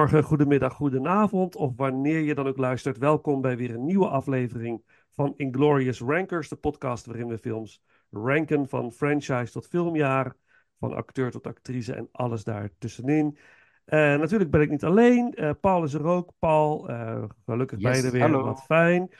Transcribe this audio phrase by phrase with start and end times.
[0.00, 2.98] Goedemorgen, goedemiddag, goedenavond of wanneer je dan ook luistert.
[2.98, 8.68] Welkom bij weer een nieuwe aflevering van Inglorious Rankers, de podcast waarin we films ranken
[8.68, 10.36] van franchise tot filmjaar,
[10.78, 13.38] van acteur tot actrice en alles daartussenin.
[13.86, 15.34] Uh, natuurlijk ben ik niet alleen.
[15.42, 16.32] Uh, Paul is er ook.
[16.38, 18.20] Paul, uh, gelukkig Yes, beide weer.
[18.20, 18.44] hallo.
[18.44, 19.10] Wat fijn.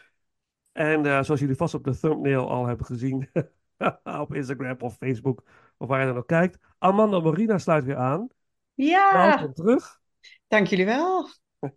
[0.73, 3.31] En eh, zoals jullie vast op de thumbnail al hebben gezien,
[4.21, 5.43] op Instagram of Facebook,
[5.77, 8.29] of waar je dan ook kijkt, Amanda Marina sluit weer aan.
[8.75, 10.00] Ja, Welkom terug.
[10.49, 11.29] Dank jullie wel.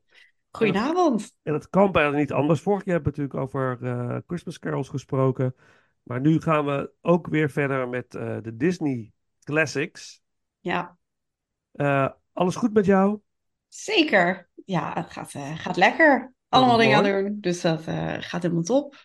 [0.52, 1.34] Goedenavond.
[1.44, 2.62] En het kan bijna niet anders.
[2.62, 5.56] Vorig jaar hebben we natuurlijk over eh, Christmas carols gesproken.
[6.04, 9.12] Maar nu gaan we ook weer verder met eh, de Disney
[9.44, 10.22] Classics.
[10.60, 10.98] Ja,
[11.72, 13.20] Eh, alles goed met jou?
[13.68, 14.50] zeker.
[14.66, 16.34] Ja, het gaat, gaat lekker.
[16.50, 17.82] Allemaal Dat dingen aan doen, dus dat
[18.20, 18.96] gaat helemaal top.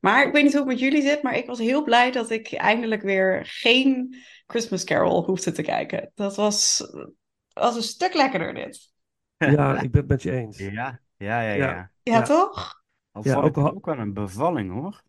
[0.00, 2.30] Maar ik weet niet hoe het met jullie zit, maar ik was heel blij dat
[2.30, 4.16] ik eindelijk weer geen
[4.46, 6.10] Christmas Carol hoefde te kijken.
[6.14, 6.82] Dat was,
[7.54, 8.90] was een stuk lekkerder dit.
[9.36, 10.58] Ja, ik ben het met je eens.
[10.58, 10.70] Ja,
[11.16, 11.54] ja, ja, Ja.
[11.54, 11.90] ja.
[12.02, 12.22] Ja, Ja.
[12.22, 12.82] toch?
[13.12, 15.02] Al Ja, ook al- ook wel een bevalling hoor.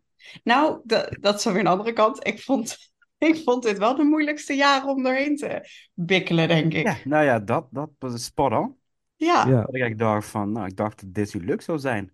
[0.43, 2.27] Nou, da- dat is dan weer een andere kant.
[2.27, 2.77] Ik vond,
[3.17, 6.85] ik vond dit wel de moeilijkste jaren om doorheen te bikkelen, denk ik.
[6.85, 8.77] Ja, nou ja, dat, dat was spot on.
[9.15, 12.13] Ja, Ja, Dat ik dacht van, nou, ik dacht dat Disney leuk zou zijn.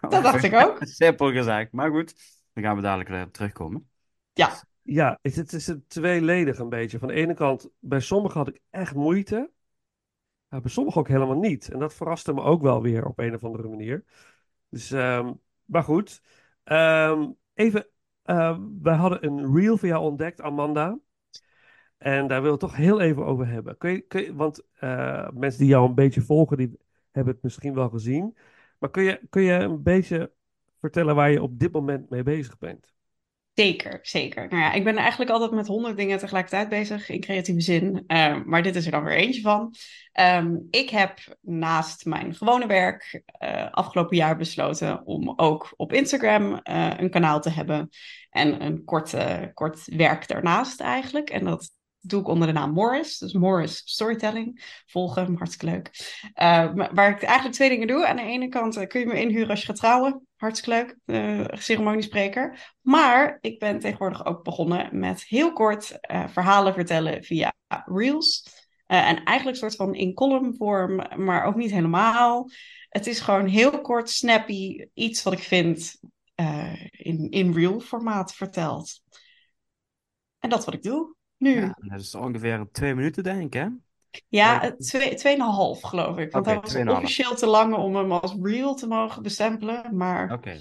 [0.00, 0.78] dat dacht ik ook.
[0.84, 2.14] Simpel gezegd, maar goed.
[2.52, 3.88] Dan gaan we dadelijk weer op terugkomen.
[4.32, 4.52] Ja,
[4.84, 6.98] ja het, het is een tweeledig een beetje.
[6.98, 9.50] Van de ene kant, bij sommigen had ik echt moeite.
[10.48, 11.70] Ja, bij sommigen ook helemaal niet.
[11.70, 14.04] En dat verraste me ook wel weer op een of andere manier.
[14.68, 15.32] Dus, ehm,
[15.64, 16.22] maar goed.
[16.64, 17.86] Ehm, even,
[18.22, 20.98] ehm, wij hadden een reel van jou ontdekt, Amanda.
[21.98, 23.76] En daar wil ik toch heel even over hebben.
[23.78, 26.78] Kun je, kun je, want eh, mensen die jou een beetje volgen, die
[27.10, 28.36] hebben het misschien wel gezien.
[28.78, 30.32] Maar kun je, kun je een beetje
[30.80, 32.93] vertellen waar je op dit moment mee bezig bent?
[33.54, 34.48] Zeker, zeker.
[34.48, 38.04] Nou ja, ik ben eigenlijk altijd met honderd dingen tegelijkertijd bezig in creatieve zin.
[38.06, 39.74] Ehm, maar dit is er dan weer eentje van.
[40.12, 46.54] Ehm, ik heb naast mijn gewone werk eh, afgelopen jaar besloten om ook op Instagram
[46.54, 47.88] eh, een kanaal te hebben.
[48.30, 51.30] En een kort, eh, kort werk daarnaast eigenlijk.
[51.30, 51.70] En dat
[52.06, 53.18] doe ik onder de naam Morris.
[53.18, 54.82] Dus Morris Storytelling.
[54.86, 55.90] Volgen, hem, hartstikke leuk.
[56.32, 58.06] Eh, waar ik eigenlijk twee dingen doe.
[58.06, 60.26] Aan de ene kant eh, kun je me inhuren als je gaat trouwen.
[60.36, 60.96] Hartstikke leuk.
[61.04, 62.74] eh ceremoniespreker.
[62.80, 67.52] Maar ik ben tegenwoordig ook begonnen met heel kort verhalen vertellen via
[67.84, 68.62] Reels.
[68.86, 72.50] En eigenlijk soort van in columnvorm, maar ook niet helemaal.
[72.88, 76.00] Het is gewoon heel kort, snappy, iets wat ik vind
[76.90, 79.00] in, in reel formaat verteld.
[80.38, 81.60] En dat is wat ik doe nu.
[81.60, 83.66] Ja, dat is ongeveer twee minuten, denk ik, hè?
[84.28, 86.32] Ja, eh, twee, tweeënhalf geloof ik.
[86.32, 89.96] Want Oké, hij was officieel te lang om hem als reel te mogen bestempelen.
[89.96, 90.60] Maar Oké.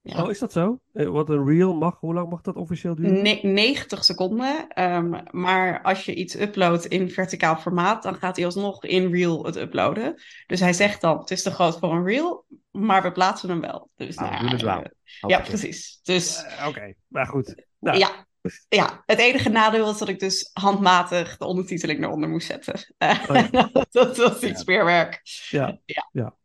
[0.00, 0.22] ja.
[0.22, 0.80] Oh, is dat zo?
[0.92, 3.22] Eh, Wat een reel mag, hoe lang mag dat officieel duren?
[3.22, 4.68] Ne- 90 seconden.
[4.68, 9.44] Ehm, maar als je iets uploadt in verticaal formaat, dan gaat hij alsnog in Reel
[9.44, 10.14] het uploaden.
[10.46, 13.60] Dus hij zegt dan, het is te groot voor een Reel, maar we plaatsen hem
[13.60, 13.90] wel.
[13.96, 14.82] Dus, we nou doen het ja, wel.
[14.82, 14.90] eh,
[15.30, 16.00] ja, precies.
[16.02, 17.64] Dus Oké, maar goed.
[17.78, 18.25] Nou, ja,
[18.68, 22.74] ja, het enige nadeel was dat ik dus handmatig de ondertiteling eronder moest zetten.
[22.98, 23.70] Oh ja.
[23.90, 24.72] dat was iets Ja.
[24.74, 25.20] meer werk.
[25.50, 25.78] Ja,
[26.12, 26.36] Ja.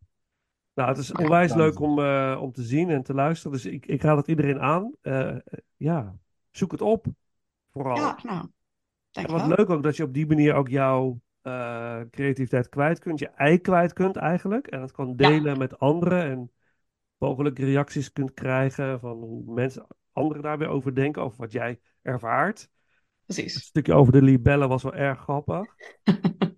[0.74, 3.51] Nou, het is onwijs leuk om, eh, om te zien en te luisteren.
[3.51, 4.92] Dus ik, ik raad het iedereen aan.
[5.01, 5.36] Eh,
[5.77, 6.15] ja,
[6.51, 7.06] zoek het op.
[7.71, 7.95] Vooral.
[7.95, 8.48] Ja, nou,
[9.12, 13.19] En wat leuk ook dat je op die manier ook jouw eh, creativiteit kwijt kunt,
[13.19, 14.68] je ei kwijt kunt eigenlijk.
[14.68, 16.51] En het kan delen met anderen en
[17.18, 21.80] mogelijk reacties kunt krijgen van hoe mensen, anderen daar weer over denken, over wat jij
[22.01, 22.59] ervaart.
[22.59, 22.69] Het
[23.39, 23.63] Precies.
[23.63, 25.65] stukje over de libellen was wel erg grappig.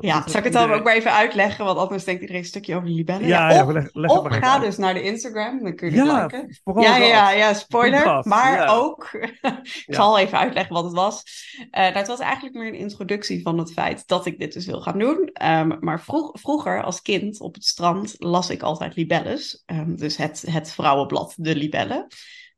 [0.00, 1.64] Ja, zal ik het dan ook maar even uitleggen?
[1.64, 3.26] Want anders denkt iedereen een stukje over de libellen.
[3.26, 4.62] Ja, Ja, ja, of leg, leg het of ga uit.
[4.62, 6.82] dus naar de Instagram, dan kun je het Ja, liken.
[6.82, 8.28] Ja, ja, ja, spoiler.
[8.28, 9.08] Maar ook,
[9.86, 11.22] ik zal even uitleggen wat het was.
[11.70, 14.80] Nou, het was eigenlijk meer een introductie van het feit dat ik dit dus wil
[14.80, 15.30] gaan doen.
[15.32, 19.62] Ehm, maar vroeg, vroeger als kind op het strand las ik altijd libelles.
[19.66, 22.06] Ehm, dus het, het vrouwenblad De Libellen.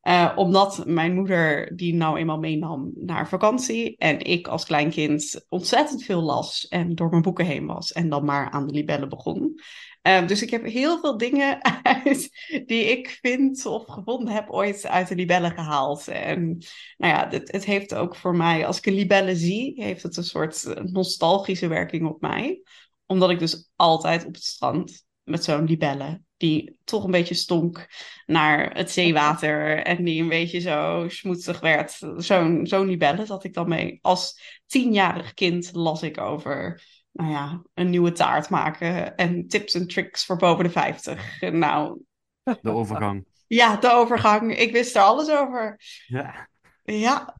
[0.06, 3.96] Eh, omdat mijn moeder die nou eenmaal meenam naar vakantie.
[3.96, 7.92] En ik als klein kind ontzettend veel las en door mijn boeken heen was.
[7.92, 9.60] En dan maar aan de libellen begon.
[10.02, 12.28] Eh, dus ik heb heel veel dingen uit
[12.66, 16.08] die ik vind of gevonden heb ooit uit de libellen gehaald.
[16.08, 16.64] En
[16.96, 20.16] nou ja, het, het heeft ook voor mij, als ik een libelle zie, heeft het
[20.16, 22.62] een soort nostalgische werking op mij.
[23.06, 27.86] Omdat ik dus altijd op het strand met zo'n libelle, die toch een beetje stonk
[28.26, 31.98] naar het zeewater en die een beetje zo schmoetsig werd.
[32.16, 33.98] Zo'n zo'n libelle zat ik dan mee.
[34.02, 39.86] Als tienjarig kind las ik over nou ja, een nieuwe taart maken en tips en
[39.86, 41.40] tricks voor boven de 50.
[41.40, 42.00] Nou,
[42.42, 43.26] De overgang.
[43.46, 44.56] ja, de overgang.
[44.56, 45.80] Ik wist er alles over.
[46.06, 46.48] Ja.
[46.82, 47.36] Ja,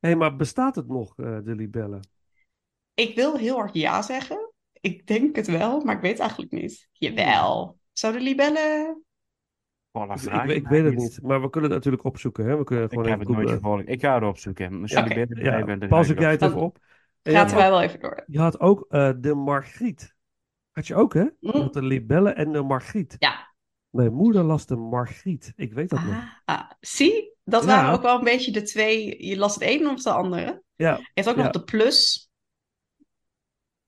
[0.00, 2.08] Hé, maar bestaat het nog, eh, de libellen?
[2.94, 4.52] ik wil heel hard ja zeggen.
[4.80, 6.88] Ik denk het wel, maar ik weet eigenlijk niet.
[6.92, 7.79] Jawel.
[7.92, 9.02] Zou de libellen...
[9.92, 12.44] Oh, Ik, vraag ik, ik weet het niet, maar we kunnen het natuurlijk opzoeken.
[12.46, 12.56] Hè?
[12.56, 13.70] We kunnen Ik gewoon heb even het nooit googlen.
[13.70, 13.88] gevolgd.
[13.88, 14.80] Ik ga het opzoeken.
[14.80, 15.26] Als Ja, jullie oké.
[15.26, 16.78] beter bij Ja, bent, dan Paul, ga zoek ik jij het het even op.
[17.22, 18.24] Ook, wij wel even door.
[18.26, 20.14] je had ook eh, de Margriet.
[20.72, 21.24] Had je ook, hè?
[21.40, 23.16] Had de libellen en de Margriet.
[23.18, 23.54] Ja.
[23.90, 25.52] Mijn moeder las de Margriet.
[25.56, 26.14] Ik weet dat nog.
[26.44, 26.70] Ah, ah.
[26.80, 27.68] zie, dat Ja.
[27.68, 29.26] waren ook wel een beetje de twee.
[29.26, 30.62] Je las het een of de andere.
[30.76, 31.42] Ja, Je hebt ook Ja.
[31.42, 32.28] nog de plus.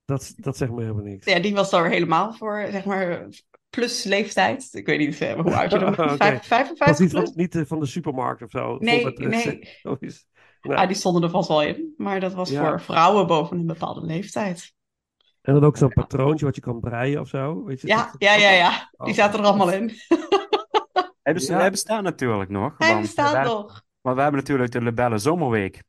[0.04, 1.26] dat, dat zegt me helemaal niks.
[1.26, 3.28] Ja, die was weer helemaal voor, zeg maar,
[3.76, 4.68] plus leeftijd.
[4.72, 6.16] Ik weet niet eh, hoe oud je dan Oké.
[6.16, 6.46] bent.
[6.46, 7.24] Vijf- Dat was 55 niet plus?
[7.24, 8.76] van, niet van de supermarkt of zo.
[8.78, 9.80] Nee, met, eh, nee.
[10.60, 11.94] Ah, die stonden er vast wel in.
[11.96, 12.68] Maar dat was Ja.
[12.68, 14.72] voor vrouwen boven een bepaalde leeftijd.
[15.40, 17.64] En dan ook zo'n patroontje wat je kan breien of zo.
[17.64, 17.86] Weet je?
[17.86, 18.70] Ja, Dat- ja, ja, ja.
[18.70, 19.14] Die Oh.
[19.14, 19.90] zaten er allemaal in.
[21.22, 21.58] Hij, best- Ja.
[21.58, 22.74] hij bestaat natuurlijk nog.
[22.78, 23.82] Hij want bestaat wij- nog.
[24.00, 25.82] Maar we hebben natuurlijk de Libelle Zomerweek.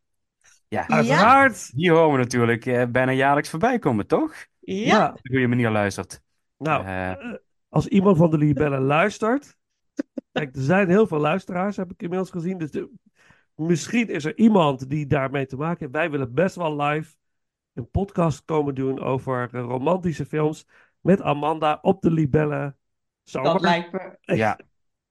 [0.68, 1.76] Ja, Uiteraard!
[1.76, 4.34] die horen we natuurlijk eh, bijna jaarlijks voorbij komen, toch?
[4.60, 5.10] Ja.
[5.10, 6.22] Op de goede manier luistert.
[6.58, 7.12] Nou, Eh.
[7.74, 9.58] Als iemand van de libellen luistert.
[10.32, 12.58] Kijk, er zijn heel veel luisteraars, heb ik inmiddels gezien.
[12.58, 12.92] Dus de-
[13.56, 15.92] misschien is er iemand die daarmee te maken heeft.
[15.92, 17.16] Wij willen best wel live
[17.74, 20.66] een podcast komen doen over eh, romantische films.
[21.00, 22.78] Met Amanda op de libellen.
[23.24, 23.52] Zomer.
[23.52, 24.60] Dat lijkt me Ja,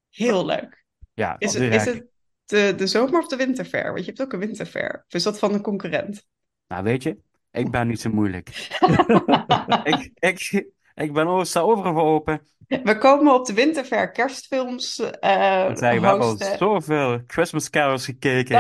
[0.08, 0.84] heel leuk.
[1.14, 2.06] ja Is het, is het
[2.44, 3.84] de, de zomer of de winterfair?
[3.92, 5.04] Want je hebt ook een winterfair.
[5.06, 6.26] Of is dat van een concurrent?
[6.68, 7.18] Nou, weet je,
[7.50, 8.48] ik ben niet zo moeilijk.
[9.84, 12.40] Ik, ik, ik ben over, sta overal voor open.
[12.84, 18.52] We komen op de winterfair kerstfilms eh zeg, we hebben al zoveel Christmas carols gekeken.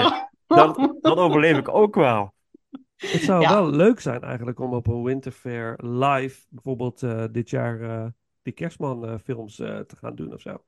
[0.46, 2.34] Daarom- Dat, dat overleef ik ook wel.
[2.96, 3.48] Het zou Ja.
[3.54, 8.06] wel leuk zijn eigenlijk om op een Winterfair live bijvoorbeeld eh, dit jaar eh,
[8.42, 10.62] die kerstman eh, films eh, te gaan doen of zo.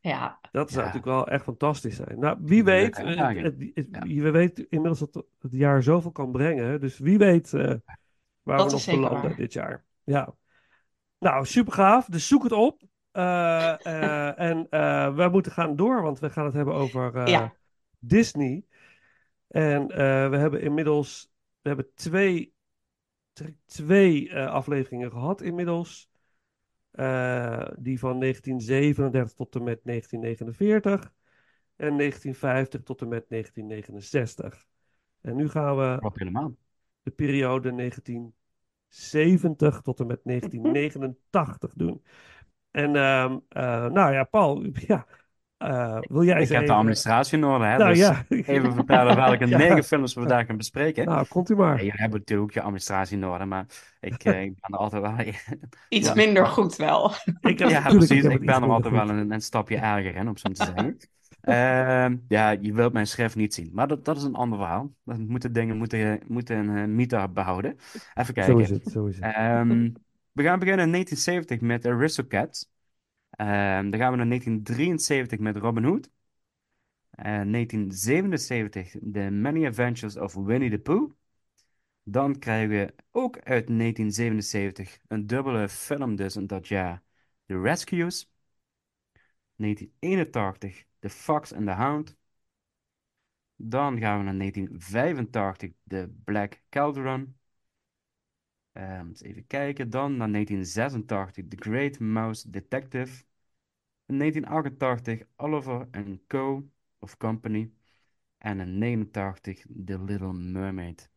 [0.00, 0.86] Ja, Dat zou Ja.
[0.92, 2.18] natuurlijk wel echt fantastisch zijn.
[2.18, 6.80] Nou, wie weet, het, het- je weet inmiddels dat het jaar zoveel kan brengen.
[6.80, 7.74] Dus wie weet eh,
[8.42, 9.84] waar Dat we nog belanden dit jaar.
[10.04, 10.34] Ja.
[11.24, 12.06] Nou, super gaaf.
[12.06, 12.82] Dus zoek het op.
[13.12, 17.26] Eh, eh, en eh, we moeten gaan door, want we gaan het hebben over eh,
[17.26, 17.54] Ja.
[17.98, 18.64] Disney.
[19.48, 22.54] En eh, we hebben inmiddels we hebben twee,
[23.64, 26.10] twee eh, afleveringen gehad inmiddels.
[26.90, 31.12] Eh, die van 1937 tot en met 1949.
[31.76, 34.66] En 1950 tot en met 1969.
[35.20, 36.54] En nu gaan we helemaal.
[37.02, 37.72] de periode
[38.94, 42.02] 1970 tot en met 1989 doen.
[42.70, 45.06] En ehm, eh, nou ja, Paul, ja,
[45.56, 47.76] eh, wil jij Ik heb de administratie in orde, hè?
[47.76, 48.24] Nou dus ja.
[48.28, 49.58] even vertellen welke Ja.
[49.58, 51.04] negen films we daar gaan bespreken.
[51.04, 51.76] Nou, komt u Ja, maar.
[51.76, 53.66] jullie hebben natuurlijk ook je administratie in orde, maar
[54.00, 55.34] ik, eh, ik ben er altijd wel...
[55.88, 56.14] iets Ja.
[56.14, 57.12] minder goed wel.
[57.40, 58.24] Ik heb, Ja, natuurlijk, precies.
[58.24, 60.98] Ik ben er altijd wel een, een stapje erger in, om zo te zeggen.
[61.44, 63.70] Ehm, ja, je wilt mijn schrift niet zien.
[63.72, 64.94] Maar dat, dat is een ander verhaal.
[65.04, 67.76] Dat moeten dingen moeten, moeten een mythe behouden.
[68.14, 68.74] Even Zo is kijken.
[68.74, 69.34] het, zo is het.
[69.34, 69.90] Ehm,
[70.32, 72.70] we gaan beginnen in 1970 met Aristocats.
[73.30, 76.10] Ehm, dan gaan we naar 1973 met Robin Hood.
[77.10, 81.12] Eh, 1977 The Many Adventures of Winnie the Pooh.
[82.02, 87.02] Dan krijgen we ook uit 1977 een dubbele film dus in dat jaar.
[87.46, 88.30] The Rescues.
[89.56, 92.16] 1981 The Fox and the Hound.
[93.56, 97.36] Dan gaan we naar 1985, de Black Cauldron.
[98.72, 99.90] Ehm, eens even kijken.
[99.90, 103.24] Dan naar 1986, The Great Mouse Detective.
[104.06, 106.68] In 1988, Oliver and Co.
[106.98, 107.72] of Company.
[108.38, 111.10] En in 89, The Little Mermaid.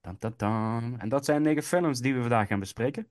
[0.00, 0.98] Dan, dan, dan.
[0.98, 3.10] En dat zijn negen films die we vandaag gaan bespreken.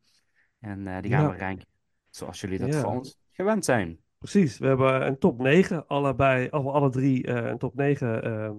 [0.60, 1.32] En eh, die gaan Ja.
[1.32, 1.68] we ranken
[2.10, 2.82] zoals jullie dat Ja.
[2.82, 4.00] van ons gewend zijn.
[4.18, 8.24] Precies, we hebben een top 9, allebei, alle, alle drie eh, een top 9.
[8.24, 8.54] eh, eh.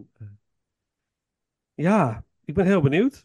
[1.74, 3.24] ja, ik ben heel benieuwd.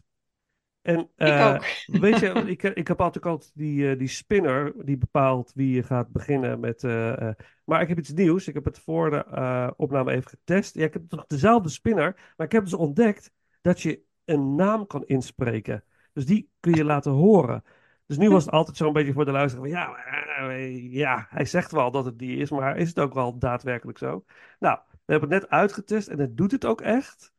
[0.82, 1.64] En Ik eh, ook.
[2.00, 6.08] weet je, ik, ik heb altijd altijd die, die spinner die bepaalt wie je gaat
[6.12, 6.82] beginnen met.
[7.64, 8.48] maar ik heb iets nieuws.
[8.48, 10.74] Ik heb het voor de opname even getest.
[10.74, 14.86] Ja, ik heb toch dezelfde spinner, maar ik heb dus ontdekt dat je een naam
[14.86, 15.84] kan inspreken.
[16.12, 17.62] Dus die kun je laten horen.
[18.06, 19.96] Dus nu was het altijd zo'n beetje voor de luisteraar van ja,
[20.48, 23.98] eh, ja, hij zegt wel dat het die is, maar is het ook wel daadwerkelijk
[23.98, 24.24] zo?
[24.58, 27.32] Nou, we hebben het net uitgetest en het doet het ook echt.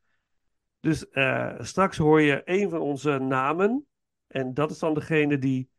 [0.79, 3.87] Dus eh, straks hoor je een van onze namen
[4.27, 5.69] en dat is dan degene die,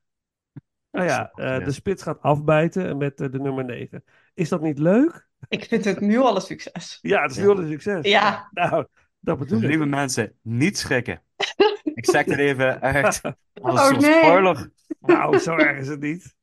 [0.90, 4.04] nou ja, eh, de spits gaat afbijten met eh, de nummer 9.
[4.34, 5.28] Is dat niet leuk?
[5.48, 6.98] Ik vind het nu al een succes.
[7.02, 8.06] Ja, het is nu al een succes.
[8.06, 8.48] Ja.
[8.52, 8.86] Nou,
[9.20, 9.68] dat bedoel ik.
[9.68, 11.22] lieve mensen, niet schrikken.
[11.84, 13.20] Ik zeg het even uit als
[13.80, 14.22] Oh, een nee.
[14.22, 14.70] spoiler.
[15.00, 16.34] Nou, zo erg is het niet.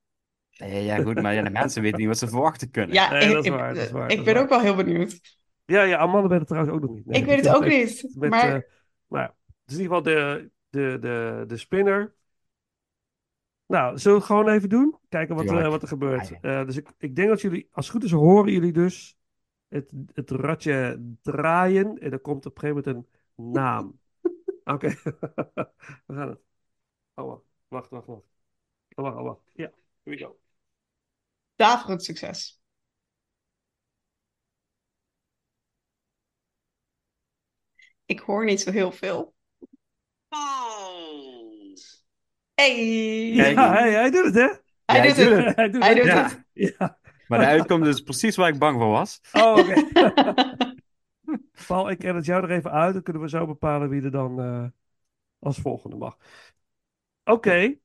[0.58, 2.94] Nee, ja, goed, maar ja, de mensen weten niet wat ze verwachten kunnen.
[2.96, 4.44] Ja, Nee, ik, dat is ik- waar, dat is waar, ik dat ben waar.
[4.44, 5.38] ook wel heel benieuwd.
[5.66, 7.06] Ja, ja, Amanda weet het trouwens ook nog niet.
[7.06, 8.16] Nee, ik weet dus het ook niet.
[8.18, 8.62] Met, maar eh,
[9.08, 12.14] maar ja, het is in ieder geval de, de, de, de spinner.
[13.66, 14.96] Nou, zullen we het gewoon even doen?
[15.10, 16.28] Kijken wat, eh, wat er gebeurt.
[16.28, 19.18] Ja, Eh, dus ik, ik denk dat jullie, als het goed is, horen jullie dus
[19.68, 21.98] het, het ratje draaien.
[22.00, 23.08] En dan komt op een gegeven moment
[23.38, 24.00] een naam.
[24.64, 24.88] Oké,
[26.06, 26.40] we gaan het.
[27.16, 28.08] Oh, wacht, wacht, wacht.
[28.08, 28.24] wacht.
[28.96, 29.42] Oh, wacht, oh, wacht.
[29.54, 29.72] Ja,
[30.04, 30.40] here we go.
[31.58, 32.60] daverend succes.
[38.06, 39.34] Ik hoor niet zo heel veel.
[42.56, 43.32] Hey!
[43.36, 43.56] Kijk.
[43.56, 44.48] Ja, hij, hij doet het, hè?
[44.86, 45.56] Hij Ja, doet ik doe het.
[45.56, 46.04] Hij doet Hij het.
[46.04, 46.44] doet het.
[46.54, 47.00] Ja.
[47.28, 49.22] Maar de uitkomst is precies waar ik bang voor was.
[49.32, 49.74] Oh, oké.
[51.68, 52.94] Paul, ik edit jou er even uit.
[52.94, 54.66] Dan kunnen we zo bepalen wie er dan eh,
[55.40, 56.18] als volgende mag.
[57.24, 57.76] Oké.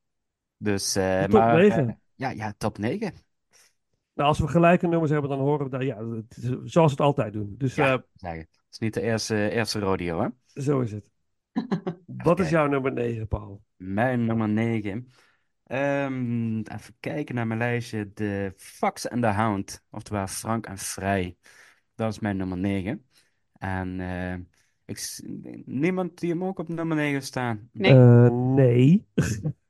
[0.57, 2.01] Dus, eh, Top maar, eh, negen.
[2.15, 3.13] ja, ja, top 9.
[4.13, 5.81] Nou, als we gelijke nummers hebben, dan horen we dat.
[5.81, 7.55] Ja, het is zoals we het altijd doen.
[7.57, 8.31] Dus Ja, eh.
[8.31, 10.61] Het is niet de eerste, eerste rodeo, hè?
[10.61, 11.11] zo is het.
[12.23, 13.61] Wat is jouw nummer 9, Paul?
[13.75, 15.07] Mijn nummer 9.
[15.63, 18.11] Ehm, even kijken naar mijn lijstje.
[18.13, 19.83] De Fox and the Hound.
[19.89, 21.37] Oftewel Frank en Vrij.
[21.95, 23.05] Dat is mijn nummer 9.
[23.57, 24.33] En eh,
[24.85, 25.21] ik, s-
[25.65, 27.69] niemand die hem ook op nummer 9 staan?
[27.73, 27.91] Nee.
[27.91, 29.05] Eh, nee.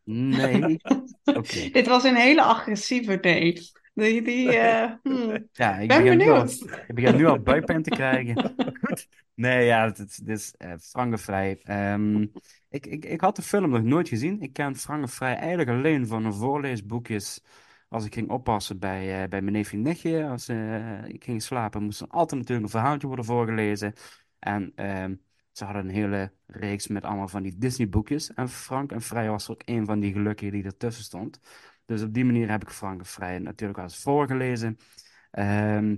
[0.03, 0.77] Nee.
[1.23, 1.69] Oké.
[1.69, 3.53] Dit was een hele agressieve nee.
[3.93, 5.47] Die, die, eh, hmm.
[5.51, 6.61] Ja, ik ben begin nu al, benieuwd.
[6.87, 8.53] ik begin nu al buikpijn te krijgen.
[8.81, 9.07] Goed.
[9.33, 11.59] Nee, ja, het, het, het is eh Frank en Vrij.
[11.63, 12.21] Ehm,
[12.69, 14.41] ik, ik, ik had de film nog nooit gezien.
[14.41, 17.43] Ik ken Frank en Vrij eigenlijk alleen van de voorleesboekjes.
[17.89, 20.27] Als ik ging oppassen bij, eh, bij mijn neefje en nichtje.
[20.27, 23.93] Als eh, ik ging slapen, moest er altijd natuurlijk een verhaaltje worden voorgelezen.
[24.39, 25.15] En ehm,
[25.51, 28.33] ze hadden een hele reeks met allemaal van die Disney-boekjes.
[28.33, 31.39] En Frank en Vrij was ook een van die gelukkigen die ertussen stond.
[31.85, 34.77] Dus op die manier heb ik Frank en Vrij natuurlijk wel eens voorgelezen.
[35.31, 35.95] Ehm,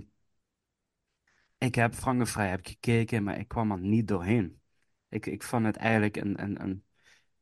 [1.58, 4.60] ik heb Frank en Vrij heb gekeken, maar ik kwam er niet doorheen.
[5.08, 6.84] Ik, ik vond het eigenlijk een, een, een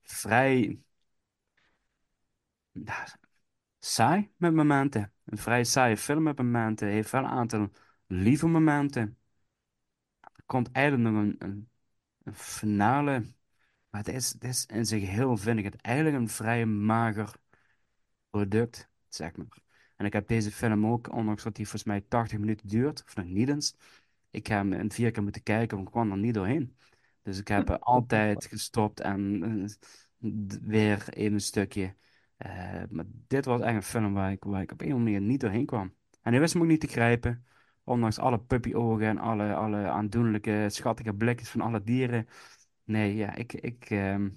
[0.02, 0.80] vrij
[3.78, 5.12] saai met momenten.
[5.24, 6.88] Een vrij saaie film met momenten.
[6.88, 7.70] Heeft wel een aantal
[8.06, 9.18] lieve momenten.
[10.20, 11.68] Er komt eigenlijk nog een, een,
[12.22, 13.20] een finale.
[13.90, 17.34] Maar het is, het is in zijn geheel, vind ik het eigenlijk een vrij mager
[18.30, 19.46] product, zeg maar.
[19.96, 23.16] En ik heb deze film ook, ondanks dat die volgens mij 80 minuten duurt, of
[23.16, 23.74] nog niet eens.
[24.30, 26.76] Ik heb hem in vier keer moeten kijken, want ik kwam er niet doorheen.
[27.22, 31.94] Dus ik heb altijd gestopt en eh, weer even een stukje.
[32.38, 35.12] Eh, maar dit was echt een film waar ik, waar ik op een of andere
[35.12, 35.94] manier niet doorheen kwam.
[36.22, 37.46] En hij wist me ook niet te grijpen.
[37.84, 42.28] Ondanks alle puppyogen en alle, alle aandoenlijke, schattige blikjes van alle dieren.
[42.84, 44.28] Nee, ja, ik, ik, ehm,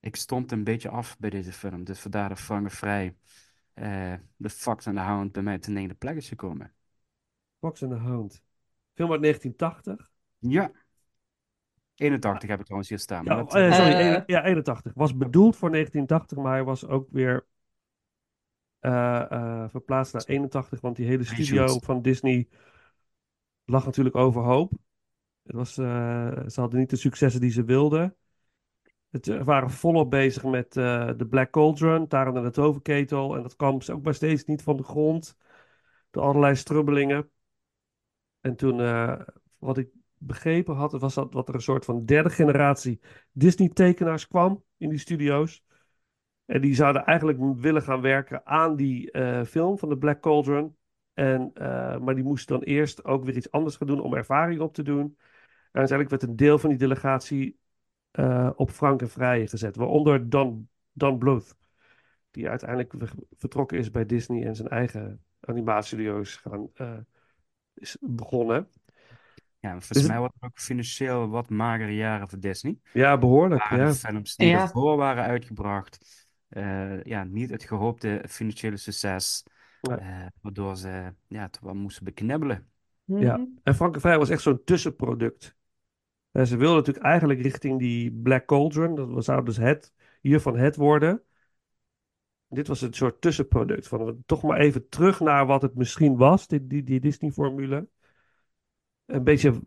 [0.00, 1.84] ik stond een beetje af bij deze film.
[1.84, 3.16] Dus vandaar de Frank Vrij.
[3.74, 6.72] eh de Fox en de Hound bij mij op de negende plek is gekomen.
[7.60, 8.42] Fox and the Hound.
[8.94, 10.10] Film uit 1980.
[10.38, 10.70] Ja.
[11.96, 13.24] 81 heb ik trouwens hier staan.
[13.24, 14.12] Ja, dat, eh, sorry, Eh.
[14.12, 14.92] een- ja, 81.
[14.94, 17.46] Was bedoeld voor 1980, maar hij was ook weer
[18.78, 22.48] eh, eh, verplaatst naar 81, want die hele studio van Disney
[23.64, 24.72] lag natuurlijk overhoop.
[25.42, 28.16] Het was, eh, ze hadden niet de successen die ze wilden.
[29.10, 33.36] Het eh, waren volop bezig met eh, de Black Cauldron, Taran en de Toverketel.
[33.36, 35.36] En dat kwam ook maar steeds niet van de grond.
[36.10, 37.30] Door allerlei strubbelingen.
[38.40, 39.20] En toen, eh,
[39.58, 39.88] wat ik
[40.26, 43.00] begrepen had, was dat wat er een soort van derde generatie
[43.32, 45.64] Disney-tekenaars kwam in die studio's.
[46.44, 50.76] En die zouden eigenlijk willen gaan werken aan die eh, film van de Black Cauldron.
[51.14, 54.60] En, eh, maar die moesten dan eerst ook weer iets anders gaan doen om ervaring
[54.60, 55.16] op te doen.
[55.72, 57.58] En uiteindelijk werd een deel van die delegatie
[58.10, 59.76] eh, op Frank en Vrije gezet.
[59.76, 61.56] Waaronder Don, Don Bluth.
[62.30, 66.70] Die uiteindelijk ver- vertrokken is bij Disney en zijn eigen animatiestudio's gaan,
[67.74, 68.68] is begonnen.
[69.66, 72.78] Ja, volgens Dus- mij was het ook financieel wat magere jaren voor Disney.
[72.92, 73.70] Ja, behoorlijk.
[73.70, 73.86] Ja.
[73.86, 74.60] de films die Ja.
[74.60, 79.42] ervoor waren uitgebracht, eh, ja, niet het gehoopte financiële succes,
[79.80, 82.68] eh, waardoor ze ja, het wel moesten beknibbelen.
[83.04, 83.36] Ja.
[83.36, 83.46] Mhm.
[83.62, 85.56] En Frank en Vrij was echt zo'n tussenproduct.
[86.30, 88.94] En ze wilden natuurlijk eigenlijk richting die Black Cauldron.
[88.94, 91.22] Dat zou dus het, hiervan het worden.
[92.48, 93.88] Dit was een soort tussenproduct.
[93.88, 97.88] Van toch maar even terug naar wat het misschien was, die, die, die Disney-formule.
[99.06, 99.60] Een beetje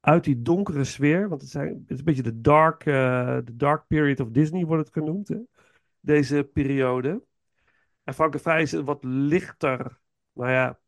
[0.00, 1.28] uit die donkere sfeer.
[1.28, 4.64] Want het, zijn, het is een beetje de dark, eh, de dark period of Disney
[4.64, 5.28] wordt het genoemd.
[5.28, 5.36] Hè?
[6.00, 7.22] Deze periode.
[8.04, 9.98] En Frank en Vrij is wat lichter.
[10.32, 10.78] Nou ja,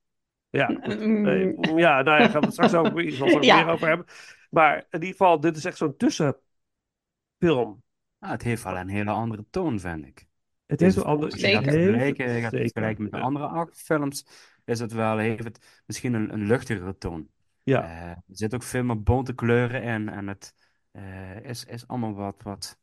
[0.50, 1.26] ja, Mm.
[1.26, 3.64] eh, ja, nou ja, gaan we het straks over, het er Ja.
[3.64, 4.06] meer over hebben.
[4.50, 7.82] Maar in ieder geval, dit is echt zo'n tussenfilm.
[8.18, 10.26] Ah, het heeft wel een hele andere toon, vind ik.
[10.66, 11.30] Het heeft een ander...
[11.30, 11.98] Als je gaat Zeker.
[11.98, 14.26] Zeker, vergelijken met de andere acht films,
[14.64, 17.28] is het wel, heeft het misschien een, een luchtigere toon.
[17.64, 20.55] Ja, Eh, er zit ook veel meer bonte kleuren in en het
[20.90, 22.79] eh, is, is allemaal wat, wat,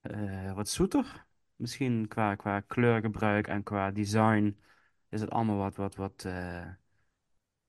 [0.00, 1.26] eh, wat zoeter.
[1.56, 4.58] Misschien qua, qua kleurgebruik en qua design
[5.08, 6.26] is het allemaal wat, wat, wat,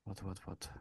[0.04, 0.71] wat, wat, wat,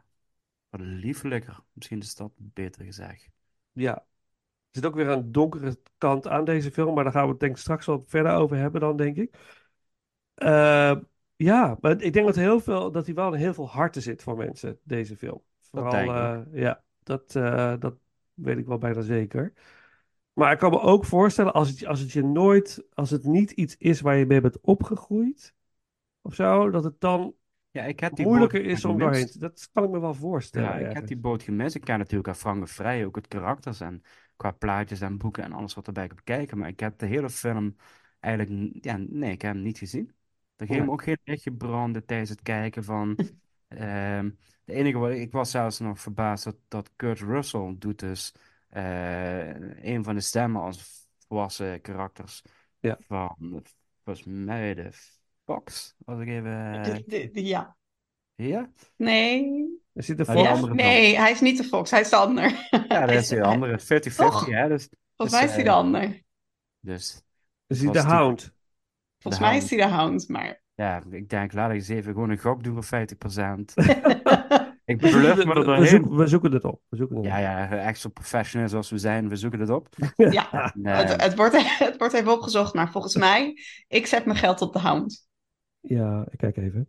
[0.69, 1.59] wat liefelijker.
[1.73, 3.29] Misschien is dat beter gezegd.
[3.71, 3.95] ja.
[3.95, 7.39] Er zit ook weer een donkere kant aan deze film, maar daar gaan we het
[7.39, 9.35] denk ik straks wat verder over hebben dan, denk ik.
[11.35, 14.23] Ja, maar ik denk dat, heel veel, dat hij wel in heel veel harten zit
[14.23, 15.41] voor mensen, deze film.
[15.71, 17.95] Vooral, ik eh, ja, dat, eh, dat
[18.33, 19.53] weet ik wel bijna zeker.
[20.33, 23.51] Maar ik kan me ook voorstellen, als het, als het je nooit, als het niet
[23.51, 25.53] iets is waar je mee bent opgegroeid,
[26.21, 27.33] of zo, dat het dan
[27.71, 29.39] Ja, ik heb die moeilijker is om doorheen te...
[29.39, 31.75] Dat kan ik me wel voorstellen, Ja, ik heb die boot gemist.
[31.75, 34.01] Ik ken natuurlijk aan Frank Vrij ook het karakters en
[34.35, 36.57] qua plaatjes en boeken en alles wat erbij komt kijken.
[36.57, 37.75] Maar ik heb de hele film
[38.19, 40.11] eigenlijk, ja, nee, ik heb hem niet gezien.
[40.65, 40.85] Ging Ja.
[40.85, 43.17] me ook geen lichtje branden tijdens het kijken van.
[43.67, 44.29] ehm
[44.65, 48.33] de enige wat ik was zelfs nog verbaasd dat, dat Kurt Russell doet dus
[48.69, 49.47] eh,
[49.85, 52.41] een van de stemmen als volwassen karakters
[52.79, 52.97] Ja.
[53.07, 53.63] van
[54.03, 54.89] volgens mij de
[55.45, 55.95] Fox.
[56.05, 56.83] Als ik even.
[56.83, 57.75] De- de- de- ja.
[58.35, 58.71] Ja?
[58.95, 59.67] Nee.
[59.93, 60.61] Er zit een Ah, die Ja, Fox.
[60.61, 62.43] andere nee, hij is niet de Fox, hij is de ander.
[62.71, 63.79] Ja, dat Hij is de andere.
[63.79, 64.45] 50-50, Toch?
[64.45, 64.67] hè?
[64.67, 66.21] Dus, Volgens mij is hij de eh, ander.
[66.79, 67.07] dus
[67.67, 68.53] zit was de die- Hound.
[69.23, 70.61] Volgens mij is hij de Hound, maar...
[70.75, 73.05] ja, ik denk, laat ik eens even gewoon een gok doen voor 50%.
[73.73, 75.11] We, Ik het-
[75.45, 76.81] me we, we zoeken, we zoeken het op.
[76.89, 77.41] We zoeken het Ja, op.
[77.41, 79.87] ja, echt zo professioneel zoals we zijn, we zoeken het op.
[80.15, 83.57] ja, Nee, het, het, wordt, het wordt even opgezocht, maar volgens mij...
[83.87, 85.27] Ik zet mijn geld op de Hound.
[85.79, 86.87] Ja, ik kijk even.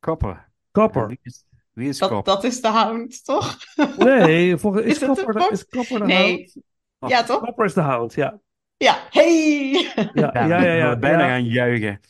[0.00, 0.48] Kopper.
[0.70, 1.06] Kopper.
[1.06, 2.34] Wie is, wie is Dat, Kopper?
[2.34, 3.56] dat is de Hound, toch?
[3.98, 6.52] Nee, volgens, is, Is Kopper de, is Kopper de Nee.
[6.98, 7.12] Hound?
[7.12, 7.40] Ja, toch?
[7.40, 8.38] Kopper is de Hound, ja.
[8.76, 9.70] Ja, hey!
[10.14, 11.28] Ja, Ja, ja, bijna ja.
[11.28, 12.00] gaan juichen.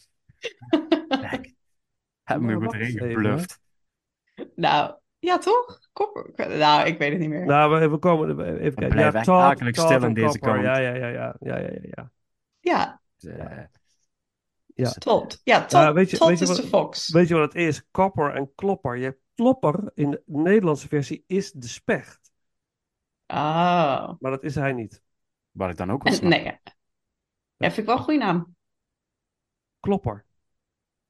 [1.08, 1.54] Kijk,
[2.22, 3.60] heb me goed erin gebluft.
[4.54, 5.78] Nou, ja, toch?
[5.92, 6.48] Kopper.
[6.58, 7.44] Nou, ik weet het niet meer.
[7.44, 8.88] Nou, we, we komen even kijken.
[8.88, 10.62] blijft Ja, Todd, stil aan deze kant.
[10.62, 12.10] Ja, ja, ja, ja, ja, ja, ja, ja.
[12.60, 13.56] Ja, Dus, eh,
[14.66, 14.84] Ja.
[14.84, 15.40] dus, Todd.
[15.44, 17.12] Ja, Ja, weet je- Todd weet je is wat- de Fox.
[17.12, 17.82] Weet je wat het is?
[17.90, 18.96] Kopper en klopper.
[18.96, 22.32] Je hebt klopper in de Nederlandse versie is de specht.
[23.26, 24.12] Ah.
[24.18, 25.02] Maar dat is hij niet.
[25.54, 26.60] Wat ik dan ook wel nee, ja.
[27.56, 28.56] Ja, vind ik wel een goede naam.
[29.80, 30.24] Klopper.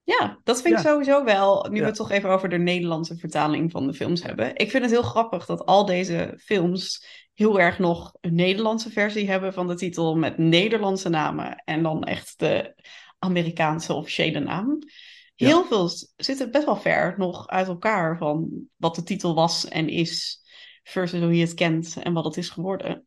[0.02, 0.90] Ja, dat vind ik Ja.
[0.90, 1.66] sowieso wel.
[1.70, 1.80] Nu Ja.
[1.80, 4.56] we het toch even over de Nederlandse vertaling van de films hebben.
[4.56, 9.30] Ik vind het heel grappig dat al deze films heel erg nog een Nederlandse versie
[9.30, 11.62] hebben van de titel met Nederlandse namen.
[11.64, 12.74] En dan echt de
[13.18, 14.78] Amerikaanse officiële naam.
[15.34, 15.46] Ja.
[15.46, 19.88] Heel veel zitten best wel ver nog uit elkaar van wat de titel was en
[19.88, 20.42] is.
[20.82, 23.06] Versus hoe je het kent en wat het is geworden.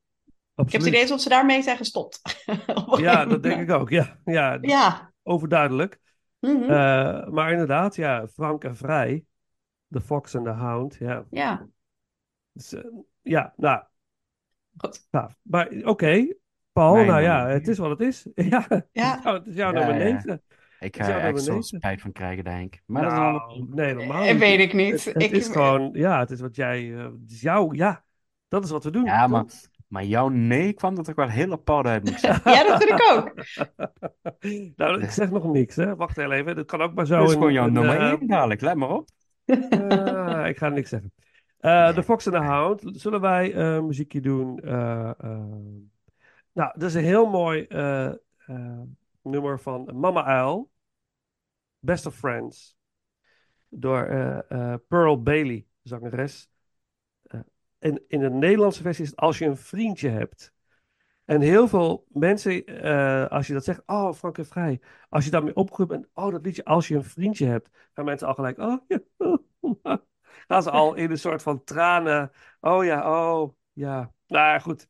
[0.65, 2.21] Ik heb het idee alsof ze daarmee zijn gestopt.
[2.97, 3.89] Ja, dat denk ik ook.
[3.89, 5.13] Ja, ja Ja.
[5.23, 5.99] overduidelijk.
[6.39, 6.61] Mhm.
[6.63, 9.23] Eh, maar inderdaad, ja, Frank en Vrij.
[9.87, 10.95] De Fox en de Hound.
[10.99, 11.67] Ja, ja,
[12.51, 12.83] Dus, eh,
[13.21, 13.83] ja nou,
[14.77, 15.07] goed.
[15.11, 15.35] gaaf.
[15.41, 16.35] Maar oké,
[16.71, 18.27] Paul, Mijn nou ja, het is wat het is.
[18.35, 18.65] Ja, Ja.
[18.79, 20.13] Het is jouw- het is jouw Ja, nummer ja.
[20.13, 20.41] 9.
[20.79, 22.81] Ik ga er echt zo spijt van krijgen, denk ik.
[22.85, 24.39] Maar dat is Nou, nee, helemaal Eh, niet.
[24.39, 24.91] weet ik niet.
[25.05, 28.03] Het, het Ik- is gewoon, ja, het is wat jij, eh, het is jouw, ja,
[28.47, 29.05] dat is wat we doen.
[29.05, 29.45] Ja, maar,
[29.87, 32.51] maar jouw nee kwam er toch wel heel apart uit, ik zeggen.
[32.51, 33.33] Ja, dat vind ik ook.
[34.75, 35.95] nou, ik zeg nog niks, hè.
[35.95, 38.27] Wacht heel even, dat kan ook maar zo Dat is gewoon jouw nummer eh, 1
[38.27, 39.09] dadelijk, let maar op.
[39.45, 41.13] eh, ik ga niks zeggen.
[41.57, 42.81] Eh, The Fox and the Hound.
[42.85, 44.59] Zullen wij eh, een muziekje doen?
[46.53, 47.67] Nou, dat is een heel mooi
[49.21, 50.69] nummer van Mama Uil.
[51.79, 52.75] Best of Friends.
[53.69, 56.49] Door eh, eh, Pearl Bailey, zangeres.
[57.79, 60.53] En in de Nederlandse versie is het Als je een vriendje hebt.
[61.25, 64.81] En heel veel mensen, eh, als je dat zegt, oh, Frank en Vrij.
[65.09, 67.69] Als je daarmee opgegroeid bent, oh, dat liedje, als je een vriendje hebt.
[67.93, 68.99] Gaan mensen al gelijk, oh, ja.
[70.47, 72.31] Gaan ze al in een soort van tranen.
[72.59, 74.13] Oh ja, oh, ja.
[74.27, 74.87] Nou ja, goed.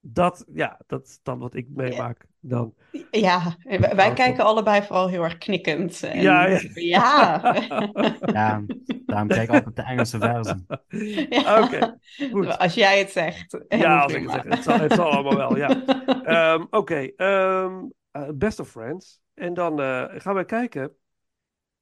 [0.00, 2.74] Dat, ja, dat is dan wat ik meemaak dan.
[3.10, 3.56] Ja,
[3.94, 6.02] wij, kijken allebei vooral heel erg knikkend.
[6.02, 6.60] En, Ja, ja.
[6.74, 7.40] ja.
[8.32, 8.62] Ja,
[9.06, 10.66] daarom kijk ik altijd de Engelse versie.
[11.36, 11.62] Ja.
[11.62, 11.98] Oké,
[12.30, 12.58] goed.
[12.58, 13.58] Als jij het zegt.
[13.68, 14.42] Ja, als ik het zeg.
[14.44, 15.84] Het zal, het zal allemaal wel, ja.
[16.24, 17.74] Ehm, Oké, ehm,
[18.10, 19.20] eh, Best of Friends.
[19.34, 20.92] En dan eh, gaan we kijken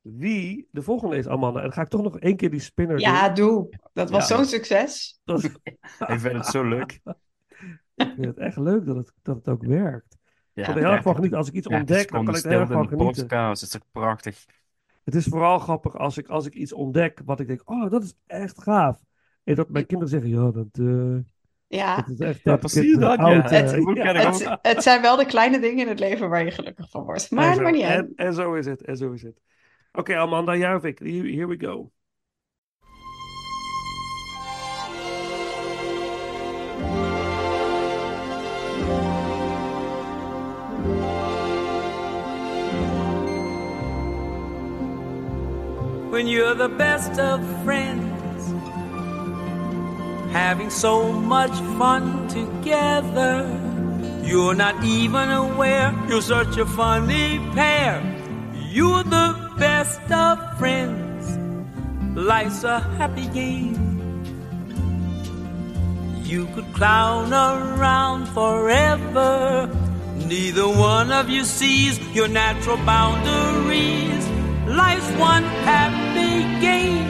[0.01, 1.59] wie de volgende is, Amanda.
[1.59, 3.47] En dan ga ik toch nog één keer die spinner Ja, doen.
[3.47, 3.69] doe.
[3.93, 4.37] Dat was Ja.
[4.37, 5.21] zo'n succes.
[5.25, 7.01] Dat Ik vind het zo leuk.
[7.95, 10.17] ik vind het echt leuk dat het, dat het ook werkt.
[10.57, 11.39] Ja, Ik kan er heel erg van 30 genieten.
[11.39, 13.27] Als ik iets 30 ontdek, dan kan ik er heel erg van genieten.
[13.27, 13.61] podcast.
[13.61, 14.45] Het is toch prachtig.
[15.05, 18.03] Het is vooral grappig als ik, als ik iets ontdek wat ik denk, oh, dat
[18.03, 18.99] is echt gaaf.
[19.45, 21.17] En dat mijn kinderen zeggen, ja, dat, eh,
[21.67, 21.97] Ja.
[21.97, 23.25] dat is echt Ja, 30 precies keer te dat, ja.
[23.25, 23.51] oud.
[24.63, 24.81] Het- ja.
[24.81, 27.31] zijn wel de kleine dingen in het leven waar je gelukkig van wordt.
[27.31, 29.41] Maar En het zo- maakt niet en, en zo is het, en zo is het.
[29.93, 30.99] Oké, Amanda, jij of ik?
[30.99, 31.91] Here, here we go.
[46.27, 48.43] When you're the best of friends,
[50.33, 53.47] having so much fun together.
[54.25, 58.03] You're not even aware you're such a funny pair.
[58.73, 61.39] You're the best of friends.
[62.17, 63.77] Life's a happy game.
[66.25, 69.71] You could clown around forever.
[70.27, 74.36] Neither one of you sees your natural boundaries.
[74.67, 77.07] Life's one happy game.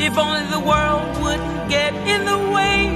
[0.00, 2.94] If only the world wouldn't get in the way.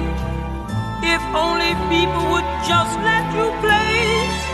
[1.03, 3.92] If only people would just let you play.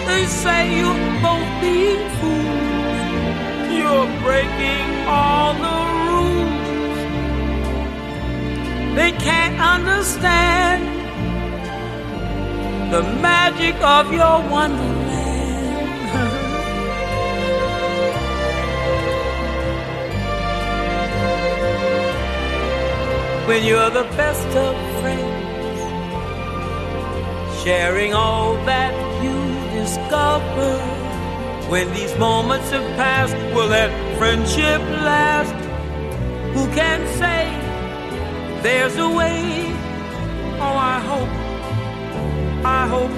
[0.07, 2.99] They say you're both being fools.
[3.77, 5.88] You're breaking all the
[8.99, 10.83] They can't understand
[12.93, 15.07] the magic of your wonderland.
[23.47, 25.81] when you're the best of friends,
[27.63, 29.39] sharing all that you
[29.81, 30.73] discover.
[31.71, 35.55] When these moments have passed, will that friendship last?
[36.55, 37.68] Who can say
[38.62, 39.73] there's a way?
[40.61, 41.33] Oh, I hope,
[42.64, 43.14] I hope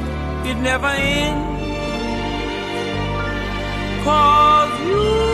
[0.46, 1.50] it never ends.
[4.04, 5.29] Cause you're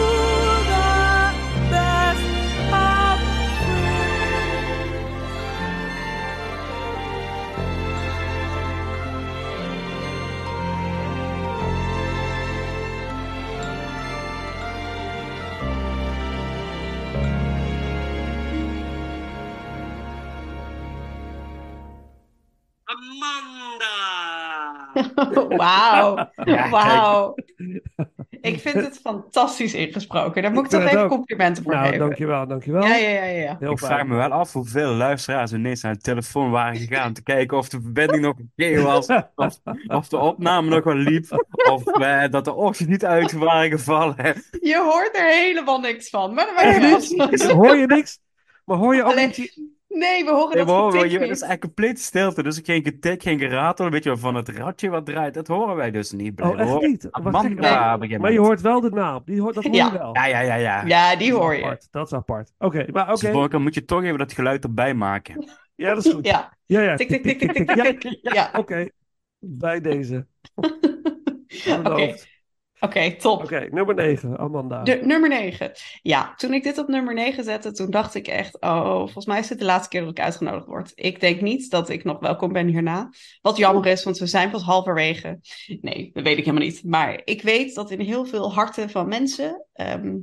[23.11, 23.95] Amanda!
[25.57, 26.31] Wauw.
[26.45, 27.35] Ja, Wauw.
[28.40, 30.42] Ik vind het fantastisch ingesproken.
[30.42, 31.09] Daar moet ik toch even ook.
[31.09, 31.99] complimenten voor Nou, geven.
[32.01, 32.83] dankjewel, dankjewel.
[32.83, 33.57] Ja, ja, ja, ja.
[33.61, 33.90] Heel Ik fijn.
[33.92, 37.57] vraag me wel af hoeveel luisteraars ineens naar de telefoon waren gegaan om te kijken
[37.57, 42.29] of de verbinding nog oké was, of, of de opname nog wel liep, of eh,
[42.31, 44.16] dat de ochtend niet uit waren gevallen.
[44.61, 46.35] Je hoort er helemaal niks van.
[46.35, 46.47] Maar.
[47.53, 48.19] Hoor je niks?
[48.64, 49.61] Maar hoor je ook Alleen- niet...
[49.99, 52.61] Nee, we horen Nee, dat we horen, getik je, het is eigenlijk complete stilte, dus
[52.63, 56.13] geen getik, geen geratel, een beetje van het ratje wat draait, dat horen wij dus
[56.13, 56.41] niet.
[56.41, 57.09] Oh, echt niet?
[57.11, 57.65] Wat gek.
[57.65, 59.23] Amanda Maar, je hoort wel de naam.
[59.25, 59.87] Die hoort, dat hoor Ja.
[59.93, 60.15] je wel.
[60.15, 60.85] Ja, ja, ja, ja.
[60.87, 61.63] Ja, die hoor je.
[61.63, 61.89] apart.
[61.91, 62.53] Dat is apart.
[62.59, 63.21] Oké, maar oké.
[63.21, 65.45] Dus Borka, moet je toch even dat geluid erbij maken.
[65.75, 66.27] Ja, dat is goed.
[66.27, 66.97] Ja, Ja, ja.
[66.97, 68.19] tik, tik, tik, tik, tik, tik.
[68.23, 68.89] Ja, oké.
[69.39, 70.27] Bij deze.
[71.85, 72.15] oké.
[72.87, 73.42] Oké, top.
[73.42, 74.83] Oké, nummer 9, Amanda.
[74.83, 75.72] De, nummer 9.
[76.03, 79.38] Ja, toen ik dit op nummer 9 zette, toen dacht ik echt, oh, volgens mij
[79.38, 80.92] is dit de laatste keer dat ik uitgenodigd word.
[80.94, 83.11] Ik denk niet dat ik nog welkom ben hierna.
[83.40, 85.38] Wat jammer is, want we zijn pas halverwege.
[85.81, 86.85] Nee, dat weet ik helemaal niet.
[86.85, 90.18] Maar ik weet dat in heel veel harten van mensen, ehm,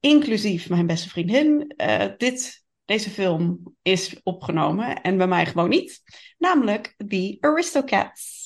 [0.00, 5.00] inclusief mijn beste vriendin, eh, dit, deze film is opgenomen.
[5.00, 6.02] En bij mij gewoon niet.
[6.38, 8.44] Namelijk The Aristocats.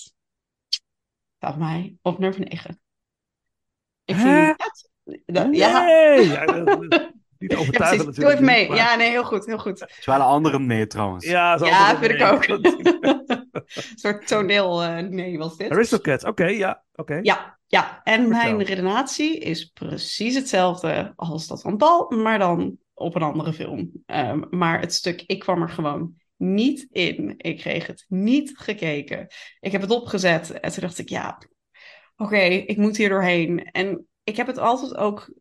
[1.38, 2.80] bij mij op nummer 9.
[4.10, 4.44] Ik Hè?
[4.44, 4.56] vind
[5.26, 6.26] dat- Ja, Nee!
[6.28, 6.78] Ja, dat-
[7.38, 8.22] niet ja, overtuigend precies.
[8.22, 8.68] Doe even mee.
[8.68, 9.80] maar- Ja, nee, heel goed, heel goed.
[9.80, 11.26] Het is wel een andere nee trouwens.
[11.26, 12.46] Ja, Ja, vind ik ook.
[13.74, 15.70] Een soort toneel, eh, nee, was dit.
[15.70, 17.18] Aristocats, oké, ja, oké.
[17.22, 18.00] Ja, ja.
[18.04, 18.54] En Vertel.
[18.54, 23.90] mijn redenatie is precies hetzelfde als dat van Paul, maar dan op een andere film.
[24.06, 27.34] Ehm, maar het stuk, ik kwam er gewoon niet in.
[27.36, 29.26] Ik kreeg het niet gekeken.
[29.60, 31.38] Ik heb het opgezet en toen dacht ik, ja,
[32.20, 33.70] oké, ik moet hier doorheen.
[33.70, 35.32] En ik heb het altijd ook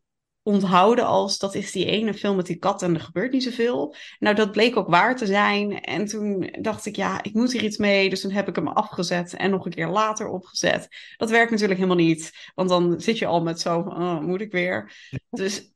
[0.42, 3.94] onthouden als dat is die ene film met die kat en er gebeurt niet zoveel.
[4.18, 5.80] Nou, dat bleek ook waar te zijn.
[5.80, 8.10] En toen dacht ik, ja, ik moet hier iets mee.
[8.10, 10.88] Dus toen heb ik hem afgezet en nog een keer later opgezet.
[11.16, 12.50] Dat werkt natuurlijk helemaal niet.
[12.54, 14.92] Want dan zit je al met zo oh, moet ik weer?
[15.30, 15.72] Dus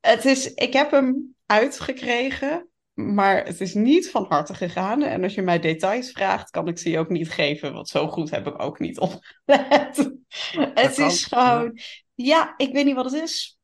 [0.00, 2.68] het is, ik heb hem uitgekregen.
[2.94, 5.02] Maar het is niet van harte gegaan.
[5.02, 7.72] En als je mij details vraagt, kan ik ze je ook niet geven.
[7.72, 10.10] Want zo goed heb ik ook niet opgelet.
[10.74, 11.78] het is gewoon...
[12.14, 13.58] Ja, ik weet niet wat het is.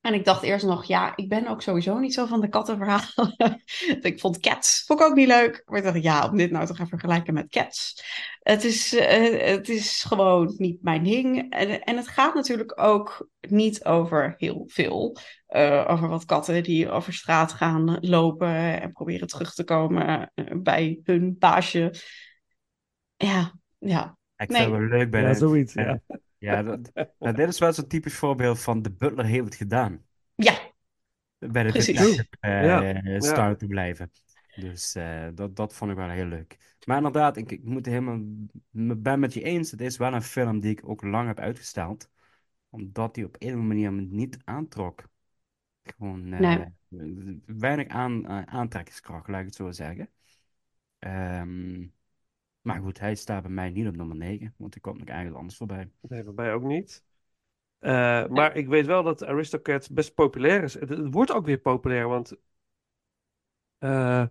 [0.00, 3.62] En ik dacht eerst nog, ja, ik ben ook sowieso niet zo van de kattenverhalen.
[4.00, 5.62] ik vond Cats vond ik ook niet leuk.
[5.66, 8.04] Maar ik dacht, ja, om dit nou te gaan vergelijken met Cats.
[8.40, 11.50] Het is, eh, het is gewoon niet mijn ding.
[11.52, 15.16] En, en het gaat natuurlijk ook niet over heel veel.
[15.46, 20.44] eh, over wat katten die over straat gaan lopen en proberen terug te komen eh,
[20.56, 21.94] bij hun baasje.
[23.16, 24.16] Ja, ja.
[24.36, 24.60] Ik Nee.
[24.62, 26.00] het wel leuk bij Ja, zoiets, ja.
[26.40, 30.04] Ja, dat, nou, dit is wel zo'n typisch voorbeeld van de butler heeft het gedaan.
[30.36, 30.72] Ja,
[31.38, 31.98] Bij de Precies.
[31.98, 34.10] detective eh, Ja, star te blijven.
[34.54, 36.76] Dus eh, dat, dat vond ik wel heel leuk.
[36.86, 38.20] Maar inderdaad, ik, ik moet helemaal,
[38.70, 39.70] me- ben met je eens.
[39.70, 42.10] Het is wel een film die ik ook lang heb uitgesteld.
[42.70, 45.04] Omdat die op een of andere manier me niet aantrok.
[45.82, 46.66] Gewoon eh,
[47.46, 50.10] weinig aan, aantrekkingskracht, laat ik het zo zeggen.
[50.98, 51.86] Ehm,
[52.60, 55.36] maar goed, hij staat bij mij niet op nummer 9, want er komt nog ergens
[55.36, 55.90] anders voorbij.
[56.00, 57.04] Nee, bij mij ook niet.
[57.78, 60.74] Eh, maar ik weet wel dat Aristocats best populair is.
[60.74, 62.36] Het, het wordt ook weer populair, want
[63.78, 64.24] eh,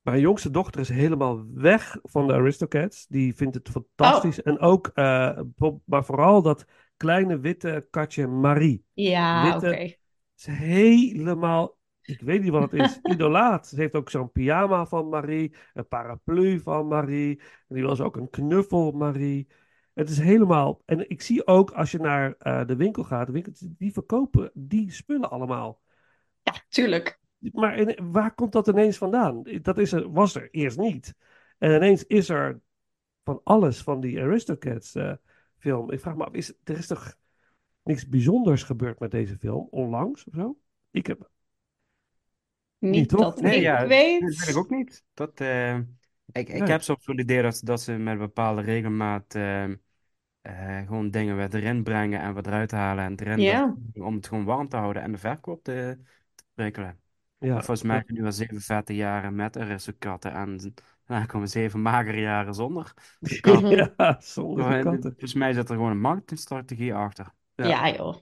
[0.00, 3.06] mijn jongste dochter is helemaal weg van de Aristocats.
[3.06, 4.42] Die vindt het fantastisch.
[4.42, 5.40] En ook, eh,
[5.84, 6.64] maar vooral dat
[6.96, 8.84] kleine witte katje Marie.
[8.92, 9.68] ja, oké.
[9.68, 9.98] Witte-
[10.36, 13.66] is helemaal, ik weet niet wat het is, idolaat.
[13.66, 17.40] Ze heeft ook zo'n pyjama van Marie, een paraplu van Marie.
[17.68, 19.46] En die was ook een knuffel Marie.
[19.94, 23.32] Het is helemaal, en ik zie ook als je naar eh, de winkel gaat, de
[23.32, 25.80] winkels die verkopen die spullen allemaal.
[26.42, 27.18] Ja, tuurlijk.
[27.38, 29.42] Maar in- waar komt dat ineens vandaan?
[29.62, 31.14] Dat is er, was er eerst niet.
[31.58, 32.60] En ineens is er
[33.24, 35.12] van alles van die Aristocats eh,
[35.58, 35.90] film.
[35.90, 37.14] Ik vraag me af, is, er is toch
[37.82, 40.58] niks bijzonders gebeurd met deze film onlangs of zo?
[40.90, 41.30] Ik heb,
[42.78, 43.20] Niet toch?
[43.20, 44.20] dat Nee, ik ja, weet.
[44.20, 45.04] Dat weet ik ook niet.
[45.14, 45.84] Dat, eh, ik,
[46.32, 46.68] ik Nee.
[46.68, 51.54] heb soms zo'n idee dat, dat ze met bepaalde regelmaat eh, eh, gewoon dingen wat
[51.54, 53.76] erin brengen en wat eruit halen en erin Ja.
[53.94, 55.98] om het gewoon warm te houden en de verkoop te,
[56.34, 57.00] te prikkelen.
[57.38, 61.48] ja, Volgens mij heb je nu al zeven vette jaren met aristocraten en daarna komen
[61.48, 62.94] zeven magere jaren zonder
[63.40, 63.94] katten.
[63.96, 65.10] ja, zonder katten.
[65.10, 67.32] Volgens mij zit er gewoon een marketingstrategie achter.
[67.54, 67.68] Ja.
[67.68, 68.16] Ja, joh.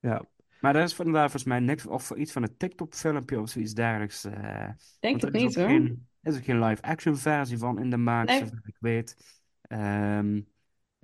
[0.00, 0.22] Ja,
[0.60, 4.24] Maar er is inderdaad volgens mij niks, of iets van een TikTok-filmpje of zoiets dergelijks.
[4.24, 4.68] eh,
[5.00, 5.66] Denk het is niet hoor.
[5.66, 8.38] geen, er is ook geen live-action versie van in de maak, Nee.
[8.38, 9.16] zover ik weet.
[9.62, 10.40] Ehm,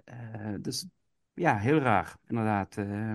[0.04, 0.86] eh, dus
[1.34, 2.76] ja, heel raar, inderdaad.
[2.76, 3.12] eh.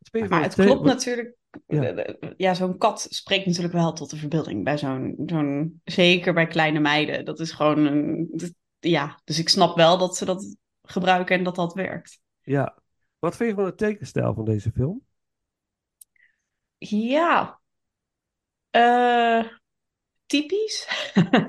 [0.00, 1.36] Speel je Maar het klopt natuurlijk.
[1.66, 2.06] Ja.
[2.36, 6.80] Ja, zo'n kat spreekt natuurlijk wel tot de verbeelding bij zo'n, zo'n, zeker bij kleine
[6.80, 7.24] meiden.
[7.24, 11.44] Dat is gewoon een, dat- ja, dus ik snap wel dat ze dat gebruiken en
[11.44, 12.20] dat dat werkt.
[12.42, 12.78] Ja.
[13.18, 15.02] Wat vind je van de tekenstijl van deze film?
[16.88, 17.60] Ja,
[18.70, 19.44] eh,
[20.26, 20.88] typisch.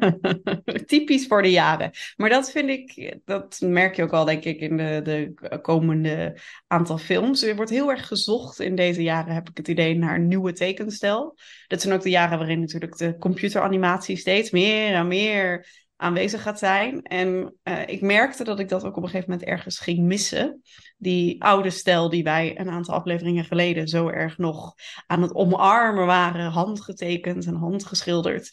[0.85, 1.91] Typisch voor de jaren.
[2.15, 6.39] Maar dat vind ik, dat merk je ook al, denk ik, in de, de komende
[6.67, 7.41] aantal films.
[7.41, 10.53] Er wordt heel erg gezocht in deze jaren, heb ik het idee, naar een nieuwe
[10.53, 11.37] tekenstijl.
[11.67, 15.67] Dat zijn ook de jaren waarin natuurlijk de computeranimatie steeds meer en meer
[16.03, 17.01] aanwezig gaat zijn.
[17.03, 20.61] En eh, ik merkte dat ik dat ook op een gegeven moment ergens ging missen.
[20.97, 24.73] Die oude stijl die wij een aantal afleveringen geleden zo erg nog
[25.07, 28.51] aan het omarmen waren, handgetekend en handgeschilderd.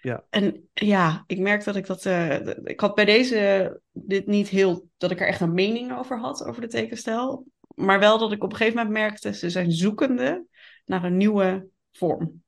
[0.00, 0.24] Ja.
[0.30, 2.06] En ja, ik merk dat ik dat.
[2.06, 4.86] eh, d- ik had bij deze dit niet heel.
[4.96, 7.46] dat ik er echt een mening over had, over de tekenstijl.
[7.74, 10.46] Maar wel dat ik op een gegeven moment merkte, ze zijn zoekende
[10.84, 12.42] naar een nieuwe vorm.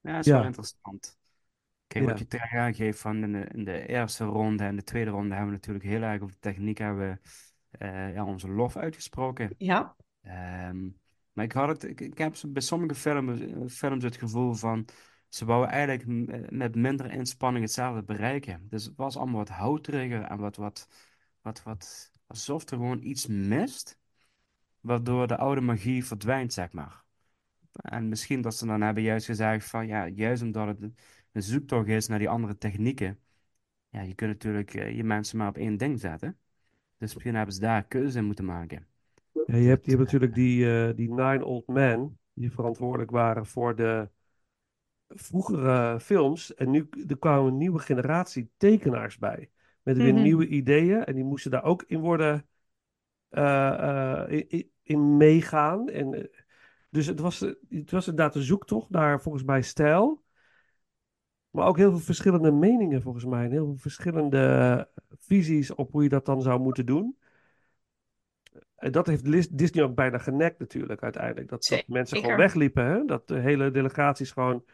[0.00, 0.36] Ja, dat is Ja.
[0.36, 1.16] wel interessant.
[1.92, 2.10] Kijk, Ja.
[2.10, 5.34] wat je terecht aangeeft van in de, in de eerste ronde en de tweede ronde
[5.34, 7.28] hebben we natuurlijk heel erg over de techniek hebben we,
[7.78, 9.54] eh, ja, onze lof uitgesproken.
[9.58, 10.88] Ja, Ehm,
[11.32, 14.84] maar ik had het, ik, ik heb bij sommige films, eh, films het gevoel van,
[15.28, 18.66] ze wouden eigenlijk eh, met minder inspanning hetzelfde bereiken.
[18.68, 20.88] Dus het was allemaal wat houteriger en wat, wat,
[21.40, 23.98] wat, wat, alsof er gewoon iets mist,
[24.80, 27.04] waardoor de oude magie verdwijnt, zeg maar.
[27.72, 30.92] En misschien dat ze dan hebben juist gezegd van, ja, juist omdat het
[31.32, 33.18] een- zoektocht is naar die andere technieken,
[33.88, 36.38] ja, je kunt natuurlijk eh, je mensen maar op één ding zetten.
[36.98, 38.86] Dus misschien hebben ze daar keuze in moeten maken.
[39.46, 43.46] Ja, je hebt, je hebt natuurlijk die, eh, die Nine Old Men, die verantwoordelijk waren
[43.46, 44.08] voor de
[45.08, 46.54] vroegere films.
[46.54, 49.50] En nu er kwamen een nieuwe generatie tekenaars bij.
[49.82, 50.22] Met weer Mhm.
[50.22, 51.04] nieuwe ideeën.
[51.04, 52.46] En die moesten daar ook in worden
[53.28, 55.88] eh, eh, in, in- meegaan.
[55.88, 56.30] En,
[56.90, 60.21] dus het was, het was inderdaad een zoektocht naar volgens mij stijl.
[61.52, 63.44] Maar ook heel veel verschillende meningen volgens mij.
[63.44, 64.88] En heel veel verschillende
[65.18, 67.16] visies op hoe je dat dan zou moeten doen.
[68.76, 71.48] En dat heeft Disney ook bijna genekt natuurlijk uiteindelijk.
[71.48, 72.84] Dat, dat mensen gewoon wegliepen.
[72.84, 73.04] Hè?
[73.04, 74.64] Dat de hele delegaties gewoon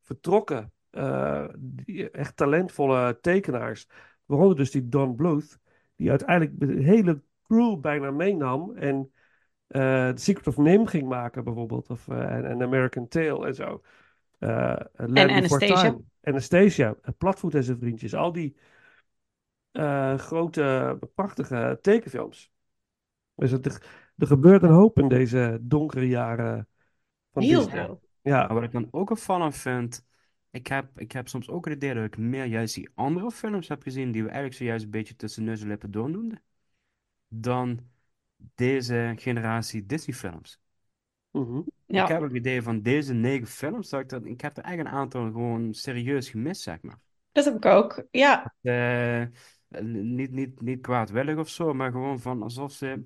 [0.00, 0.72] vertrokken.
[0.90, 3.88] Eh, die echt talentvolle tekenaars.
[4.24, 5.58] Waaronder dus die Don Bluth.
[5.96, 8.76] Die uiteindelijk de hele crew bijna meenam.
[8.76, 9.12] En
[9.66, 11.90] eh The Secret of Nim ging maken bijvoorbeeld.
[11.90, 13.82] Of, eh, en, American Tail en zo.
[14.38, 15.90] Eh Land Before Anastasia.
[15.90, 16.04] Time.
[16.22, 16.96] Anastasia.
[17.02, 18.14] en Platvoet en zijn vriendjes.
[18.14, 18.56] Al die
[19.72, 22.50] eh, grote, prachtige tekenfilms.
[23.34, 23.66] Dus het,
[24.16, 26.68] er gebeurt een hoop in deze donkere jaren
[27.32, 27.84] van Heel Disney.
[27.84, 28.00] veel.
[28.22, 30.06] Ja, Maar wat ik dan ook opvallend vind,
[30.50, 33.68] ik heb, ik heb soms ook het idee dat ik meer juist die andere films
[33.68, 36.42] heb gezien die we eigenlijk zojuist een beetje tussen neus en lippen door noemden,
[37.28, 37.80] dan
[38.54, 40.60] deze generatie Disney-films.
[41.40, 41.58] Mhm.
[41.58, 44.62] Ik Ja, heb het idee van deze negen films, dat ik, dat, ik heb er
[44.62, 46.98] eigenlijk een aantal gewoon serieus gemist, zeg maar.
[47.32, 48.04] dat heb ik ook.
[48.10, 49.24] Ja, Eh,
[49.82, 53.04] niet, niet, niet kwaadwillig of zo, maar gewoon van alsof ze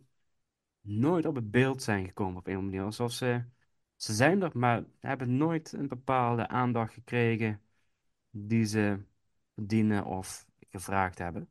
[0.81, 2.87] nooit op het beeld zijn gekomen op een of andere manier.
[2.87, 3.45] Alsof ze,
[3.97, 7.63] ze zijn er, maar hebben nooit een bepaalde aandacht gekregen
[8.31, 8.99] die ze
[9.55, 11.51] verdienen of gevraagd hebben.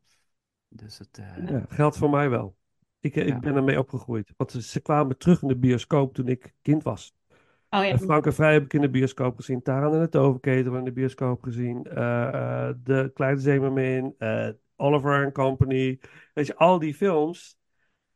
[0.67, 2.57] Dus het, eh, ja, geldt voor mij wel.
[3.01, 3.35] Ik, eh, Ja.
[3.35, 4.33] ik ben ermee opgegroeid.
[4.37, 7.15] Want ze kwamen terug in de bioscoop toen ik kind was.
[7.29, 7.35] oh
[7.69, 7.85] ja.
[7.87, 9.61] En Frank en Vrij heb ik in de bioscoop gezien.
[9.61, 11.83] Taran en de Toverketen hebben we in de bioscoop gezien.
[11.83, 14.15] Eh, eh, de Kleine Zeemermin.
[14.17, 15.99] eh Oliver and Company.
[16.33, 17.59] Weet je, al die films.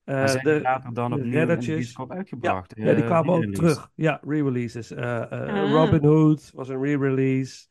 [0.03, 2.73] eh, zijn de, later dan opnieuw in de bioscoop uitgebracht.
[2.77, 3.91] Ja, die kwamen ook terug.
[3.95, 4.91] Ja, re-releases.
[4.91, 5.71] Eh, eh, Ah.
[5.71, 7.67] Robin Hood was een re-release.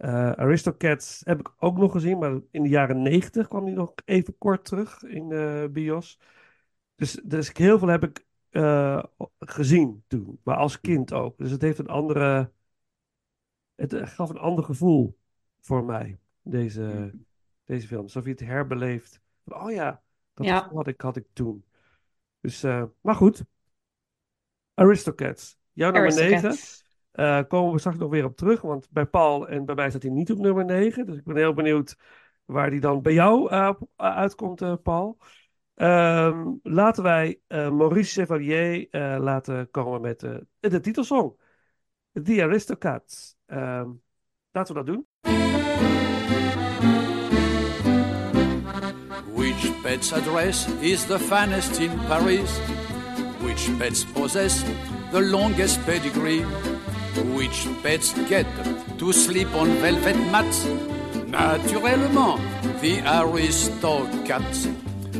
[0.00, 3.92] Eh, Aristocats heb ik ook nog gezien, maar in de jaren negentig kwam die nog
[4.04, 6.18] even kort terug in de bios.
[6.94, 9.02] Dus, dus heel veel heb ik eh,
[9.38, 11.38] gezien toen, maar als kind ook.
[11.38, 12.50] Dus het heeft een andere,
[13.74, 15.18] het gaf een ander gevoel
[15.60, 17.14] voor mij, deze,
[17.64, 18.02] deze film.
[18.02, 19.20] Alsof je het herbeleeft.
[19.44, 20.02] Van, oh ja,
[20.34, 20.70] dat Ja.
[20.72, 21.64] had ik, had ik toen.
[22.40, 23.44] Dus, eh, maar goed.
[24.74, 25.58] Aristocats.
[25.72, 26.56] Jouw nummer 9.
[27.12, 30.02] Eh, komen we straks nog weer op terug, want bij Paul en bij mij staat
[30.02, 31.06] hij niet op nummer 9.
[31.06, 31.96] Dus ik ben heel benieuwd
[32.44, 35.18] waar die dan bij jou eh, uitkomt, eh, Paul.
[35.74, 38.88] Ehm, laten wij Maurice Chevalier
[39.20, 40.20] laten komen met
[40.58, 41.38] de titelsong.
[42.12, 43.36] The Aristocats.
[43.46, 43.90] Ehm,
[44.50, 45.06] laten we dat doen.
[49.32, 52.58] Which pet's address is the finest in Paris?
[53.40, 54.62] Which pets possess
[55.10, 56.44] the longest pedigree?
[57.16, 58.46] Which pets get
[58.98, 60.64] to sleep on velvet mats?
[61.26, 62.40] Naturellement,
[62.80, 64.66] the Aristocats.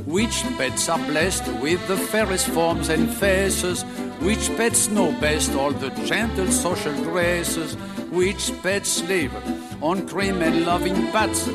[0.07, 3.83] Which pets are blessed with the fairest forms and faces?
[4.21, 7.75] Which pets know best all the gentle social graces?
[8.11, 9.35] Which pets live
[9.83, 11.49] on cream and loving pats?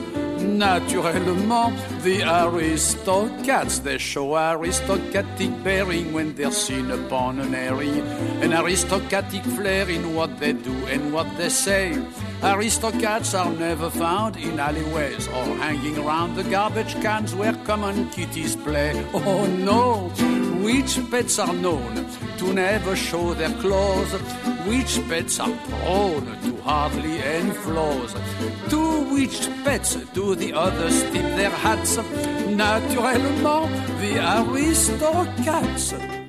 [0.45, 7.99] Naturellement, the Aristocats, they show aristocratic bearing when they're seen upon an airing,
[8.41, 11.97] an aristocratic flair in what they do and what they say.
[12.43, 18.55] Aristocrats are never found in alleyways or hanging around the garbage cans where common kitties
[18.55, 18.93] play.
[19.13, 20.54] Oh no!
[20.65, 22.07] Which pets are known
[22.39, 24.11] to never show their claws?
[24.65, 28.15] Which pets are prone to hardly any flaws?
[28.69, 31.97] To which pets do the others tip their hats?
[32.49, 33.69] Naturellement,
[34.01, 36.24] the Aristocats.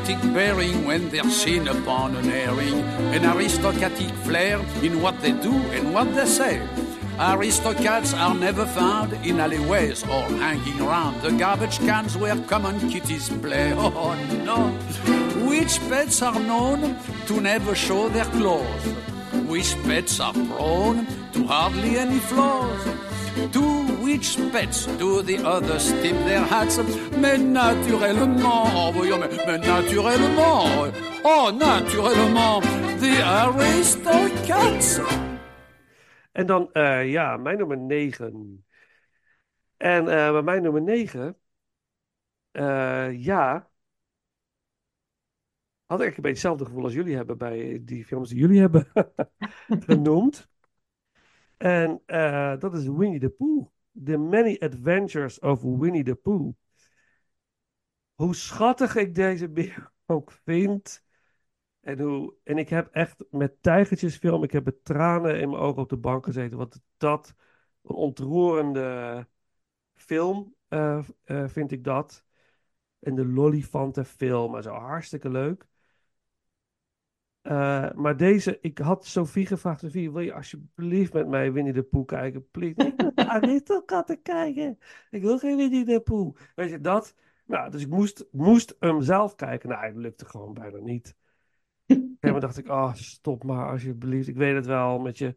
[0.00, 2.74] Aristocratic bearing when they're seen upon an airing,
[3.14, 6.60] an aristocratic flair in what they do and what they say.
[7.18, 13.28] Aristocrats are never found in alleyways or hanging around the garbage cans where common kitties
[13.28, 13.72] play.
[13.76, 14.70] Oh no!
[15.46, 16.96] Which pets are known
[17.26, 18.84] to never show their claws?
[19.48, 23.09] Which pets are prone to hardly any flaws?
[23.52, 23.60] To
[24.02, 26.78] which pets do the others tip their hats?
[27.20, 30.92] Mais naturellement, oh voyons, mais naturellement,
[31.24, 32.60] oh naturellement,
[33.00, 35.00] the Aristocats.
[36.32, 38.64] En dan, eh, ja, mijn nummer 9.
[39.76, 41.36] En eh, bij mijn nummer 9,
[42.50, 43.70] eh, ja,
[45.86, 48.86] had ik een beetje hetzelfde gevoel als jullie hebben bij die films die jullie hebben
[49.86, 50.48] genoemd.
[51.60, 53.66] En eh, dat is Winnie the Pooh.
[54.04, 56.54] The Many Adventures of Winnie the Pooh.
[58.14, 61.04] Hoe schattig ik deze beer ook vind.
[61.80, 65.82] En, hoe, en ik heb echt met tijgertjesfilm, ik heb met tranen in mijn ogen
[65.82, 66.58] op de bank gezeten.
[66.58, 67.34] Wat dat
[67.82, 69.26] een ontroerende
[69.94, 72.24] film eh, eh, vind ik dat.
[72.98, 75.68] En de Lollifantenfilm en zo, hartstikke leuk.
[77.42, 81.82] Eh, maar deze, ik had Sophie gevraagd, Sophie, wil je alsjeblieft met mij Winnie de
[81.82, 82.50] Pooh kijken?
[82.50, 82.86] Please.
[82.86, 84.78] Ik wil Aristokatten kijken.
[85.10, 86.36] Ik wil geen Winnie de Pooh.
[86.54, 87.14] Weet je, dat.
[87.44, 89.68] Nou, dus ik moest, moest hem zelf kijken.
[89.68, 91.14] Nou, het lukte gewoon bijna niet.
[91.86, 94.28] En dan dacht ik, oh, stop maar alsjeblieft.
[94.28, 95.36] Ik weet het wel, met je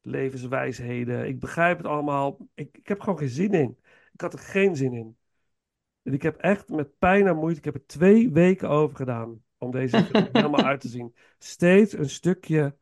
[0.00, 1.26] levenswijsheden.
[1.26, 2.48] Ik begrijp het allemaal.
[2.54, 3.78] Ik, ik heb gewoon geen zin in.
[4.12, 5.16] Ik had er geen zin in.
[6.02, 9.42] En ik heb echt met pijn en moeite, ik heb er twee weken over gedaan
[9.60, 11.14] om deze helemaal uit te zien.
[11.38, 12.76] Steeds een stukje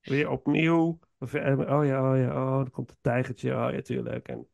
[0.00, 0.98] weer opnieuw.
[1.18, 3.50] Eh, Oh ja, oh ja, oh, dan komt het tijgertje.
[3.54, 4.28] Oh ja, tuurlijk.
[4.28, 4.48] En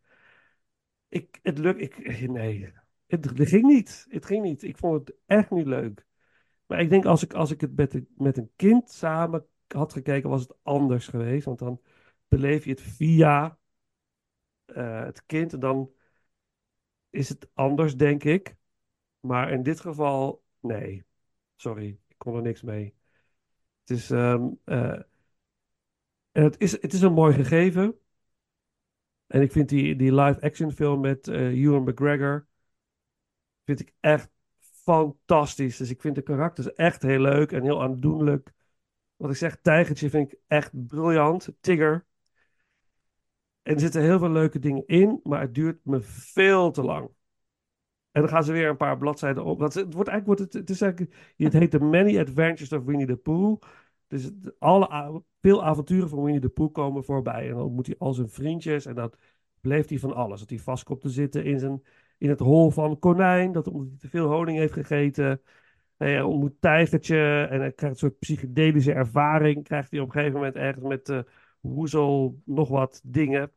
[1.08, 2.72] ik, het lukt, ik, nee,
[3.06, 4.06] het, het ging niet.
[4.08, 4.62] Het ging niet.
[4.62, 6.06] Ik vond het echt niet leuk.
[6.66, 9.92] Maar ik denk als ik, als ik het met, een- met een kind samen had
[9.92, 11.44] gekeken, was het anders geweest.
[11.44, 11.80] Want dan
[12.28, 13.58] beleef je het via
[14.66, 15.52] eh, het kind.
[15.52, 15.90] En dan
[17.10, 18.56] is het anders, denk ik.
[19.20, 21.04] Maar in dit geval, nee.
[21.60, 22.94] Sorry, ik kon er niks mee.
[23.84, 24.44] Het is, eh,
[26.32, 27.98] het is, het is een mooi gegeven.
[29.26, 32.46] En ik vind die, die live-action film met eh Ewan McGregor,
[33.64, 35.76] vind ik echt fantastisch.
[35.76, 38.52] Dus ik vind de karakters echt heel leuk en heel aandoenlijk.
[39.16, 41.48] Wat ik zeg, Tijgertje vind ik echt briljant.
[41.60, 42.06] Tigger.
[43.62, 47.10] En er zitten heel veel leuke dingen in, maar het duurt me veel te lang.
[48.18, 49.58] En dan gaan ze weer een paar bladzijden op.
[49.58, 53.06] Dat, het, wordt eigenlijk, het, het, is eigenlijk, het heet The Many Adventures of Winnie
[53.06, 53.60] the Pooh.
[54.06, 57.48] Dus alle, veel avonturen van Winnie the Pooh komen voorbij.
[57.48, 58.86] En dan moet hij al zijn vriendjes.
[58.86, 59.12] En dan
[59.60, 60.40] beleeft hij van alles.
[60.40, 61.82] Dat hij vast komt te zitten in, zijn,
[62.18, 63.52] in het hol van konijn.
[63.52, 65.40] Dat omdat hij te veel honing heeft gegeten.
[65.96, 67.46] En hij ontmoet tijgertje.
[67.50, 69.64] En hij krijgt een soort psychedelische ervaring.
[69.64, 71.20] Krijgt hij op een gegeven moment ergens met eh
[71.60, 73.52] woezel nog wat dingen.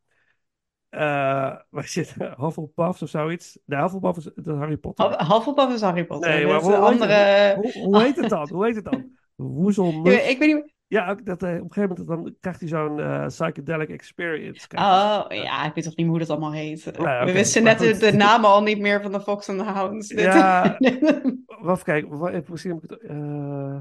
[0.92, 3.60] Eh waar zit Hufflepuff of zoiets?
[3.66, 5.08] De Hufflepuff is, dat is Harry Potter.
[5.10, 6.30] Huff- Hufflepuff is Harry Potter.
[6.30, 7.14] Nee, maar is hoe, andere...
[7.14, 8.50] het, hoe, hoe heet het dan?
[8.50, 9.10] Hoe heet het dan?
[9.36, 10.14] Woezelmus.
[10.14, 10.74] Ik, ik weet niet...
[10.88, 14.68] Ja, dat, hij op een gegeven moment dan krijgt hij zo'n eh, psychedelic experience.
[14.76, 16.84] Oh, ja, ik weet toch niet meer hoe dat allemaal heet.
[16.98, 18.00] Ja, We wisten net de, goed.
[18.00, 20.08] de namen al niet meer van de Fox and the Hounds.
[20.10, 20.78] Ja.
[21.62, 22.06] Wacht, kijk.
[22.10, 23.00] wa- even- Misschien heb ik het...
[23.02, 23.80] eh?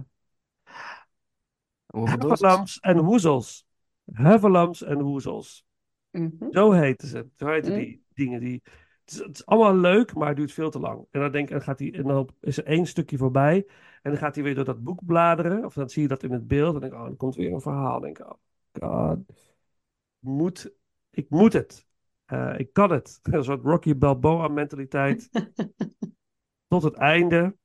[1.86, 3.64] Heffalumps en woezels.
[4.12, 5.64] Heffalumps en woezels.
[6.10, 6.50] Mhm.
[6.50, 7.26] Zo heten ze.
[7.36, 7.78] Zo heten Mm.
[7.78, 8.40] die dingen.
[8.40, 8.62] Die,
[9.04, 11.06] het, is, het is allemaal leuk, maar het duurt veel te lang.
[11.10, 13.66] En dan, denk, en gaat hij, en dan is er één stukje voorbij.
[14.02, 15.64] En dan gaat hij weer door dat boek bladeren.
[15.64, 16.74] Of dan zie je dat in het beeld.
[16.74, 17.92] En dan denk ik, oh, dan komt weer een verhaal.
[17.92, 18.38] Dan denk ik, oh
[18.80, 19.18] god.
[20.18, 20.72] Moet,
[21.10, 21.86] ik moet het.
[22.24, 23.18] Eh, ik kan het.
[23.22, 25.28] Een soort Rocky Balboa mentaliteit.
[26.68, 27.56] Tot het einde.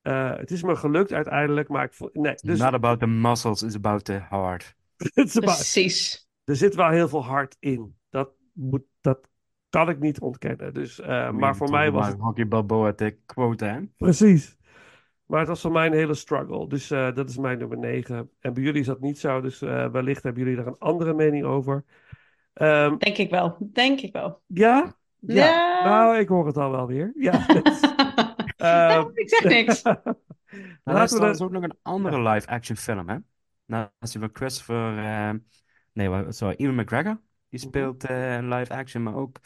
[0.00, 2.10] Eh, het is me gelukt uiteindelijk, maar ik.
[2.12, 4.74] Nee, dus Not about the muscles, it's about the heart.
[5.40, 6.28] Precies.
[6.50, 7.94] Er zit wel heel veel hart in.
[8.08, 9.28] Dat, moet, dat
[9.68, 10.74] kan ik niet ontkennen.
[10.74, 13.80] Dus, eh, maar voor mij was het Hockey Balboa te quote, hè?
[13.96, 14.58] precies.
[15.26, 16.68] Maar het was voor mij een hele struggle.
[16.68, 18.30] Dus eh, dat is mijn nummer 9.
[18.40, 19.40] En bij jullie is dat niet zo.
[19.40, 21.84] Dus eh, wellicht hebben jullie daar een andere mening over.
[22.52, 23.56] Ehm, Denk ik wel.
[23.72, 24.42] Denk ik wel.
[24.46, 24.96] ja?
[25.18, 25.44] ja?
[25.44, 25.84] Ja.
[25.84, 27.12] Nou, ik hoor het al wel weer.
[27.14, 27.46] Ja.
[27.46, 28.34] Ja,
[28.96, 29.82] Ehm, ik zeg niks.
[30.84, 31.44] Nou, er is laten we trouwens de...
[31.44, 33.16] ook nog een andere live-action film, hè?
[33.66, 34.98] Naast die van Christopher...
[35.92, 37.20] nee, wa- sorry, Ewan McGregor.
[37.48, 39.40] Die speelt eh, een live-action, maar ook...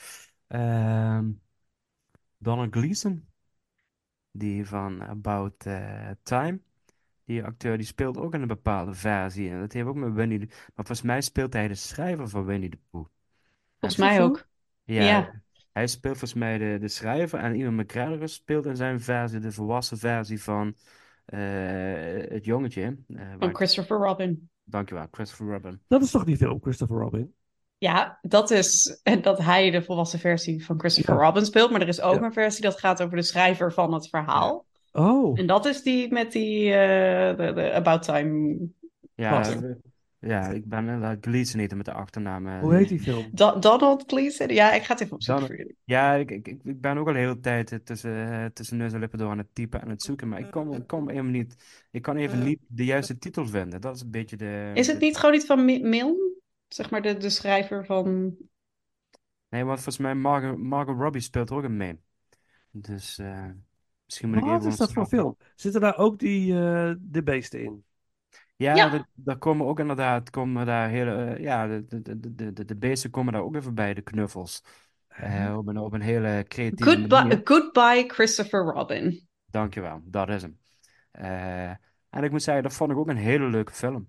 [0.47, 1.31] ehm
[2.39, 3.29] Donald Gleason.
[4.31, 6.61] Die van About eh, Time.
[7.25, 9.51] Die acteur, die speelt ook in een bepaalde versie.
[9.51, 10.47] En dat heeft ook met Winnie de...
[10.47, 13.07] Maar volgens mij speelt hij de schrijver van Winnie de Pooh.
[13.79, 14.47] Volgens mij ook.
[14.85, 15.43] Ja, Ja.
[15.73, 19.53] hij speelt volgens mij de, de schrijver en Ewan McGregor speelt in zijn versie de
[19.53, 20.77] volwassen versie van
[21.25, 21.41] eh,
[22.29, 22.83] het jongetje.
[22.83, 24.49] eh, waar Van ik- Christopher Robin.
[24.65, 25.81] Dankjewel, Christopher Robin.
[25.89, 27.35] Dat is toch die film, Christopher Robin?
[27.79, 31.21] Ja, dat is en dat hij de volwassen versie van Christopher Ja.
[31.25, 31.71] Robin speelt.
[31.71, 32.23] Maar er is ook Ja.
[32.23, 34.67] een versie dat gaat over de schrijver van het verhaal.
[34.93, 38.59] Oh, En dat is die met die eh, de, de About Time.
[39.15, 39.43] Ja,
[40.27, 42.47] ja, ik ben inderdaad Gleason eten met de achternaam.
[42.47, 42.61] eh.
[42.61, 43.29] hoe heet die film?
[43.33, 44.49] Do- Donald Gleason?
[44.49, 45.77] Ja, ik ga het even opzoeken Donald- voor jullie.
[45.85, 48.77] Ja, ik, ik, ik ik ben ook al de hele tijd eh, tussen, eh, tussen
[48.77, 51.09] neus en lippen door aan het typen en het zoeken, maar ik kom, ik kom
[51.09, 51.57] even niet,
[51.91, 53.81] ik kan even niet de juiste titel vinden.
[53.81, 54.71] Dat is een beetje de...
[54.75, 56.33] Is het de- niet gewoon iets van Mi- Milne?
[56.69, 58.37] Zeg maar de, de schrijver van...
[59.49, 61.99] Nee, want volgens mij Margot, Margot Robbie speelt er ook in mee.
[62.71, 63.47] Dus eh,
[64.05, 65.37] misschien moet ik Wat even is dat voor film?
[65.55, 67.85] Zitten daar ook die eh, de beesten in?
[68.57, 68.93] Ja, Ja.
[68.93, 72.65] er- daar komen ook inderdaad, komen daar hele, eh, ja, de, de, de, de, de,
[72.65, 74.63] de beesten komen daar ook even bij, de knuffels.
[75.09, 77.41] Eh, op een, op een hele creatieve Goodbye, manier.
[77.45, 79.27] Goodbye Christopher Robin.
[79.47, 80.59] Dankjewel, dat is hem.
[81.11, 81.69] Eh,
[82.11, 83.95] en ik moet zeggen, dat vond ik ook een hele leuke film.
[83.97, 84.07] Oh,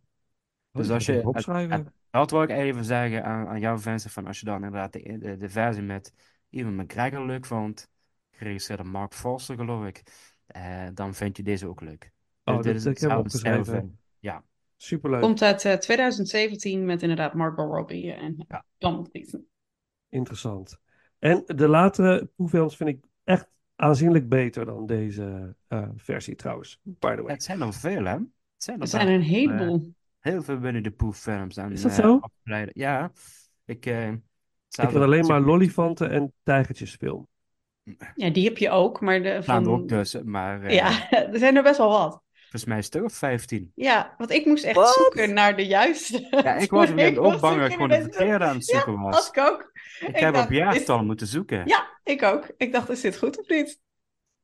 [0.71, 1.71] Dus die als je, opschrijven.
[1.71, 4.93] en dat wil ik even zeggen aan, aan jouw fans, van als je dan inderdaad
[4.93, 6.13] de, de, de versie met
[6.49, 7.89] Ewan McGregor leuk vond,
[8.31, 10.03] geregisseerd door Mark Forster geloof ik,
[10.45, 12.11] eh, dan vind je deze ook leuk.
[12.43, 13.87] Oh, Dus dit dat- is ik heb hem hetzelfde stijl opgeschreven.
[13.87, 13.99] film.
[14.25, 14.43] Ja,
[14.77, 15.21] Superleuk.
[15.21, 18.65] Komt uit eh, 2017 met inderdaad Margot Robbie en Ja.
[18.77, 19.47] Donald Gleason.
[20.09, 20.79] Interessant.
[21.19, 26.79] En de latere Poe-films vind ik echt aanzienlijk beter dan deze eh, versie trouwens.
[26.83, 27.33] By the way.
[27.33, 28.11] het zijn er veel hè.
[28.13, 29.93] Het zijn Er er zijn een heleboel.
[30.19, 31.57] heel veel binnen de Pooh films.
[31.57, 32.19] En, Is dat eh, zo?
[32.73, 33.11] Ja,
[33.65, 33.85] ik...
[33.85, 37.27] eh Ik ken alleen maar lollifanten en tijgertjesfilm.
[38.15, 39.73] Ja, die heb je ook, maar de staan er van...
[39.81, 42.23] ook tussen, maar eh, Ja, er zijn er best wel wat.
[42.59, 43.71] Volgens mij een stuk of 15.
[43.75, 46.27] Ja, want ik moest echt zoeken naar de juiste.
[46.29, 48.99] Ja, ik was moment ook bang dat ik gewoon de verkeerde aan het zoeken Ja,
[48.99, 49.29] was.
[49.29, 49.71] ik ook.
[49.99, 51.61] Ik heb dacht, op is- jaartal moeten zoeken.
[51.67, 52.51] Ja, ik ook.
[52.57, 53.79] Ik dacht, is dit goed of niet?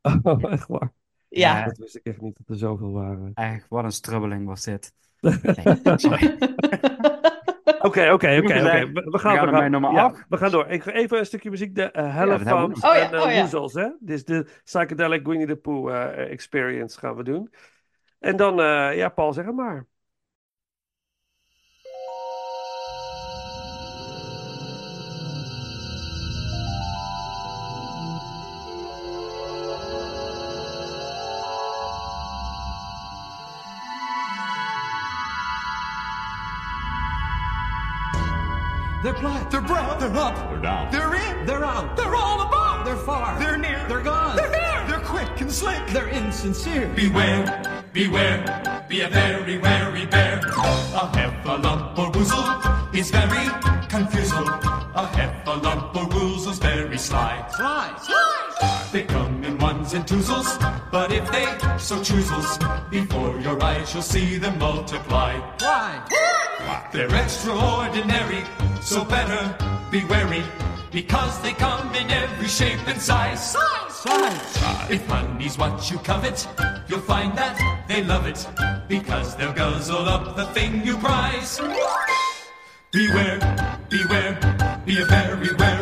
[0.24, 0.92] Oh, echt waar.
[1.30, 1.58] Ja.
[1.60, 1.66] Ja.
[1.66, 3.32] Dat wist ik echt niet dat er zoveel waren.
[3.34, 4.94] Echt, wat een strubbeling was dit.
[7.82, 8.38] Oké, oké, oké.
[8.38, 10.68] We, gaan, gaan we naar mijn nummer ja, we gaan door.
[10.68, 11.76] Ik ga even een stukje muziek.
[11.76, 12.92] De uh, Fams nog.
[12.92, 13.40] Oh ja, en uh, oh ja.
[13.40, 13.88] Woezels, hè?
[14.00, 17.50] Dus de Psychedelic Winnie the Pooh eh, Experience gaan we doen.
[18.22, 19.86] En dan, eh, ja, Paul, zeg het maar.
[39.04, 39.50] They're black.
[39.50, 40.00] They're brown.
[40.00, 40.36] They're up.
[40.50, 40.92] They're down.
[40.92, 41.46] They're in.
[41.48, 41.98] They're out.
[41.98, 42.86] They're all about.
[42.86, 43.40] They're far.
[43.40, 43.84] They're near.
[43.88, 44.36] They're gone.
[44.36, 44.88] They're here.
[44.88, 45.88] They're quick and slick.
[45.88, 46.88] They're insincere.
[46.96, 50.40] Beware, beware, be a very wary bear.
[50.40, 53.48] A heffalump or woozle is very
[53.90, 54.48] confusal.
[54.48, 57.46] A heffalump or woozle's very sly.
[57.56, 57.88] Fly.
[58.92, 60.58] They come in ones and twosles,
[60.92, 62.58] but if they so choosles,
[62.90, 65.40] before your eyes you'll see them multiply.
[65.58, 66.90] Fly.
[66.92, 68.44] They're extraordinary,
[68.82, 69.56] so better
[69.90, 70.44] be wary,
[70.92, 73.52] because they come in every shape and size.
[73.52, 74.02] Size.
[74.02, 74.92] size.
[74.92, 76.48] If money's what you covet,
[76.88, 78.46] you'll find that they love it,
[78.88, 81.60] because they'll guzzle up the thing you prize.
[82.92, 83.40] Beware,
[83.90, 85.81] beware, be a very wary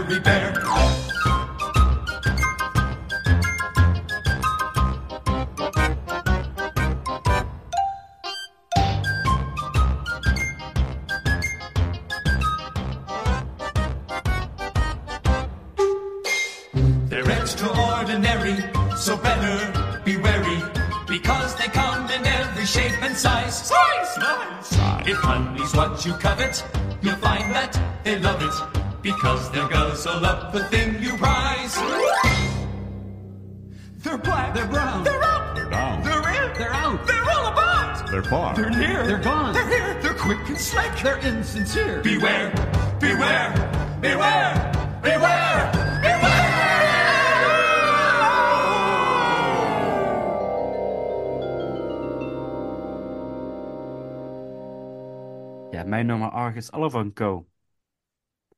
[23.20, 23.68] size.
[23.68, 25.08] Size, size.
[25.08, 26.64] If money's what you covet,
[27.02, 28.56] you'll find that they love it,
[29.02, 31.76] because they'll guzzle up the thing you prize.
[34.02, 34.56] They're black.
[34.56, 35.04] They're brown.
[35.04, 35.56] They're up.
[35.56, 36.02] They're down.
[36.04, 36.54] They're in.
[36.58, 37.06] They're out.
[37.06, 38.10] They're all about.
[38.10, 38.56] They're far.
[38.56, 39.06] They're near.
[39.06, 39.54] They're gone.
[39.54, 40.02] They're here.
[40.02, 40.92] They're quick and slick.
[41.04, 42.02] They're insincere.
[42.02, 42.52] Beware,
[43.02, 43.52] beware,
[44.02, 46.39] beware, beware, beware!
[55.86, 57.50] Mijn nummer 8 is Oliver Co.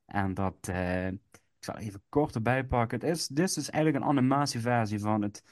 [0.06, 1.20] En dat, eh, ik
[1.60, 3.00] zal even kort erbij pakken.
[3.00, 5.44] Het is, dit is eigenlijk een animatieversie van het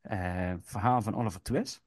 [0.00, 1.82] eh, verhaal van Oliver Twist.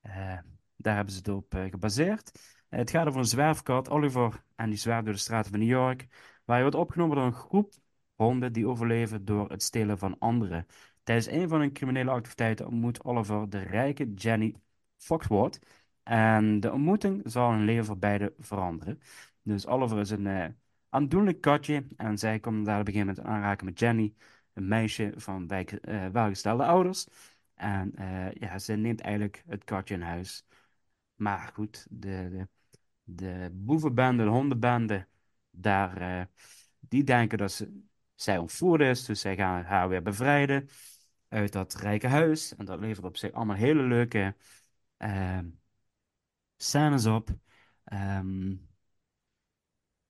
[0.00, 0.38] Eh,
[0.76, 2.32] daar hebben ze het op gebaseerd.
[2.68, 6.06] Het gaat over een zwerfkat, Oliver, en die zwerft door de straten van New York.
[6.44, 7.72] Waar hij wordt opgenomen door een groep
[8.14, 10.66] honden die overleven door het stelen van anderen.
[11.02, 14.54] Tijdens een van hun criminele activiteiten ontmoet Oliver de rijke Jenny
[14.96, 15.58] Foxworth.
[16.04, 19.00] En de ontmoeting zal hun leven voor beide veranderen.
[19.42, 20.46] Dus Oliver is een eh,
[20.88, 24.14] aandoenlijk katje en zij komt daar op een gegeven moment aanraken met Jenny,
[24.52, 27.06] een meisje van wijk, eh, welgestelde ouders.
[27.54, 30.46] En eh, ja, ze neemt eigenlijk het katje in huis.
[31.14, 32.48] Maar goed, de, de,
[33.04, 35.06] de boevenbende, de hondenbende,
[35.50, 36.28] daar,
[36.80, 37.82] die denken dat ze,
[38.14, 40.68] zij ontvoerd is, dus zij gaan haar weer bevrijden
[41.28, 42.56] uit dat rijke huis.
[42.56, 44.34] En dat levert op zich allemaal hele leuke
[46.64, 47.30] scènes op.
[47.84, 48.56] Ehm,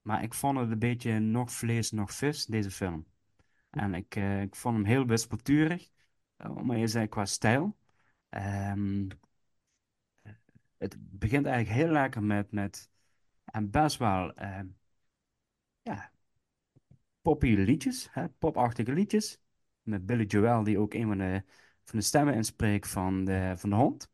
[0.03, 3.07] maar ik vond het een beetje nog vlees, nog vis, deze film.
[3.71, 5.91] En ik, eh, ik vond hem heel wispelturig,
[6.39, 7.77] uh, om maar eens te zeggen, qua stijl.
[8.29, 9.09] Ehm,
[10.79, 12.91] het begint eigenlijk heel lekker met, met
[13.45, 14.67] en best wel ehm,
[15.83, 16.11] ja,
[17.23, 19.41] poppy liedjes, hè, popachtige liedjes.
[19.83, 21.43] Met Billy Joel, die ook een van de,
[21.85, 24.11] van de stemmen inspreekt van de, van de hond.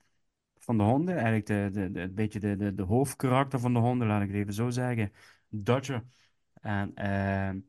[0.71, 3.79] Van de honden, eigenlijk de, de, de, een beetje de, de, de hoofdkarakter van de
[3.79, 5.13] honden, laat ik het even zo zeggen.
[5.49, 6.05] Dodger.
[6.53, 7.61] En ehm,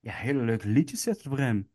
[0.00, 1.70] ja, hele leuke liedjes zitten erin.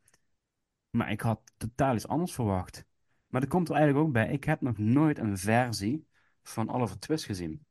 [0.89, 2.86] Maar ik had totaal iets anders verwacht.
[3.28, 6.07] Maar er komt er eigenlijk ook bij, ik heb nog nooit een versie
[6.43, 7.65] van Oliver Twist gezien.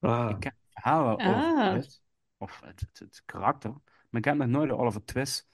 [0.00, 1.70] Ah, Ik ken het verhaal wel Ah.
[1.70, 2.02] Twist,
[2.36, 3.70] of het, het, het karakter,
[4.08, 5.48] maar ik heb nog nooit de Oliver Twist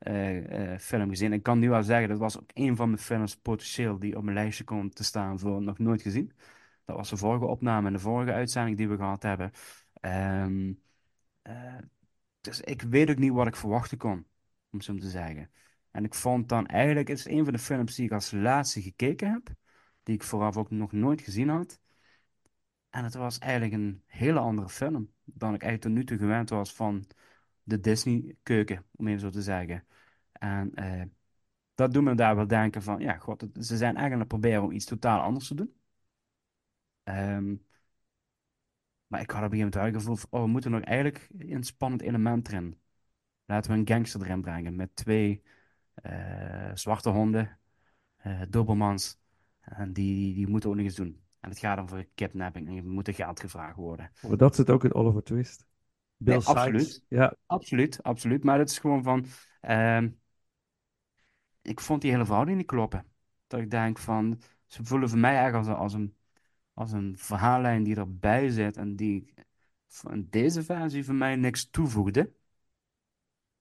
[0.00, 1.32] eh, eh, film gezien.
[1.32, 4.22] Ik kan nu wel zeggen, dat was ook een van mijn films potentieel die op
[4.22, 6.32] mijn lijstje komt te staan voor nog nooit gezien.
[6.84, 9.50] Dat was de vorige opname en de vorige uitzending die we gehad hebben.
[10.00, 10.72] Ehm,
[11.42, 11.78] eh,
[12.40, 14.26] dus ik weet ook niet wat ik verwachten kon,
[14.70, 15.50] om zo te zeggen.
[15.90, 18.82] En ik vond dan eigenlijk, het is een van de films die ik als laatste
[18.82, 19.48] gekeken heb,
[20.02, 21.80] die ik vooraf ook nog nooit gezien had.
[22.90, 26.50] En het was eigenlijk een hele andere film dan ik eigenlijk tot nu toe gewend
[26.50, 27.06] was van
[27.62, 29.84] de Disney-keuken, om even zo te zeggen.
[30.32, 31.02] En eh,
[31.74, 34.62] dat doet me daar wel denken van, ja, god, ze zijn eigenlijk aan het proberen
[34.62, 35.74] om iets totaal anders te doen.
[37.02, 37.56] Ehm,
[39.06, 41.28] maar ik had op een gegeven moment wel gevoel van, oh, we moeten nog eigenlijk
[41.38, 42.78] een spannend element erin.
[43.44, 45.42] Laten we een gangster erin brengen met twee
[45.94, 47.58] eh, zwarte honden,
[48.16, 49.18] eh dobermans.
[49.60, 51.20] En die, die, moeten ook nog eens doen.
[51.40, 54.10] En het gaat dan voor kidnapping en je moet geld gevraagd worden.
[54.28, 55.66] maar dat zit ook in Oliver Twist.
[56.20, 56.56] Bill Nee, Sikes.
[56.56, 57.04] absoluut.
[57.08, 58.44] Ja, Absoluut, absoluut.
[58.44, 59.26] Maar het is gewoon van.
[59.60, 60.08] ehm,
[61.62, 63.06] ik vond die hele verhouding niet kloppen.
[63.46, 64.40] Dat ik denk van.
[64.66, 66.16] Ze voelen voor mij eigenlijk als een, als een,
[66.74, 68.76] als een verhaallijn die erbij zit.
[68.76, 69.34] En die
[69.86, 72.32] van deze versie voor mij niks toevoegde.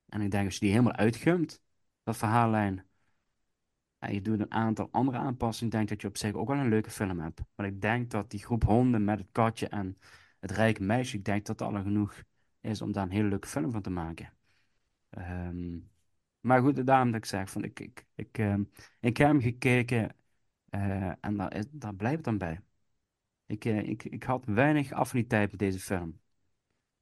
[0.05, 1.61] En ik denk als je die helemaal uitgumt,
[2.03, 2.87] dat verhaallijn.
[3.99, 5.71] En je doet een aantal andere aanpassingen.
[5.71, 7.41] denk dat je op zich ook wel een leuke film hebt.
[7.55, 9.97] Maar ik denk dat die groep honden met het katje en
[10.39, 11.17] het rijke meisje.
[11.17, 12.23] Ik denk dat dat al genoeg
[12.61, 14.33] is om daar een hele leuke film van te maken.
[15.09, 15.79] Ehm,
[16.39, 18.63] maar goed, daarom dat ik zeg, van, ik, ik, ik, ehm,
[18.99, 20.15] ik heb hem gekeken
[20.69, 22.61] eh, en daar, is- daar blijft het dan bij.
[23.45, 26.09] Ik, eh, ik, ik had weinig affiniteit met deze film.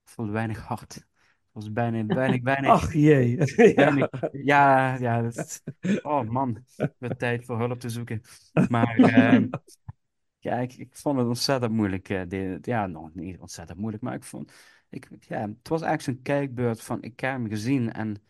[0.03, 0.93] Ik voelde weinig hart.
[0.95, 1.05] Het
[1.51, 3.38] was bijna, weinig, weinig, ach jee.
[3.76, 3.95] ja.
[3.95, 5.64] weinig, ja, ja, dat,
[6.01, 6.66] oh man,
[6.97, 8.22] met tijd voor hulp te zoeken.
[8.68, 9.47] Maar ehm,
[10.39, 12.10] ja, ik, ik vond het ontzettend moeilijk.
[12.10, 14.51] eh, de, ja, nog niet ontzettend moeilijk, maar ik vond,
[14.90, 18.22] ik, ja, het was eigenlijk zo'n kijkbeurt van, ik heb hem gezien en,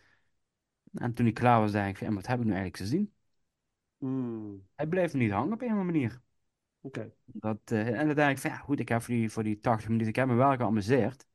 [0.94, 3.14] en toen ik klaar was, dacht ik, van, ja, wat heb ik nu eigenlijk gezien?
[4.00, 6.22] Hmm, Hij bleef niet hangen op een of andere manier.
[6.82, 7.12] Oké.
[7.26, 9.60] Dat, eh, en dan denk ik van, ja goed, ik heb voor die, voor die
[9.60, 11.26] 80 minuten, ik heb me wel geamuseerd.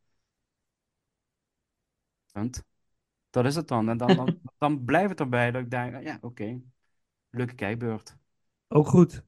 [2.32, 2.62] Punt.
[3.30, 3.88] Dat is het dan.
[3.88, 6.60] En dan, dan, dan blijft het erbij dat ik denk, ah, ja, oké,
[7.30, 8.16] leuke kijkbeurt.
[8.68, 9.24] Ook goed.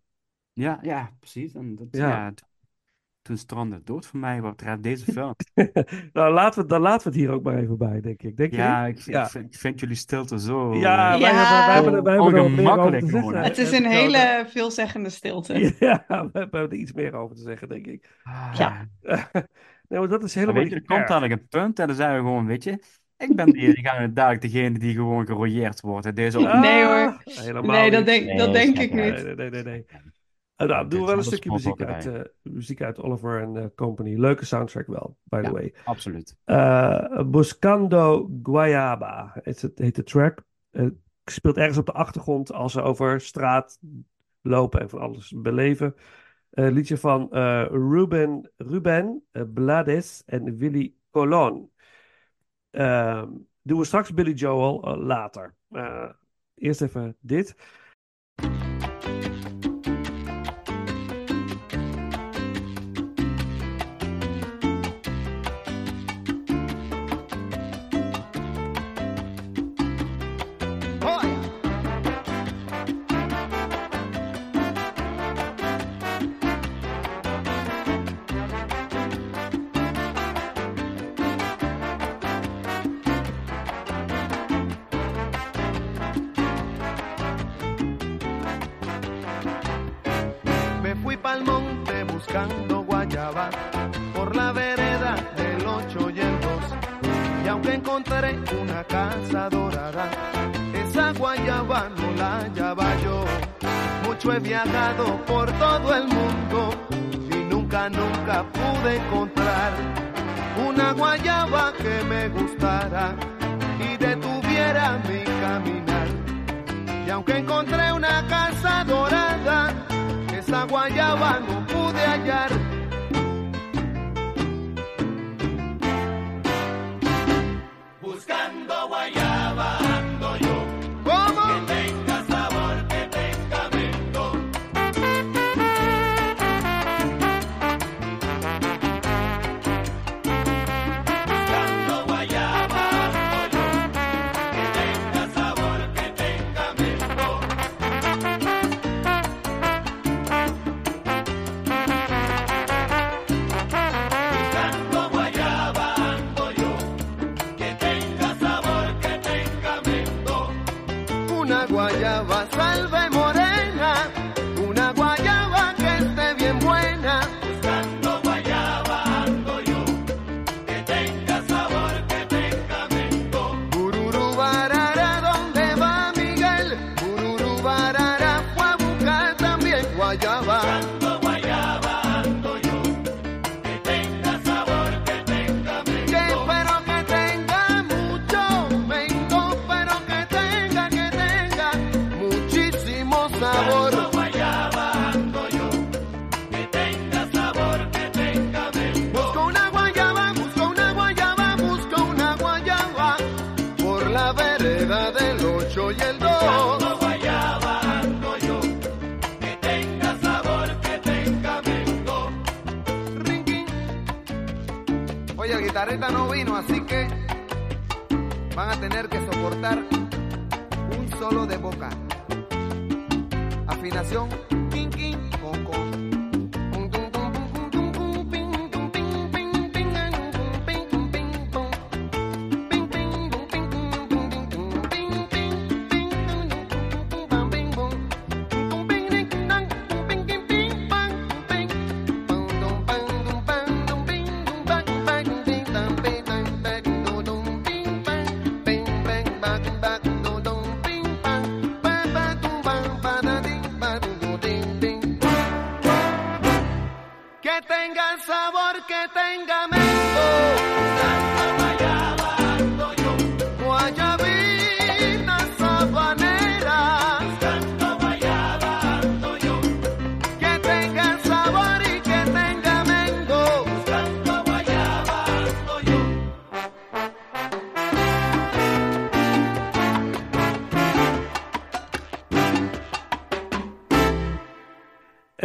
[0.53, 1.55] Ja, ja, precies.
[1.55, 1.99] En dat, Ja.
[1.99, 2.35] ja.
[3.25, 5.35] Toen strandde het dood voor mij wat betreft deze film.
[6.13, 8.37] nou, laten we, dan laten we het hier ook maar even bij, denk ik.
[8.37, 9.23] Denk je Ja, ik, Ja.
[9.25, 10.75] ik, vind, ik vind jullie stilte zo...
[10.75, 11.37] Ja, eh, wij, Ja.
[11.37, 13.29] hebben, wij, hebben, er- wij hebben er wat meer over Ongemakkelijk te zeggen.
[13.31, 13.45] gewoon.
[13.45, 15.75] Het is een nou hele veelzeggende stilte.
[15.79, 18.11] Ja, we hebben er iets meer over te zeggen, denk ik.
[18.23, 18.89] ah, Ja.
[19.89, 21.09] nee, maar dat is Maar helemaal weet je, er komt erg.
[21.09, 22.83] dadelijk een punt en dan zijn we gewoon, weet je,
[23.17, 26.17] ik ben die, die gaan dadelijk degene die gewoon gerooieerd wordt.
[26.17, 26.49] Deze.
[26.49, 27.21] Ah, Nee, hoor.
[27.25, 29.25] Helemaal Nee, dat denk, Nee, dat denk ik niet.
[29.25, 29.85] Nee, nee, nee, nee.
[30.57, 34.19] Nou, doen we wel een stukje muziek uit, eh, muziek uit Oliver en eh, Company.
[34.19, 35.53] Leuke soundtrack wel, by the Ja.
[35.53, 35.75] way.
[35.85, 36.37] Absoluut.
[36.45, 40.43] Eh, Buscando Guayaba heet, het, heet de track.
[40.71, 40.87] Eh,
[41.25, 43.79] speelt ergens op de achtergrond als ze over straat
[44.41, 45.95] lopen en van alles beleven.
[46.51, 47.29] Liedje van
[47.71, 49.23] Ruben, Ruben
[49.55, 51.71] Blades en Willy Colon.
[52.71, 53.29] Ehm,
[53.63, 55.55] doen we straks Billy Joel later.
[56.55, 57.57] Eerst even dit.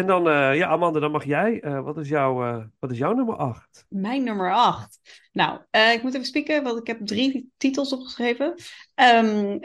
[0.09, 1.61] Dan, eh, ja, Amanda, dan mag jij.
[1.61, 3.85] Eh, wat, is jouw, eh, wat is jouw nummer 8?
[3.89, 4.99] Mijn nummer 8.
[5.31, 8.53] Nou, ik moet even spieken, want ik heb drie titels opgeschreven.
[8.95, 9.59] Ehm,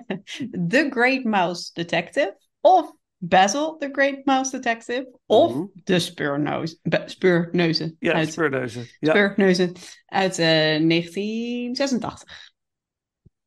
[0.68, 2.36] the Great Mouse Detective.
[2.60, 5.18] Of Basil, The Great Mouse Detective.
[5.26, 5.64] Of Mhm.
[5.84, 7.96] De Speurneus, Speurneuzen.
[7.98, 8.86] Ja, uit, speurneuzen.
[8.98, 9.10] Ja.
[9.10, 9.72] Speurneuzen
[10.06, 12.52] uit eh, 1986.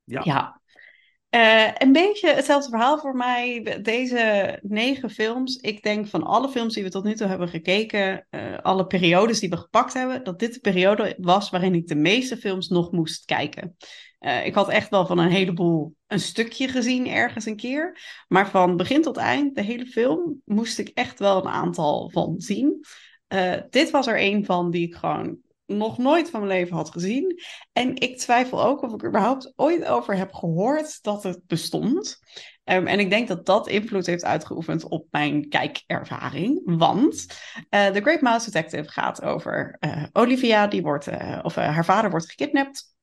[0.03, 0.21] Ja.
[0.23, 0.56] Ja.
[1.29, 3.79] Eh, een beetje hetzelfde verhaal voor mij.
[3.81, 5.55] Deze negen films.
[5.55, 9.39] Ik denk van alle films die we tot nu toe hebben gekeken, eh, alle periodes
[9.39, 12.91] die we gepakt hebben, dat dit de periode was waarin ik de meeste films nog
[12.91, 13.75] moest kijken.
[14.19, 17.99] Eh, ik had echt wel van een heleboel een stukje gezien ergens een keer.
[18.27, 22.35] Maar van begin tot eind, de hele film, moest ik echt wel een aantal van
[22.37, 22.85] zien.
[23.69, 25.37] Dit was er een van die ik gewoon
[25.67, 27.41] nog nooit van mijn leven had gezien.
[27.73, 32.19] En ik twijfel ook of ik er überhaupt ooit over heb gehoord dat het bestond.
[32.63, 36.61] Ehm, en ik denk dat dat invloed heeft uitgeoefend op mijn kijkervaring.
[36.63, 37.25] Want
[37.69, 42.09] eh The Great Mouse Detective gaat over eh, Olivia, die wordt, eh, of haar vader
[42.09, 42.95] wordt gekidnapt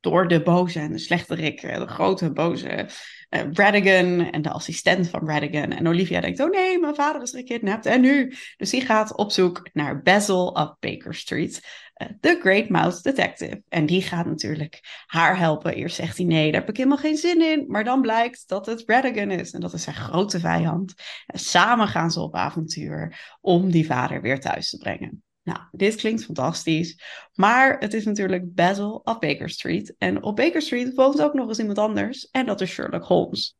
[0.00, 2.88] door de boze en de slechterik, de grote boze
[3.28, 5.72] eh Radigan en de assistent van Radigan.
[5.72, 7.86] En Olivia denkt, oh nee, mijn vader is gekidnapt.
[7.86, 8.34] En nu?
[8.56, 11.60] Dus die gaat op zoek naar Basil of Baker Street,
[11.96, 13.62] The Great Mouse Detective.
[13.68, 15.74] En die gaat natuurlijk haar helpen.
[15.74, 17.64] Eerst zegt hij, nee, daar heb ik helemaal geen zin in.
[17.68, 20.94] Maar dan blijkt dat het Radigan is en dat is zijn grote vijand.
[21.26, 25.22] En samen gaan ze op avontuur om die vader weer thuis te brengen.
[25.42, 27.02] Nou, dit klinkt fantastisch.
[27.34, 29.94] Maar het is natuurlijk Basil of Baker Street.
[29.98, 32.28] En op Baker Street woont ook nog eens iemand anders.
[32.30, 33.56] En dat is Sherlock Holmes.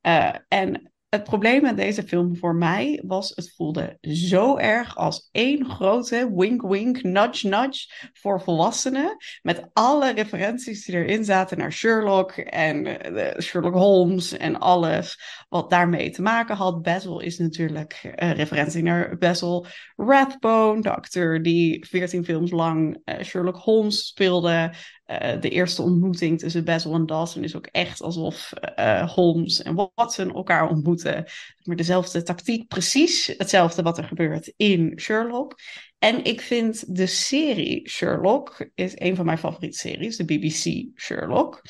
[0.00, 5.28] Eh, en het probleem met deze film voor mij was, het voelde zo erg als
[5.32, 9.16] één grote wink-wink, nudge-nudge voor volwassenen.
[9.42, 15.70] Met alle referenties die erin zaten naar Sherlock en eh, Sherlock Holmes en alles wat
[15.70, 16.82] daarmee te maken had.
[16.82, 23.24] Basil is natuurlijk een referentie naar Basil Rathbone, de acteur die 14 films lang eh,
[23.24, 24.72] Sherlock Holmes speelde.
[25.06, 29.90] Eh, de eerste ontmoeting tussen Basil en Dawson is ook echt alsof eh, Holmes en
[29.94, 31.24] Watson elkaar ontmoeten.
[31.62, 35.58] Maar dezelfde tactiek, precies hetzelfde wat er gebeurt in Sherlock.
[35.98, 41.62] En ik vind de serie Sherlock is een van mijn favoriete series, de BBC Sherlock.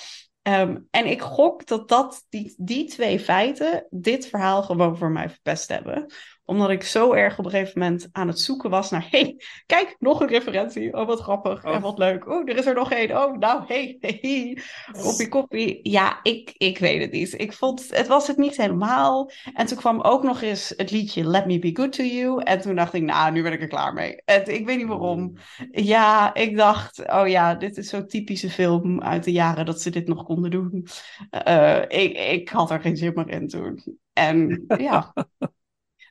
[0.43, 5.31] Ehm, en ik gok dat, dat die, die twee feiten dit verhaal gewoon voor mij
[5.31, 6.07] verpest hebben
[6.47, 9.07] omdat ik zo erg op een gegeven moment aan het zoeken was naar...
[9.11, 9.37] hey,
[9.67, 10.93] kijk, nog een referentie.
[10.93, 11.83] Oh, wat grappig en Oh.
[11.83, 12.29] wat leuk.
[12.29, 13.11] Oh, er is er nog één.
[13.23, 14.59] Oh, nou, hey, hey.
[15.03, 15.79] Koppie, koppie.
[15.83, 17.41] Ja, ik, ik weet het niet.
[17.41, 19.31] Ik vond, het was het niet helemaal.
[19.55, 22.43] En toen kwam ook nog eens het liedje Let Me Be Good To You.
[22.43, 24.23] En toen dacht ik, nou, nu ben ik er klaar mee.
[24.25, 25.37] En ik weet niet waarom.
[25.71, 29.91] Ja, ik dacht, oh ja, dit is zo'n typische film uit de jaren dat ze
[29.91, 30.87] dit nog konden doen.
[31.31, 33.99] Eh, ik, ik had er geen zin meer in toen.
[34.13, 35.13] En ja,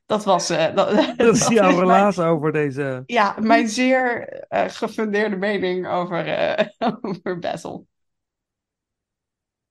[0.05, 0.49] dat was...
[0.49, 3.03] eh, dat, Dat is jouw relaas over deze...
[3.05, 6.65] ja, mijn zeer eh, gefundeerde mening over, eh
[7.01, 7.87] over Basil.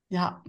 [0.07, 0.43] Ja,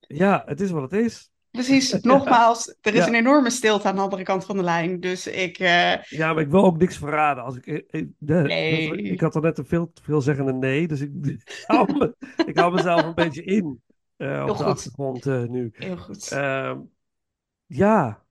[0.00, 1.30] Ja, het is wat het is.
[1.50, 1.92] precies.
[2.00, 3.06] Nogmaals, er is Ja.
[3.08, 5.00] een enorme stilte aan de andere kant van de lijn.
[5.00, 5.56] Dus ik...
[5.56, 7.44] Ja, maar ik wil ook niks verraden.
[7.44, 7.84] Als ik,
[8.18, 9.02] de- Nee.
[9.02, 12.14] ik had er net een veel te veelzeggende nee, dus ik, ik, hou, me-
[12.46, 13.80] ik hou mezelf een beetje in op
[14.16, 14.64] Heel de goed.
[14.66, 15.70] achtergrond nu.
[15.72, 16.30] heel goed.
[16.30, 16.78] Ehm,
[17.66, 18.24] ja,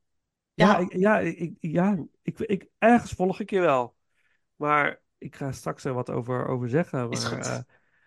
[0.59, 0.77] ja, Ja.
[0.77, 3.95] ik, ja, ik, ja ik, ik, ergens volg ik je wel.
[4.55, 7.09] Maar ik ga straks er wat over, over zeggen.
[7.09, 7.59] Maar, eh,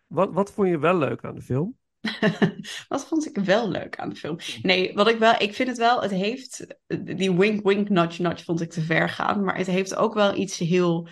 [0.07, 1.77] wat, wat vond je wel leuk aan de film?
[2.89, 4.37] Wat vond ik wel leuk aan de film?
[4.63, 6.67] Nee, wat ik wel, ik vind het wel, het heeft,
[7.17, 10.37] die wink, wink, nudge, nudge vond ik te ver gaan, maar het heeft ook wel
[10.37, 11.09] iets heel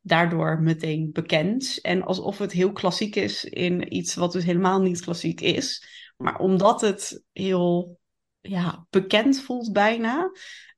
[0.00, 1.78] daardoor meteen bekend.
[1.80, 5.86] En alsof het heel klassiek is in iets wat dus helemaal niet klassiek is.
[6.16, 7.98] Maar omdat het heel
[8.40, 10.30] ja, bekend voelt bijna.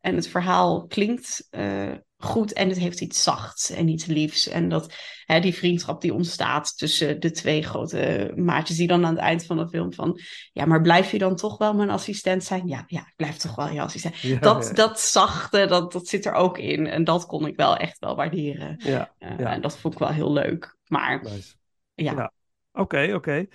[0.06, 4.48] En het verhaal klinkt eh, goed en het heeft iets zachts en iets liefs.
[4.48, 4.94] En dat,
[5.24, 9.46] hè, die vriendschap die ontstaat tussen de twee grote maatjes, die dan aan het eind
[9.46, 10.20] van de film van,
[10.52, 12.66] ja, maar blijf je dan toch wel mijn assistent zijn?
[12.66, 14.18] Ja, ja, ik blijf toch wel je assistent.
[14.18, 16.86] Ja, Dat, ja, dat zachte, dat, dat zit er ook in.
[16.86, 18.76] En dat kon ik wel echt wel waarderen.
[18.78, 19.52] ja, Eh, Ja.
[19.52, 20.76] En dat vond ik wel heel leuk.
[20.86, 21.54] Maar nice.
[21.94, 22.32] ja, Ja.
[22.72, 23.46] Oké, oké.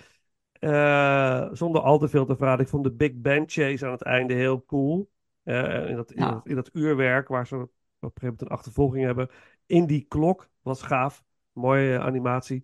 [0.52, 4.02] Eh, zonder al te veel te vragen, ik vond de Big Ben Chase aan het
[4.02, 5.10] einde heel cool.
[5.42, 6.30] Eh, in, dat, in, Ja.
[6.30, 7.68] dat, in dat uurwerk waar ze op een
[8.00, 9.28] gegeven moment een achtervolging hebben.
[9.66, 11.24] In die klok was gaaf.
[11.52, 12.62] Mooie eh, animatie.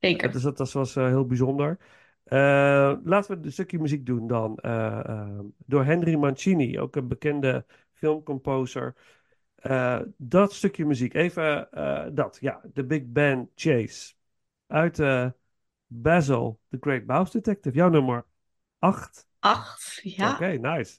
[0.00, 0.26] zeker.
[0.26, 1.78] Eh, dus dat, dat was heel bijzonder.
[2.24, 4.56] Laten we een stukje muziek doen dan.
[4.56, 8.94] eh, eh, door Henry Mancini, ook een bekende filmcomposer.
[10.16, 11.68] Dat stukje muziek, even
[12.14, 12.38] dat.
[12.40, 14.14] Ja, de Big Ben Chase.
[14.66, 15.30] Uit eh,
[15.86, 17.76] Basil, The Great Mouse Detective.
[17.76, 18.24] Jouw nummer
[18.78, 19.26] 8.
[19.38, 20.32] Acht, ja.
[20.32, 20.98] Oké, nice.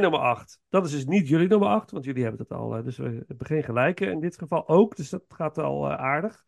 [0.00, 0.60] mijn nummer 8.
[0.68, 2.76] Dat is dus niet jullie nummer 8, want jullie hebben het al.
[2.76, 4.96] eh, dus we hebben geen gelijke in dit geval ook.
[4.96, 6.44] Dus dat gaat al eh, aardig.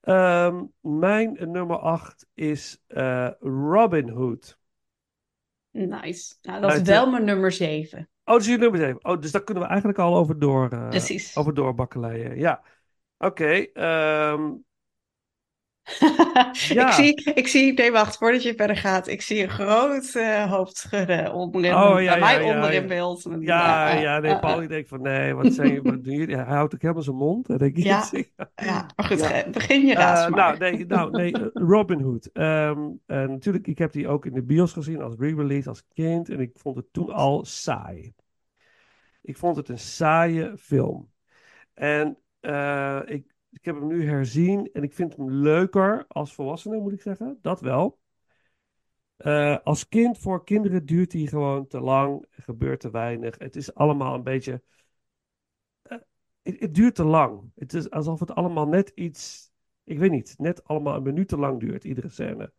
[0.00, 4.58] Ehm, mijn nummer 8 is eh, Robin Hood.
[5.70, 6.34] Nice.
[6.42, 7.98] Nou, dat is Uit, wel mijn nummer 7.
[7.98, 9.04] Oh, dat is jullie nummer 7.
[9.04, 10.68] Oh, dus daar kunnen we eigenlijk al over door.
[10.68, 11.36] Precies.
[11.36, 12.38] Over doorbakkeleien.
[12.38, 12.62] Ja.
[13.18, 13.66] Oké.
[13.72, 14.52] ehm,
[16.68, 16.86] Ja.
[16.86, 20.50] ik, zie, ik zie, nee wacht, voordat je verder gaat, ik zie een groot eh,
[20.50, 23.26] hoofd schudden onderin, Oh, ja, bij mij ja, onder in beeld.
[23.40, 26.36] ja, Eh, ja, nee, eh, Paul die denkt van nee, wat zijn wat doen jullie?
[26.36, 27.48] Hij houdt ook helemaal zijn mond.
[27.48, 28.10] En denk ik, Ja.
[28.54, 30.30] ja, maar goed, begin je Eh, maar.
[30.30, 32.26] nou, nee, nou, nee, eh, Robin Hood.
[32.32, 36.28] Ehm, eh, natuurlijk, ik heb die ook in de bios gezien als re-release, als kind.
[36.28, 38.14] En ik vond het toen al saai.
[39.22, 41.10] Ik vond het een saaie film.
[41.74, 46.78] En eh, ik, ik heb hem nu herzien en ik vind hem leuker als volwassene,
[46.80, 47.38] moet ik zeggen.
[47.42, 48.00] Dat wel.
[49.16, 53.38] Eh, als kind, voor kinderen duurt hij gewoon te lang, gebeurt te weinig.
[53.38, 54.62] Het is allemaal een beetje.
[55.82, 55.98] eh,
[56.42, 57.50] het, duurt te lang.
[57.54, 59.52] Het is alsof het allemaal net iets.
[59.84, 62.52] Ik weet niet, net allemaal een minuut te lang duurt, iedere scène.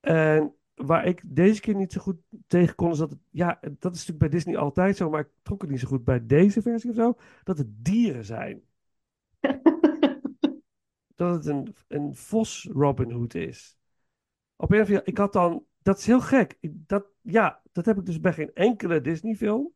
[0.00, 2.16] En waar ik deze keer niet zo goed
[2.46, 3.16] tegen kon, is dat.
[3.30, 6.04] Ja, dat is natuurlijk bij Disney altijd zo, maar ik trok het niet zo goed
[6.04, 7.14] bij deze versie of zo.
[7.44, 8.62] Dat het dieren zijn.
[11.20, 13.76] dat het een, een vos Robin Hood is.
[14.56, 16.56] Op een of andere ik had dan, dat is heel gek.
[16.60, 19.72] Ik, dat, ja, dat heb ik dus bij geen enkele Disney film.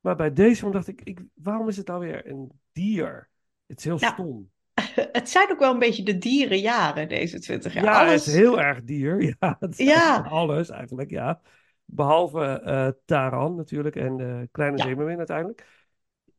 [0.00, 3.28] Maar bij deze film dacht ik, ik, waarom is het nou weer een dier?
[3.66, 4.12] Het is heel Ja.
[4.12, 4.50] stom.
[5.18, 7.84] Het zijn ook wel een beetje de dierenjaren, deze 20 jaar.
[7.84, 8.26] Ja, Alles...
[8.26, 9.22] het is heel erg dier.
[9.40, 10.18] Ja, het is Ja.
[10.18, 11.40] alles eigenlijk, ja.
[11.84, 15.16] Behalve eh, Taran natuurlijk en eh Kleine Ja.
[15.16, 15.66] Uiteindelijk.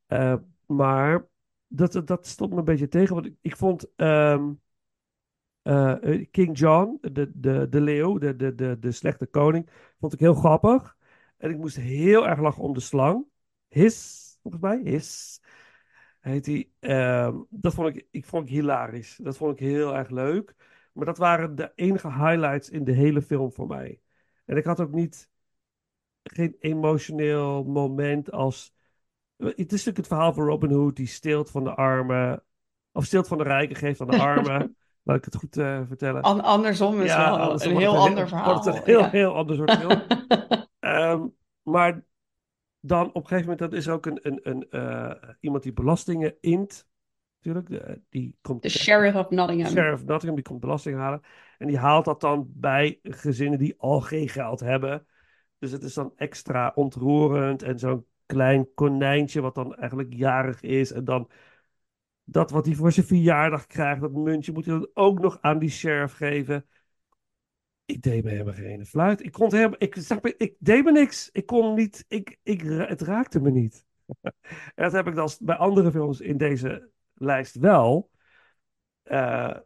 [0.07, 1.27] Eh, maar
[1.69, 3.13] dat, dat, stond me een beetje tegen.
[3.15, 4.51] Want ik, ik vond ehm,
[5.61, 10.13] eh, eh, King John, de, de, de leeuw, de, de, de, de slechte koning, vond
[10.13, 10.97] ik heel grappig.
[11.37, 13.25] En ik moest heel erg lachen om de slang.
[13.67, 14.81] His, volgens mij.
[14.83, 15.41] His
[16.19, 16.73] heet die.
[16.79, 19.19] Ehm, dat vond ik, ik vond ik hilarisch.
[19.21, 20.55] Dat vond ik heel erg leuk.
[20.93, 24.01] Maar dat waren de enige highlights in de hele film voor mij.
[24.45, 25.29] En ik had ook niet
[26.23, 28.73] geen emotioneel moment als.
[29.39, 32.43] Het is natuurlijk het verhaal van Robin Hood die steelt van de armen.
[32.91, 34.77] Of steelt van de rijken, geeft aan de armen.
[35.03, 36.21] Laat ik het goed eh, vertellen.
[36.21, 38.51] An- andersom is wel anders een heel het ander verhaal.
[38.51, 39.09] Wordt het een heel, ja.
[39.09, 40.01] heel ander soort film.
[40.79, 41.27] Ehm,
[41.61, 42.03] maar
[42.79, 46.35] dan op een gegeven moment, dat is ook een, een, een, eh, iemand die belastingen
[46.41, 46.87] int.
[47.41, 48.61] Natuurlijk, de- die komt.
[48.61, 49.71] De Sheriff of Nottingham.
[49.71, 51.21] Sheriff Nottingham, die komt belasting halen.
[51.57, 55.07] En die haalt dat dan bij gezinnen die al geen geld hebben.
[55.57, 57.63] Dus het is dan extra ontroerend.
[57.63, 60.91] En zo'n klein konijntje, wat dan eigenlijk jarig is.
[60.91, 61.29] En dan
[62.23, 65.59] dat wat hij voor zijn verjaardag krijgt, dat muntje, moet hij dan ook nog aan
[65.59, 66.65] die sheriff geven.
[67.85, 69.25] Ik deed me helemaal geen fluit.
[69.25, 71.29] Ik kon helemaal, ik, je, ik deed me niks.
[71.31, 73.85] Ik kon niet, ik, ik, het raakte me niet.
[74.21, 74.31] en
[74.75, 78.09] dat heb ik dan bij andere films in deze lijst wel.
[79.03, 79.57] Eh,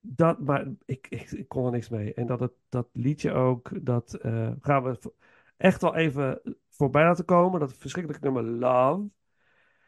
[0.00, 2.14] dat, maar ik, ik, ik kon er niks mee.
[2.14, 5.12] En dat, het, dat liedje ook, dat eh, gaan we
[5.56, 6.40] echt wel even
[6.78, 7.60] voorbij laten komen.
[7.60, 9.08] Dat verschrikkelijke nummer Love.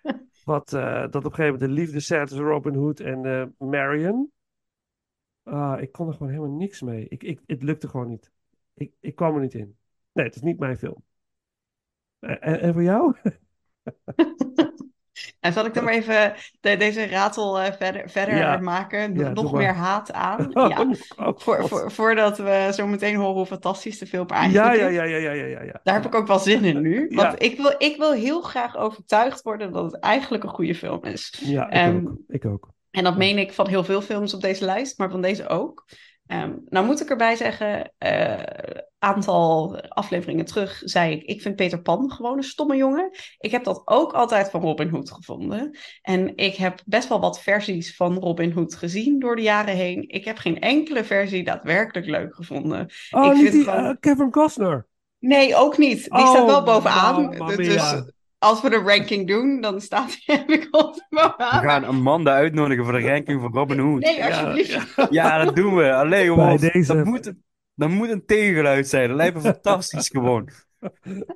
[0.45, 3.69] Wat, eh, dat op een gegeven moment de liefde zet tussen Robin Hood en eh,
[3.69, 4.33] Marion.
[5.43, 7.09] Ah, ik kon er gewoon helemaal niks mee.
[7.09, 8.33] Ik, ik, het lukte gewoon niet.
[8.75, 9.77] Ik, ik kwam er niet in.
[10.13, 11.05] Nee, het is niet mijn film.
[12.19, 13.15] En, en, en voor jou?
[15.41, 18.57] En zal ik dan maar even de- deze ratel eh, verder, verder Ja.
[18.59, 19.15] maken?
[19.15, 19.61] Ja, Nog maar.
[19.61, 20.51] meer haat aan?
[20.57, 20.81] Oh, Ja.
[21.27, 21.69] oh, Voor, God.
[21.69, 24.95] voor, voordat we zo meteen horen hoe fantastisch de film eigenlijk ja, is.
[24.95, 25.81] ja, ja, ja, ja, ja, ja.
[25.83, 27.07] Daar heb ik ook wel zin in nu.
[27.15, 31.05] Want ik, wil, ik wil heel graag overtuigd worden dat het eigenlijk een goede film
[31.05, 31.41] is.
[31.45, 32.13] Ja, ik Ehm, ook.
[32.29, 32.69] Ik ook.
[32.91, 35.85] En dat meen ik van heel veel films op deze lijst, maar van deze ook.
[36.31, 41.83] Ehm, nou moet ik erbij zeggen, een aantal afleveringen terug zei ik, ik vind Peter
[41.83, 43.11] Pan gewoon een stomme jongen.
[43.39, 45.79] Ik heb dat ook altijd van Robin Hood gevonden.
[46.03, 50.05] En ik heb best wel wat versies van Robin Hood gezien door de jaren heen.
[50.09, 52.89] Ik heb geen enkele versie daadwerkelijk leuk gevonden.
[53.11, 54.87] Oh, ik vind die gewoon- eh, Kevin Costner.
[55.19, 56.03] Nee, ook niet.
[56.03, 57.23] Die Oh, staat wel bovenaan.
[57.25, 58.03] mamma dus.
[58.41, 61.63] Als we de ranking doen, dan staat heb ik ons We bovenaan.
[61.63, 64.01] gaan Amanda uitnodigen voor de ranking van Robin Hood.
[64.01, 64.95] Nee, Ja, alsjeblieft.
[64.97, 65.07] ja.
[65.11, 65.95] Ja, dat doen we.
[65.95, 67.33] Alleen Wolf, deze- dat moet,
[67.75, 69.09] dat moet een tegengeluid zijn.
[69.09, 70.49] Dat lijkt me fantastisch gewoon.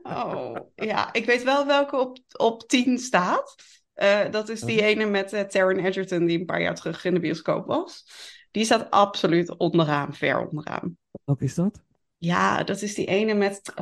[0.02, 1.12] Oh, ja.
[1.12, 3.54] Ik weet wel welke op, op 10 staat.
[3.94, 7.14] Eh, dat is die ene met eh Taron Egerton, die een paar jaar terug in
[7.14, 8.04] de bioscoop was.
[8.50, 10.96] Die staat absoluut onderaan, ver onderaan.
[11.24, 11.82] Welke is dat?
[12.18, 13.72] Ja, dat is die ene met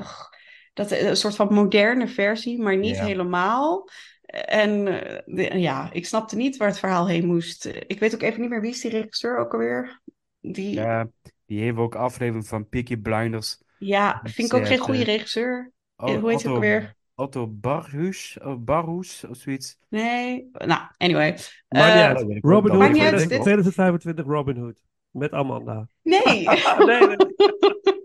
[0.72, 3.04] dat, een soort van moderne versie, maar niet Ja.
[3.04, 3.88] helemaal.
[4.32, 7.64] En eh, de- ja, ik snapte niet waar het verhaal heen moest.
[7.86, 10.00] Ik weet ook even niet meer wie is die regisseur ook alweer.
[10.40, 10.74] Die...
[10.74, 11.08] Ja,
[11.46, 15.72] die heeft ook aflevering van Peaky Blinders Ja, vind ik ook geen goede eh, regisseur.
[15.96, 16.94] Oh, Hoe heet hij Otto, ook weer?
[17.14, 19.76] Otto Barhuus, of Barhoes of zoiets.
[19.88, 21.38] Nee, nou, anyway.
[21.68, 22.70] Eh, ook Robin.
[22.70, 24.80] Hood Maakt niet uit, 20- dit- 2025 Robin Hood.
[25.10, 25.88] Met Amanda.
[26.02, 26.20] nee.
[26.86, 27.16] nee, nee.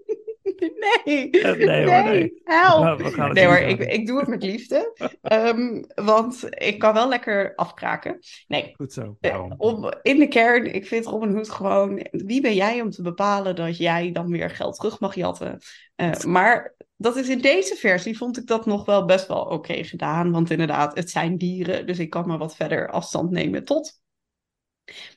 [1.04, 1.30] nee.
[1.58, 2.42] Nee hoor, nee.
[2.44, 3.00] help.
[3.00, 4.94] We Nee hoor, ik, ik doe het met liefde.
[5.22, 8.20] Ehm, want ik kan wel lekker afkraken.
[8.48, 9.18] Nee, Goed zo.
[9.20, 12.08] eh, om, in de kern, ik vind Robin Hood gewoon...
[12.12, 15.60] Wie ben jij om te bepalen dat jij dan weer geld terug mag jatten?
[15.96, 19.84] Eh, maar dat is in deze versie, vond ik dat nog wel best wel oké
[19.84, 20.32] gedaan.
[20.32, 24.06] Want inderdaad, het zijn dieren, dus ik kan maar wat verder afstand nemen tot...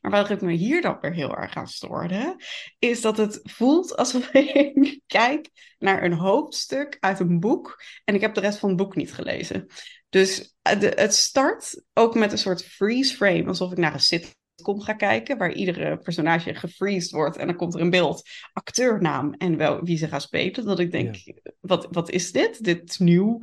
[0.00, 2.36] Maar waar ik me hier dan weer heel erg aan stoorde,
[2.78, 5.48] is dat het voelt alsof ik kijk
[5.78, 9.12] naar een hoofdstuk uit een boek en ik heb de rest van het boek niet
[9.12, 9.66] gelezen.
[10.08, 14.80] Dus eh, het start ook met een soort freeze frame, alsof ik naar een sitcom
[14.80, 19.56] ga kijken, waar iedere personage gefreezed wordt en dan komt er een beeld, acteurnaam en
[19.56, 20.64] wel wie ze gaan spelen.
[20.64, 21.16] Dat ik denk,
[21.60, 22.64] wat, wat is dit?
[22.64, 23.38] Dit is nieuw.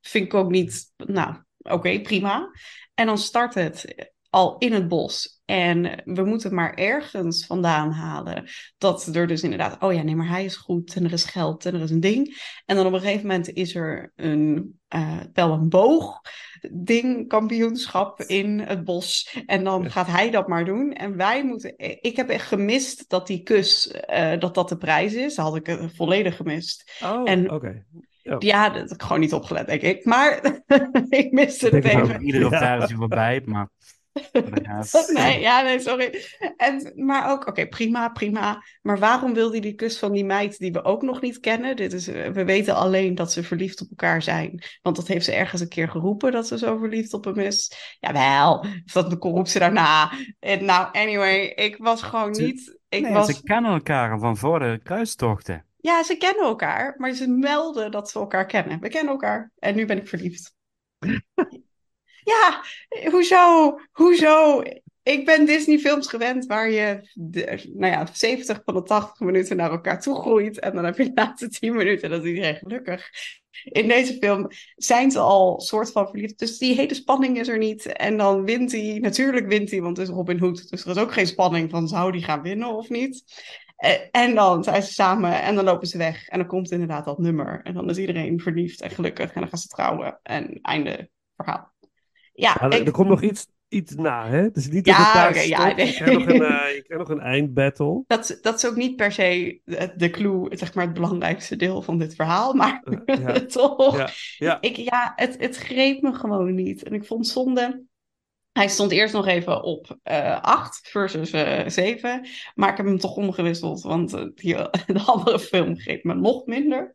[0.00, 2.50] Vind ik ook niet, nou, oké, prima.
[2.94, 5.40] En dan start het al in het bos.
[5.44, 8.44] En we moeten maar ergens vandaan halen
[8.78, 11.66] dat er dus inderdaad, oh ja, nee, maar hij is goed en er is geld
[11.66, 12.42] en er is een ding.
[12.66, 16.20] En dan op een gegeven moment is er een eh wel een boog
[16.72, 19.36] ding, kampioenschap in het bos.
[19.46, 20.92] En dan gaat hij dat maar doen.
[20.92, 25.14] En wij moeten, ik heb echt gemist dat die kus, eh, dat dat de prijs
[25.14, 25.34] is.
[25.34, 26.98] Dat had ik eh, volledig gemist.
[27.04, 27.84] Oh, En- oké.
[28.22, 28.36] Ja.
[28.38, 30.04] Ja, dat heb ik gewoon niet opgelet, denk ik.
[30.04, 30.60] Maar
[31.08, 32.22] ik miste het even.
[32.24, 32.58] Iedere Ja.
[32.78, 33.68] versie voorbij, maar...
[34.62, 36.24] Ja, Nee, ja, nee, sorry.
[36.56, 38.62] En, maar ook, oké, prima, prima.
[38.82, 41.76] Maar waarom wil hij die kus van die meid die we ook nog niet kennen?
[41.76, 44.62] Dit is, eh, we weten alleen dat ze verliefd op elkaar zijn.
[44.82, 47.72] Want dat heeft ze ergens een keer geroepen, dat ze zo verliefd op hem is.
[48.00, 50.12] Jawel, dat komt ze daarna.
[50.40, 52.78] En nou, anyway, ik was gewoon Ze- niet...
[52.88, 55.64] Ik Nee, was, ze kennen elkaar van voor de kruistochten.
[55.76, 58.80] ja, ze kennen elkaar, maar ze melden dat ze elkaar kennen.
[58.80, 60.54] We kennen elkaar en nu ben ik verliefd.
[62.24, 62.64] ja,
[63.10, 63.78] hoezo?
[63.92, 64.62] Hoezo?
[65.02, 67.10] Ik ben Disney-films gewend waar je
[67.74, 70.58] nou ja, 70 van de 80 minuten naar elkaar toe groeit.
[70.58, 73.10] En dan heb je de laatste 10 minuten, dat is iedereen gelukkig.
[73.64, 76.38] In deze film zijn ze al soort van verliefd.
[76.38, 77.86] Dus die hele spanning is er niet.
[77.86, 80.70] En dan wint hij, natuurlijk wint hij, want het is Robin Hood.
[80.70, 83.24] Dus er is ook geen spanning van zou die gaan winnen of niet.
[83.76, 86.28] Eh, En dan zijn ze samen en dan lopen ze weg.
[86.28, 87.60] En dan komt inderdaad dat nummer.
[87.62, 89.32] En dan is iedereen verliefd en gelukkig.
[89.32, 90.18] En dan gaan ze trouwen.
[90.22, 91.71] En einde verhaal.
[92.32, 94.48] Ja, Ja, er, ik, er komt nog iets, iets na, hè?
[94.52, 95.86] Is niet dat Ja, oké, ja, nee.
[95.86, 98.04] Je krijgt nog een, eh, je krijgt nog een eindbattle.
[98.06, 99.60] dat, dat is ook niet per se
[99.96, 102.54] de, clue, zeg maar het belangrijkste deel van dit verhaal.
[102.54, 103.46] Maar Eh, ja.
[103.46, 104.60] toch, Ja, ja.
[104.60, 106.82] Ik, ja het, het greep me gewoon niet.
[106.82, 107.84] En ik vond zonde.
[108.52, 112.26] Hij stond eerst nog even op eh 8 versus eh 7.
[112.54, 113.82] Maar ik heb hem toch omgewisseld.
[113.82, 114.54] Want die,
[114.86, 116.92] de andere film greep me nog minder.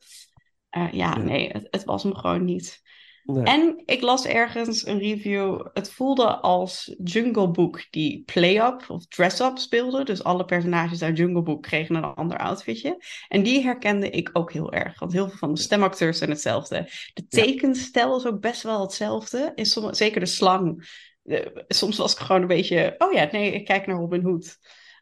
[0.70, 1.18] Ja, Ja.
[1.18, 2.82] nee, het, het was hem gewoon niet.
[3.28, 3.44] Nee.
[3.44, 5.66] En ik las ergens een review.
[5.74, 10.04] Het voelde als Jungle Book die play-up of dress-up speelde.
[10.04, 13.04] Dus alle personages uit Jungle Book kregen een ander outfitje.
[13.28, 15.00] En die herkende ik ook heel erg.
[15.00, 16.90] Want heel veel van de stemacteurs zijn hetzelfde.
[17.14, 19.52] De tekenstijl is ook best wel hetzelfde.
[19.56, 20.90] In sommige, zeker de slang.
[21.22, 22.96] De- soms was ik gewoon een beetje...
[22.98, 24.58] Oh ja, nee, ik kijk naar Robin Hood.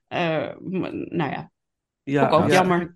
[0.07, 1.51] Eh, nou ja,
[2.03, 2.53] ja, ook ja.
[2.53, 2.91] jammer.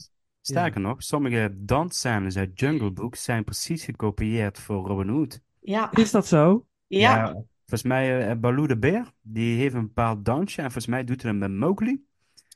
[0.50, 5.42] Sterker nog, sommige dansscènes uit Jungle Book zijn precies gekopieerd voor Robin Hood.
[5.60, 6.66] Ja, Is dat zo?
[6.88, 7.44] ja.
[7.66, 10.58] Volgens mij, eh, Baloo de Beer, die heeft een bepaald dansje.
[10.58, 12.04] En volgens mij doet hij hem met Mowgli.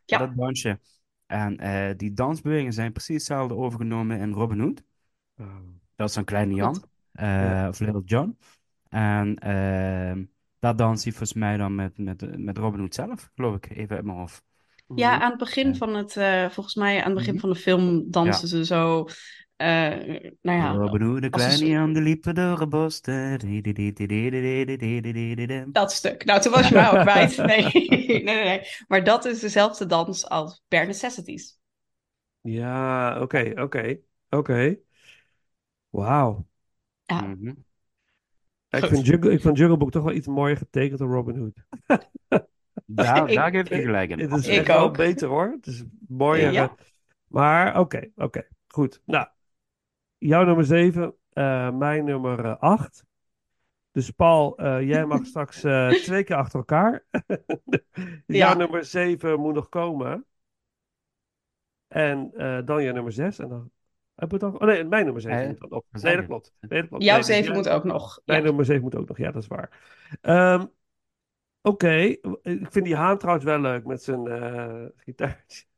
[0.06, 0.18] Ja.
[0.18, 0.80] Dat dansje.
[1.26, 4.84] En eh, die dansbewegingen zijn precies hetzelfde overgenomen in Robin Hood.
[5.96, 6.84] Dat is een kleine Jan.
[7.12, 7.68] Eh, Ja.
[7.68, 8.38] Of Little John.
[8.90, 10.24] En ehm
[10.60, 13.70] dat danst hij volgens mij dan met, met, met Robin Hood zelf, geloof ik.
[13.70, 14.44] Even uit mijn hoofd.
[14.96, 15.74] Ja, aan het begin Ja.
[15.74, 17.42] van het, eh, volgens mij aan het begin Mhm.
[17.42, 19.08] van de film dansen ze zo,
[19.56, 19.68] eh,
[20.42, 23.02] nou ja, Robin Hood, de kleine soort- Jan, die liep door het bos.
[25.72, 26.26] dat stuk.
[26.26, 27.38] Nou, toen was je mij ook kwijt.
[27.38, 28.62] Nee, nee, nee, nee.
[28.88, 31.60] Maar dat is dezelfde dans als Bare Necessities.
[32.42, 34.00] Ja, oké, oké,
[34.30, 34.78] oké.
[35.90, 36.48] Wauw.
[37.06, 37.22] Ja.
[37.22, 37.54] Mhm.
[38.70, 41.64] Ik vind, Jungle, ik vind Jungle Book toch wel iets mooier getekend dan Robin Hood.
[42.86, 44.20] Daar, Ik- daar geef je gelijk in.
[44.20, 44.98] Het is Ik echt wel ook.
[44.98, 45.52] beter hoor.
[45.52, 46.52] Het is mooier.
[46.52, 46.64] Ja.
[46.64, 46.86] eh,
[47.28, 48.48] Maar oké, oké.
[48.68, 49.02] Goed.
[49.06, 49.28] Nou,
[50.18, 51.16] jouw nummer 7,
[51.78, 53.06] mijn nummer 8.
[53.92, 57.06] Dus Paul, eh, jij mag straks eh, twee keer achter elkaar.
[58.26, 58.38] Ja.
[58.38, 60.26] Jouw nummer 7 moet nog komen.
[61.88, 63.40] En eh, dan jouw nummer 6.
[63.40, 63.72] En dan
[64.16, 64.60] hebben we het al.
[64.68, 65.86] Oh nee, mijn nummer 7 Nee, moet dan op.
[65.92, 66.28] dat Nee, dat ik.
[66.30, 66.54] klopt.
[66.60, 67.04] Nee, dat klopt.
[67.04, 68.22] Jouw Nee, dus zeven jij- moet ook nog.
[68.26, 68.46] Mijn Ja.
[68.46, 69.70] nummer 7 moet ook nog, ja, dat is waar.
[70.22, 70.66] Ehm,
[71.66, 71.94] Oké,
[72.42, 75.30] ik vind die haan trouwens wel leuk met zijn eh.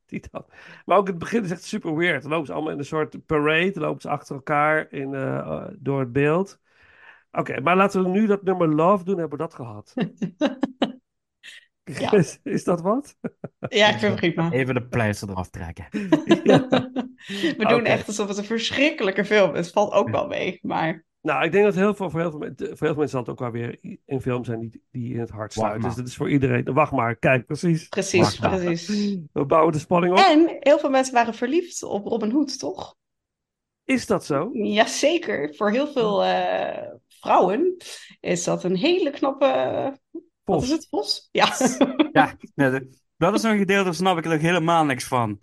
[0.06, 0.46] Die dan.
[0.86, 2.22] Maar ook het begin is echt super weird.
[2.22, 3.72] Dan lopen ze allemaal in een soort parade.
[3.72, 6.60] Dan lopen ze achter elkaar in, eh, eh, door het beeld.
[7.32, 9.18] Oké, maar laten we nu dat nummer Love doen.
[9.18, 9.94] Hebben we dat gehad?
[11.94, 12.12] Ja.
[12.18, 13.18] Is, is dat wat?
[13.60, 14.52] Ja, ik vind het prima.
[14.52, 15.88] Even de pleister eraf trekken.
[16.44, 16.68] Ja.
[17.58, 19.66] We doen echt alsof het een verschrikkelijke film is.
[19.66, 21.06] Het valt ook wel mee, maar...
[21.26, 23.30] Nou, ik denk dat heel veel, voor, heel veel, voor heel veel mensen zal het
[23.30, 25.84] ook wel weer een film zijn die, die in het hart Wacht sluit.
[25.84, 26.74] Dus dit is voor iedereen.
[26.74, 27.88] Wacht maar, kijk, precies.
[27.88, 28.60] Precies, Wacht maar.
[28.64, 29.18] precies.
[29.34, 30.20] We bouwen de spanning op.
[30.20, 32.96] En heel veel mensen waren verliefd op Robin Hood, toch?
[33.84, 34.50] Is dat zo?
[34.54, 35.56] Jazeker.
[35.56, 37.78] Voor heel veel eh, vrouwen
[38.20, 39.48] is dat een hele knappe...
[40.44, 41.30] Wat is het, Vos?
[41.32, 41.54] Ja.
[42.12, 42.84] Ja, dat-
[43.18, 45.40] dat is een gedeelte, daar snap ik er helemaal niks van.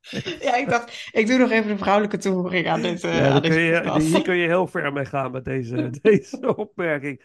[0.40, 3.40] ja, ik dacht, ik doe nog even de vrouwelijke toevoeging aan dit, eh Ja, aan
[3.40, 7.22] kun je, hier kun je heel ver mee gaan met deze, deze opmerking.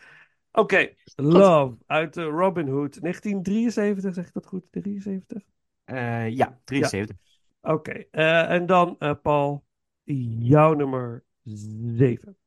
[0.52, 3.02] Oké, Love uit eh, Robin Hood.
[3.02, 4.64] 1973, zeg ik dat goed?
[4.72, 5.42] 73?
[5.86, 7.18] Eh, ja, 73.
[7.62, 9.64] Oké, eh, en dan eh, Paul,
[10.40, 12.38] jouw nummer 7.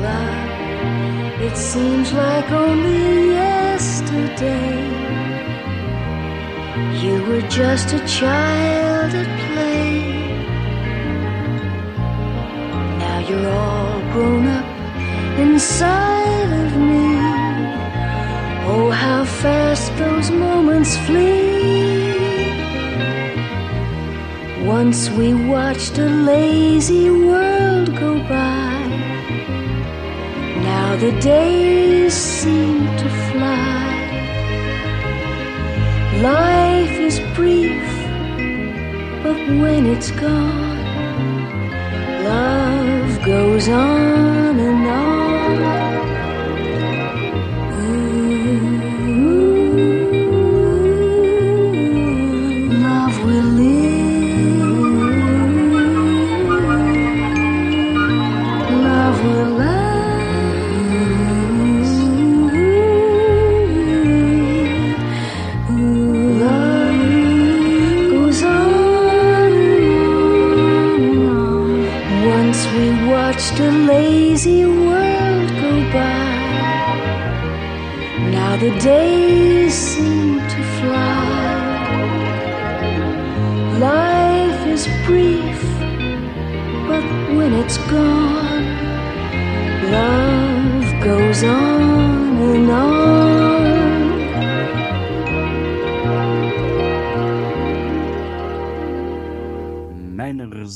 [0.00, 3.51] Love, it seems like only
[3.82, 4.78] yesterday
[7.02, 9.90] you were just a child at play.
[13.02, 14.68] Now you're all grown up
[15.44, 17.08] inside of me.
[18.72, 21.42] Oh, how fast those moments flee.
[24.64, 27.10] Once we watched a lazy
[31.02, 33.90] the days seem to fly.
[36.22, 37.88] Life is brief,
[39.24, 40.78] but when it's gone,
[42.22, 44.41] love goes on.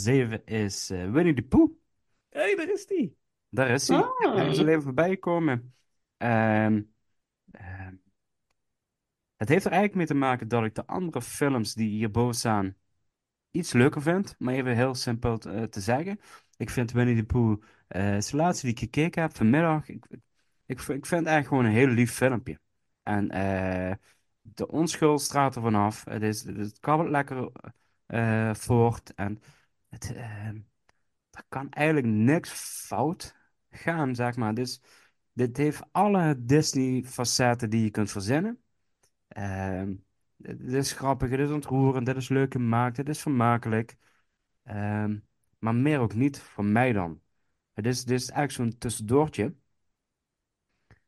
[0.07, 1.71] 7 is eh, Winnie the Pooh.
[2.29, 3.17] Hé, hey, daar is die.
[3.49, 4.03] Daar is hij.
[4.03, 4.35] Ah.
[4.35, 5.75] Hij is al even voorbij gekomen.
[6.17, 6.83] Ehm,
[7.51, 7.95] ehm,
[9.37, 12.77] het heeft er eigenlijk mee te maken dat ik de andere films die hierboven staan
[13.51, 14.35] iets leuker vind.
[14.39, 16.21] Maar even heel simpel te, eh, te zeggen.
[16.57, 19.89] Ik vind Winnie the Pooh, eh het is de laatste die ik gekeken heb vanmiddag.
[19.89, 20.07] Ik,
[20.67, 22.61] ik, ik vind het eigenlijk gewoon een heel lief filmpje.
[23.03, 23.95] En eh,
[24.43, 26.05] de onschuld straalt er vanaf.
[26.05, 27.51] Het, is, het kabbelt lekker
[28.07, 29.15] eh, voort.
[29.15, 29.41] En
[29.89, 30.47] het, eh,
[31.31, 32.51] er kan eigenlijk niks
[32.87, 33.35] fout
[33.71, 34.55] gaan, zeg maar.
[34.55, 34.81] Dus
[35.33, 38.61] dit heeft alle Disney-facetten die je kunt verzinnen.
[39.29, 39.95] Ehm,
[40.37, 43.97] dit is grappig, dit is ontroerend, dit is leuk gemaakt, dit is vermakelijk.
[44.63, 45.19] Ehm,
[45.59, 47.21] maar meer ook niet voor mij dan.
[47.75, 49.55] Het is, dit is eigenlijk zo'n tussendoortje.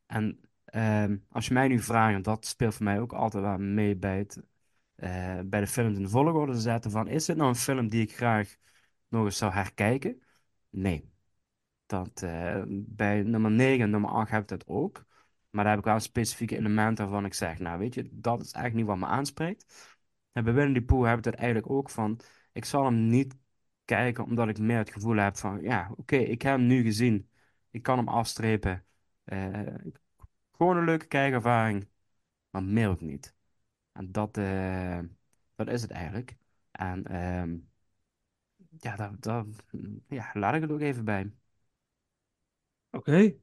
[0.07, 3.59] En ehm, als je mij nu vraagt, en dat speelt voor mij ook altijd wel
[3.59, 4.27] mee bij,
[4.95, 7.89] eh, bij de films in de volgorde te zetten van, is dit nou een film
[7.89, 8.57] die ik graag
[9.09, 10.23] nog eens zou herkijken?
[10.71, 11.13] Nee.
[11.87, 15.07] Dat, eh, bij nummer 9 en nummer 8 heb ik dat ook.
[15.51, 18.53] Maar daar heb ik wel specifieke elementen waarvan ik zeg, nou weet je, dat is
[18.53, 19.97] eigenlijk niet wat me aanspreekt.
[20.33, 22.21] En bij Winnie Pooh heb ik dat eigenlijk ook van,
[22.53, 23.37] ik zal hem niet
[23.85, 27.31] kijken omdat ik meer het gevoel heb van, ja, oké, ik heb hem nu gezien.
[27.71, 28.85] Ik kan hem afstrepen.
[29.25, 29.75] Eh,
[30.53, 31.89] gewoon een leuke kijkervaring,
[32.51, 33.35] maar meer ook niet.
[33.93, 34.99] En dat, eh,
[35.55, 36.37] dat is het eigenlijk.
[36.71, 37.57] En ehm,
[38.79, 39.45] ja, daar, daar,
[40.09, 41.33] ja, laat ik het ook even bij.
[42.93, 43.35] Oké.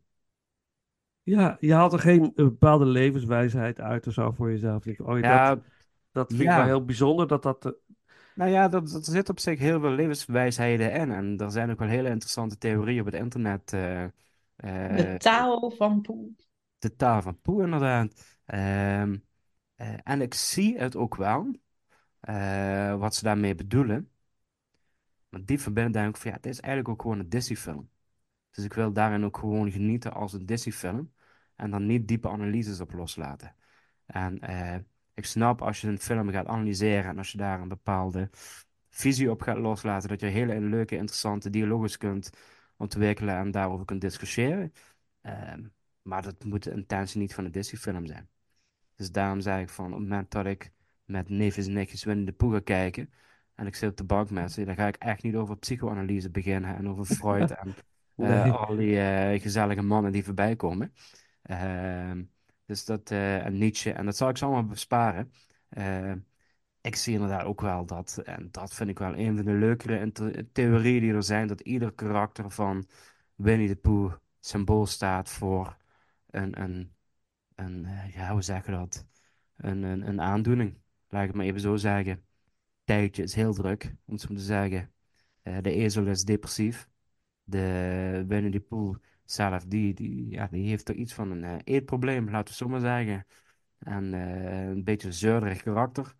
[1.23, 4.83] Ja, je haalt er geen eh, bepaalde levenswijsheid uit of zo voor jezelf.
[4.85, 5.59] Je denkt, Oh, Ja, dat,
[6.11, 6.55] dat vind ik ja.
[6.55, 7.65] wel heel bijzonder dat dat...
[7.65, 7.71] eh,
[8.33, 11.11] Nou ja, dat, dat zit op zich heel veel levenswijsheden in.
[11.11, 13.73] En er zijn ook wel hele interessante theorieën op het internet.
[13.73, 14.11] eh, eh,
[14.55, 16.33] De taal van Poe.
[16.79, 18.37] de taal van Poe, inderdaad.
[18.45, 19.17] Ehm,
[19.75, 21.55] eh, en ik zie het ook wel,
[22.19, 24.11] eh, wat ze daarmee bedoelen.
[25.35, 27.89] Maar binnen denk ik van ja, het is eigenlijk ook gewoon een Disney-film.
[28.51, 31.13] Dus ik wil daarin ook gewoon genieten als een Disney-film.
[31.55, 33.55] en dan niet diepe analyses op loslaten.
[34.05, 34.75] En eh,
[35.13, 38.29] ik snap als je een film gaat analyseren en als je daar een bepaalde
[38.89, 42.29] visie op gaat loslaten, dat je hele leuke, interessante dialogen kunt
[42.77, 44.73] ontwikkelen en daarover kunt discussiëren.
[45.21, 45.67] Ehm,
[46.01, 48.29] maar dat moet de intentie niet van een Disney-film zijn.
[48.95, 50.71] Dus daarom zeg ik van, op het moment dat ik
[51.05, 53.09] met neefjes en nichtjes Winnie de ga kijken,
[53.55, 56.29] en ik zit op de bank met ze, dan ga ik echt niet over psychoanalyse
[56.29, 57.75] beginnen en over Freud en
[58.15, 58.51] eh, Nee.
[58.51, 60.93] al die eh, gezellige mannen die voorbij komen.
[61.41, 62.23] Ehm,
[62.65, 65.31] dus dat, eh, en Nietzsche, en dat zal ik ze allemaal besparen.
[66.81, 70.11] Ik zie inderdaad ook wel dat, en dat vind ik wel een van de leukere
[70.51, 72.87] theorieën die er zijn, dat ieder karakter van
[73.35, 75.77] Winnie de Pooh symbool staat voor
[76.29, 76.95] een, een,
[77.55, 79.05] een ja, hoe zeg je dat?
[79.55, 80.77] Een, een, een aandoening.
[81.07, 82.25] Laat ik het maar even zo zeggen.
[82.85, 84.91] Tijgertje is heel druk, om het zo te zeggen.
[85.41, 86.87] Eh, de ezel is depressief.
[87.43, 91.55] De Winnie de Pooh zelf, die, die, ja, die heeft er iets van een eh,
[91.75, 93.25] eetprobleem, laten we het zo maar zeggen.
[93.79, 96.15] En eh, een beetje een zeurderig karakter.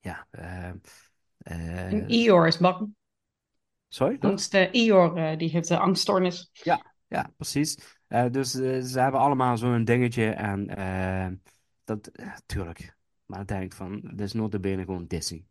[0.00, 0.68] Ja, eh,
[1.38, 2.94] eh, En Ior is bang.
[3.88, 4.18] sorry?
[4.20, 6.50] Angst, Ior die heeft de angststoornis.
[6.52, 7.78] Ja, ja, precies.
[8.30, 8.50] Dus
[8.90, 10.66] ze hebben allemaal zo'n dingetje en
[11.84, 12.96] dat, eh, tuurlijk.
[13.28, 15.44] Maar denk ik van, dit is notabene gewoon Disney.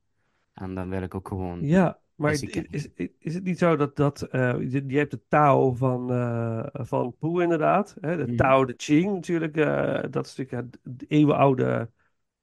[0.53, 2.87] En dan wil ik ook gewoon Ja, maar is, is,
[3.19, 7.15] is het niet zo dat, dat eh, je, je hebt de Tao van, eh van
[7.19, 8.25] Poe inderdaad, hè?
[8.25, 8.35] De.
[8.35, 11.89] Tao de Ching natuurlijk, eh, dat is natuurlijk het eeuwenoude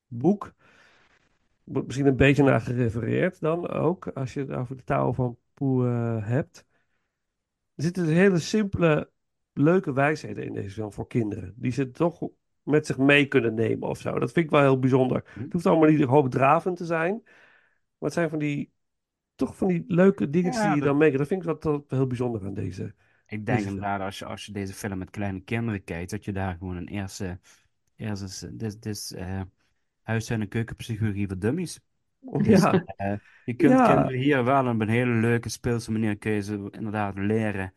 [0.07, 0.55] boek.
[1.65, 5.39] Wordt misschien een beetje naar gerefereerd dan ook, als je het over de Tao van
[5.55, 5.87] Poe
[6.23, 6.65] hebt.
[7.75, 9.11] Er zitten dus hele simpele,
[9.53, 12.29] leuke wijsheden in deze film voor kinderen, die ze toch
[12.65, 14.19] met zich mee kunnen nemen of zo.
[14.19, 15.25] Dat vind ik wel heel bijzonder.
[15.33, 15.41] Hm?
[15.43, 17.33] Het hoeft allemaal niet hoogdravend te zijn, maar
[17.99, 18.73] het zijn van die
[19.35, 21.19] toch van die leuke Ja, die je dat- dan meekrijgt.
[21.19, 22.95] Dat vind ik wel, wel heel bijzonder aan deze.
[23.27, 26.25] Ik denk Deze inderdaad, als je, als je deze film met kleine kinderen kijkt, dat
[26.25, 27.41] je daar gewoon een eerste,
[27.97, 29.41] eerste dit, dit eh,
[30.03, 31.81] huis- en keukenpsychologie voor dummies.
[32.21, 33.15] Dus Ja, eh,
[33.45, 33.85] je kunt Ja.
[33.87, 37.75] kinderen hier wel op een hele leuke, speelse manier kun je ze inderdaad leren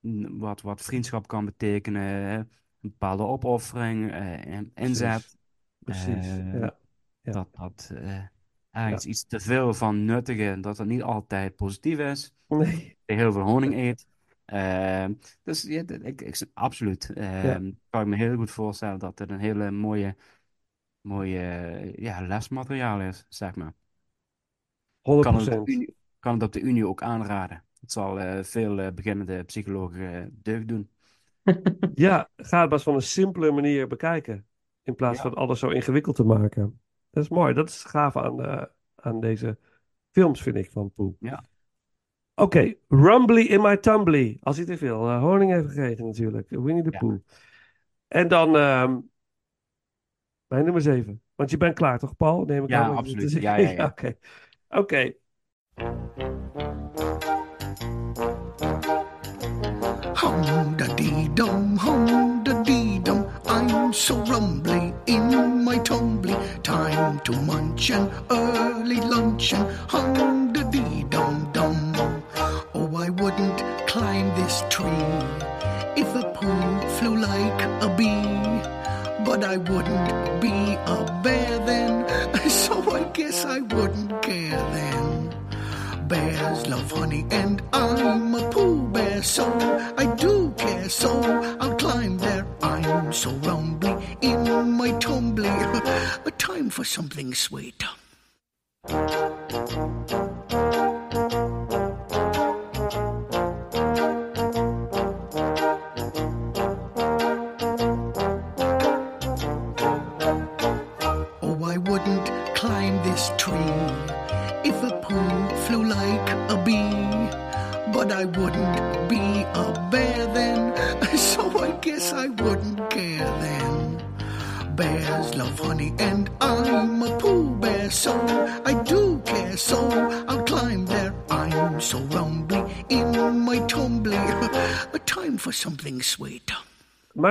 [0.00, 2.50] mm, wat, wat vriendschap kan betekenen.
[2.84, 5.36] Een bepaalde opoffering, eh, en inzet.
[5.78, 6.26] precies.
[6.26, 6.76] Eh, Ja.
[7.20, 7.32] Ja.
[7.32, 8.20] Dat, dat eh,
[8.70, 12.32] ergens iets te veel van nuttige, dat het niet altijd positief is.
[12.48, 12.58] Nee.
[12.58, 14.06] Dat je heel veel honing eet.
[14.44, 15.12] Ehm,
[15.42, 17.12] dus ja, ik, ik, absoluut.
[17.12, 20.16] Ehm kan ik me heel goed voorstellen dat het een hele mooie,
[21.00, 23.74] mooie eh, ja, lesmateriaal is, zeg maar.
[25.00, 27.64] 100 Kan het, op de Unie, kan het op de Unie ook aanraden.
[27.80, 30.90] Het zal eh, veel eh, beginnende psychologen eh, deugd doen.
[31.94, 34.46] Ja, ga het maar van een simpele manier bekijken.
[34.82, 35.22] In plaats Ja.
[35.22, 36.80] van alles zo ingewikkeld te maken.
[37.10, 37.54] Dat is mooi.
[37.54, 38.62] Dat is gaaf aan, eh,
[38.94, 39.58] aan deze
[40.10, 41.14] films, vind ik, van Poe.
[41.20, 41.44] Ja.
[42.34, 44.36] Oké, Rumbly in my tumbly.
[44.40, 46.48] Als hij te veel eh, honing heeft gegeten natuurlijk.
[46.50, 46.98] Winnie the Ja.
[46.98, 47.18] Pooh.
[48.08, 48.98] En dan ehm,
[50.46, 51.22] mijn nummer 7.
[51.34, 52.44] Want je bent klaar toch, Paul?
[52.44, 52.96] Neem ik Ja, aan.
[52.96, 53.32] absoluut.
[53.32, 53.86] Ja, ja, ja.
[53.90, 54.16] Oké.
[54.68, 55.14] Oké.
[61.34, 63.26] Dum, hum da dee dum.
[63.46, 66.36] I'm so rumbly in my tumbly.
[66.62, 69.66] Time to munch an early luncheon.
[69.88, 71.94] Hum da dee dum dum.
[72.74, 75.10] Oh, I wouldn't climb this tree
[75.96, 78.34] if a poo flew like a bee.
[79.24, 85.34] But I wouldn't be a bear then, so I guess I wouldn't care then.
[86.08, 89.44] Bears love honey, and I'm a Pooh Bear, so
[89.96, 90.88] I do care.
[90.88, 91.10] So
[91.60, 92.46] I'll climb there.
[92.62, 95.48] I'm so rumbly in my tumbly.
[96.38, 97.82] Time for something sweet.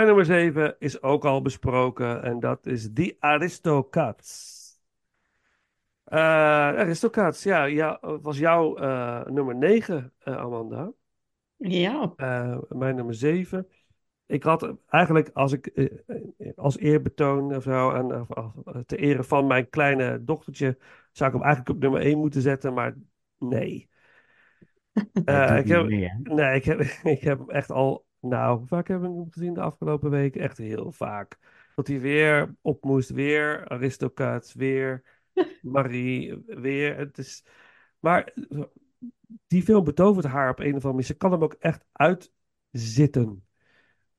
[0.04, 4.62] Mijn nummer 7 is ook al besproken en dat is The Aristocats.
[6.04, 10.92] Eh Aristocats, ja, ja, was jouw eh, nummer 9, eh, Amanda.
[11.58, 12.14] Ja.
[12.16, 13.68] Eh, mijn nummer 7.
[14.26, 15.94] Ik had eigenlijk, als ik
[16.56, 18.28] als eerbetoon of zo, en,
[18.86, 20.78] te ere van mijn kleine dochtertje,
[21.12, 22.96] zou ik hem eigenlijk op nummer 1 moeten zetten, maar
[23.38, 23.90] nee.
[25.26, 26.80] Eh, ik heb, mee, nee, ik heb,
[27.18, 30.42] ik heb hem echt al Nou, vaak hebben we hem gezien de afgelopen weken?
[30.42, 31.38] Echt heel vaak.
[31.76, 35.04] Dat hij weer op moest, weer Aristocats, weer
[35.62, 36.98] Marie, weer.
[36.98, 37.46] Het is...
[38.00, 38.34] Maar
[39.48, 41.06] die film betovert haar op een of andere manier.
[41.06, 43.48] Ze kan hem ook echt uitzitten.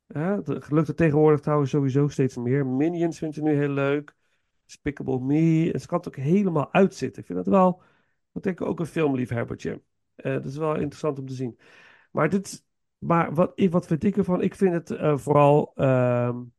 [0.07, 2.67] Ja, dat lukt er tegenwoordig trouwens sowieso steeds meer.
[2.67, 4.17] Minions vindt ze nu heel leuk.
[4.65, 5.73] Despicable Me.
[5.73, 7.21] En ze kan het ook helemaal uitzitten.
[7.21, 7.83] Ik vind dat wel,
[8.33, 9.83] dat denk ik ook een filmliefhebbertje.
[10.15, 11.59] Eh dat is wel interessant om te zien.
[12.11, 12.65] Maar, dit,
[13.05, 14.43] maar wat, wat vind ik ervan?
[14.43, 16.53] Ik vind het eh, vooral ehm, een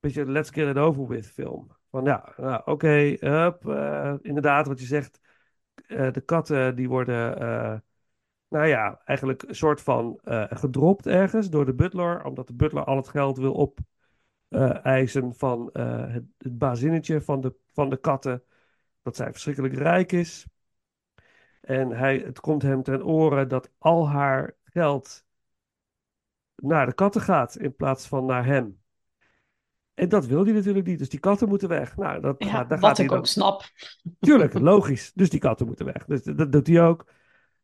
[0.00, 1.76] beetje een let's get it over with film.
[1.90, 5.20] Van ja, nou, oké, eh, inderdaad wat je zegt.
[5.86, 7.38] eh, de katten die worden,
[8.48, 12.24] nou ja, eigenlijk een soort van gedropt ergens door de butler.
[12.24, 13.78] Omdat de butler al het geld wil op
[14.82, 18.42] eisen van het, het bazinnetje van de, van de katten.
[19.02, 20.46] Dat zij verschrikkelijk rijk is.
[21.70, 25.24] En hij, het komt hem ten oren dat al haar geld
[26.56, 28.82] naar de katten gaat in plaats van naar hem.
[29.94, 30.98] En dat wil hij natuurlijk niet.
[30.98, 31.96] Dus die katten moeten weg.
[31.96, 33.20] Nou, dat Ja, gaat, daar wat gaat hij ik dan.
[33.20, 33.62] ook snap.
[34.18, 35.12] Tuurlijk, logisch.
[35.12, 36.04] Dus die katten moeten weg.
[36.04, 37.12] Dus dat, doet hij ook.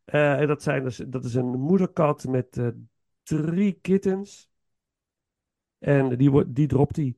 [0.05, 2.69] Eh, en dat, zijn dus, dat is een moederkat met eh,
[3.23, 4.51] drie kittens.
[5.79, 7.17] En die, wordt, die dropt hij.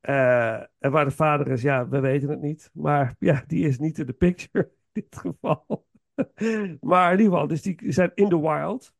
[0.00, 2.70] Eh, en waar de vader is, ja, we weten het niet.
[2.72, 5.90] Maar ja, die is niet in de picture in dit geval.
[6.80, 8.94] maar in ieder geval, dus die zijn in the wild.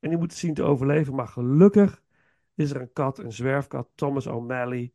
[0.00, 1.14] En die moeten zien te overleven.
[1.14, 2.02] Maar gelukkig
[2.54, 4.92] is er een kat, een zwerfkat, Thomas O'Malley.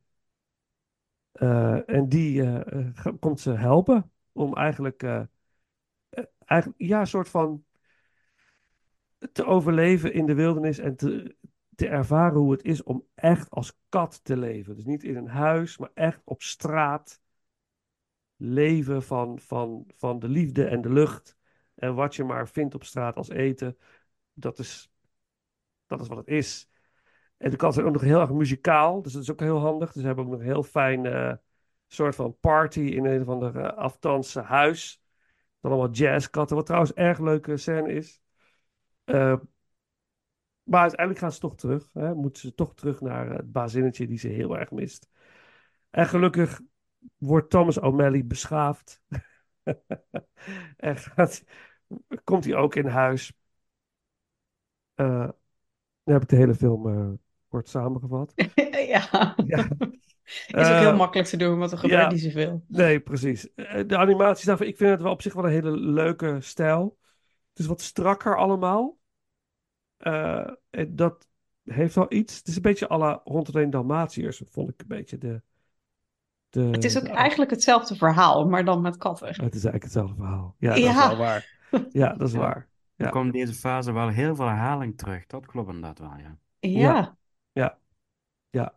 [1.31, 5.03] Eh, en die eh, eh, komt ze helpen om eigenlijk,
[6.45, 7.63] eigenlijk ja, een soort van
[9.31, 11.35] te overleven in de wildernis en te,
[11.75, 14.75] te ervaren hoe het is om echt als kat te leven.
[14.75, 17.21] Dus niet in een huis, maar echt op straat
[18.35, 21.38] leven van, van, van de liefde en de lucht.
[21.79, 23.77] En wat je maar vindt op straat als eten,
[24.33, 24.91] dat is,
[25.85, 26.69] dat is wat het is.
[27.37, 29.91] En de katten zijn ook nog heel erg muzikaal, dus dat is ook heel handig.
[29.91, 31.33] Dus ze hebben ook nog een heel fijn eh,
[31.87, 35.01] soort van party in een of ander uh, aftansen huis.
[35.59, 38.21] Dan allemaal jazzkatten, wat trouwens een erg leuke scène is.
[39.05, 39.35] Uh,
[40.63, 41.89] maar uiteindelijk gaan ze toch terug.
[41.93, 42.13] Hè?
[42.15, 45.09] Moeten ze toch terug naar het bazinnetje die ze heel erg mist.
[45.89, 46.61] En gelukkig
[47.17, 49.01] wordt Thomas O'Malley beschaafd.
[50.77, 51.43] en gaat,
[52.23, 53.33] komt hij ook in huis.
[54.95, 55.29] Uh,
[56.03, 57.13] dan heb ik de hele film uh,
[57.47, 58.33] kort samengevat.
[58.93, 59.35] ja.
[59.45, 59.67] ja.
[60.47, 62.63] Is ook heel makkelijk te doen, want er gebeurt ja, niet zoveel.
[62.67, 63.49] Nee, precies.
[63.87, 66.97] De animaties daarvan, ik vind het wel op zich wel een hele leuke stijl.
[67.49, 68.97] Het is wat strakker allemaal.
[69.99, 70.47] Uh,
[70.87, 71.27] dat
[71.63, 72.37] heeft wel iets.
[72.37, 75.41] Het is een beetje à la 101 Dalmatiërs, vond ik een beetje de...
[76.49, 79.27] de het is ook de, eigenlijk hetzelfde verhaal, maar dan met katten.
[79.27, 80.55] Het is eigenlijk hetzelfde verhaal.
[80.59, 80.89] Ja, dat ja.
[80.89, 81.57] is wel waar.
[81.91, 82.39] Ja, dat is ja.
[82.39, 82.67] waar.
[82.95, 83.05] Ja.
[83.05, 85.25] Er komt deze fase wel heel veel herhaling terug.
[85.25, 86.37] Dat klopt inderdaad wel, ja.
[86.59, 87.17] Ja.
[87.51, 87.79] Ja.
[88.49, 88.75] Ja.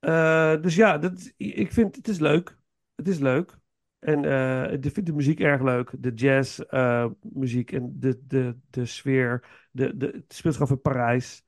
[0.00, 2.58] Uh, dus ja, dat, ik vind het is leuk.
[2.94, 3.58] Het is leuk.
[3.98, 5.94] En uh, ik vind de muziek erg leuk.
[5.98, 9.66] De jazz uh, muziek en de, de, de sfeer.
[9.70, 11.44] De, de, het speelt zich af in Parijs.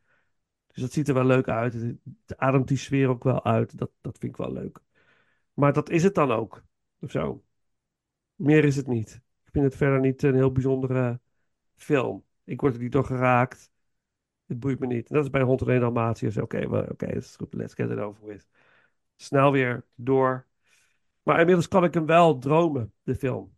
[0.67, 1.73] Dus dat ziet er wel leuk uit.
[1.73, 1.97] Het,
[2.27, 3.79] het ademt die sfeer ook wel uit.
[3.79, 4.81] Dat, dat vind ik wel leuk.
[5.55, 6.65] Maar dat is het dan ook.
[7.01, 7.45] Of zo.
[8.35, 9.21] Meer is het niet.
[9.51, 11.21] Ik vind het verder niet een heel bijzondere
[11.77, 12.25] film.
[12.45, 13.71] Ik word er niet door geraakt.
[14.47, 15.09] Het boeit me niet.
[15.09, 16.37] En dat is bij 101 Dalmatiërs.
[16.37, 17.55] Oké, okay, oké, okay, dat is goed.
[17.55, 18.49] Let's get it over with.
[19.17, 20.47] Snel weer door.
[21.23, 23.57] Maar inmiddels kan ik hem wel dromen, de film.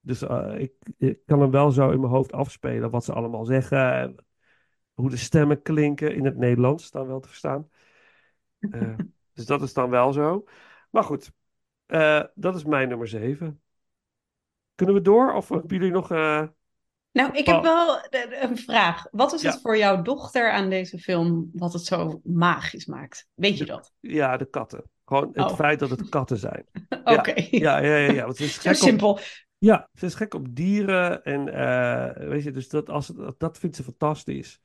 [0.00, 2.90] Dus uh, ik, ik, kan hem wel zo in mijn hoofd afspelen.
[2.90, 3.92] Wat ze allemaal zeggen.
[3.92, 4.16] En
[4.94, 6.90] hoe de stemmen klinken in het Nederlands.
[6.90, 7.70] Dan wel te verstaan.
[8.60, 8.96] Uh,
[9.34, 10.44] dus dat is dan wel zo.
[10.90, 11.32] Maar goed.
[11.86, 13.60] Uh, dat is mijn nummer 7.
[14.76, 15.32] Kunnen we door?
[15.32, 16.08] Of hebben jullie nog...
[16.08, 17.98] Nou, ik heb wel
[18.40, 19.06] een vraag.
[19.10, 19.50] Wat is ja.
[19.50, 23.26] het voor jouw dochter aan deze film wat het zo magisch maakt?
[23.34, 23.92] Weet je dat?
[24.00, 24.82] Ja, de katten.
[25.04, 25.56] Gewoon het Oh.
[25.56, 26.64] feit dat het katten zijn.
[27.04, 27.32] Oké.
[27.50, 28.12] Ja, ja, ja.
[28.12, 29.18] ja, want ze is Zo gek op, simpel.
[29.58, 31.24] ja, ze is gek op dieren.
[31.24, 34.60] En eh, weet je, dus dat, als, het- dat, dat vindt ze fantastisch.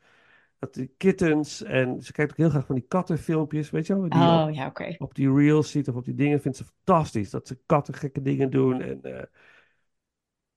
[0.60, 1.64] Dat die kittens.
[1.64, 3.70] En ze kijkt ook heel graag van die kattenfilmpjes.
[3.70, 4.10] Weet je wel?
[4.10, 4.96] Die Oh, op, ja, oké.
[4.98, 6.42] op die reels ziet of op die dingen.
[6.42, 7.30] Vindt ze fantastisch.
[7.30, 8.82] Dat ze katten gekke dingen doen.
[8.82, 9.24] En, eh,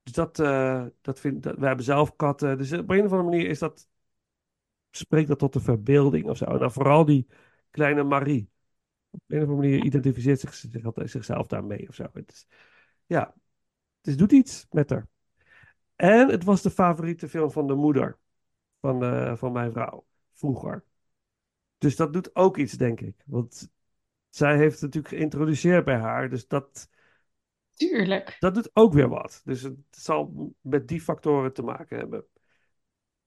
[0.05, 2.59] dus dat, eh dat vind dat, We hebben zelf katten.
[2.59, 3.89] Dus op een of andere manier is dat.
[4.90, 6.44] Spreekt dat tot de verbeelding of zo.
[6.44, 7.26] En dan vooral die
[7.70, 8.51] kleine Marie.
[9.10, 12.06] Op een of andere manier identificeert zich, zich, zichzelf daarmee of zo.
[12.12, 12.47] Het is,
[13.06, 13.35] ja,
[14.01, 15.09] het doet iets met haar.
[15.97, 18.18] En het was de favoriete film van de moeder
[18.81, 20.85] van, eh, van mijn vrouw, vroeger.
[21.78, 23.22] Dus dat doet ook iets, denk ik.
[23.26, 23.68] Want
[24.28, 26.28] zij heeft het natuurlijk geïntroduceerd bij haar.
[26.28, 26.89] Dus dat,
[27.74, 28.36] Tuurlijk.
[28.38, 29.40] dat doet ook weer wat.
[29.44, 32.26] Dus het zal met die factoren te maken hebben.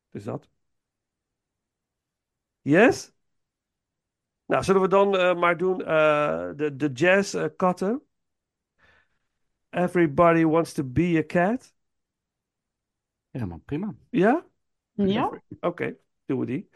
[0.10, 0.50] Dus dat.
[2.62, 3.16] Yes?
[4.46, 8.02] Nou, zullen we dan eh, maar doen eh, de, de jazz eh, katten?
[9.70, 11.76] Everybody wants to be a cat.
[13.30, 13.96] Helemaal prima.
[14.10, 14.46] Ja?
[14.92, 15.42] Ja?
[15.60, 16.70] Oké, doen we die.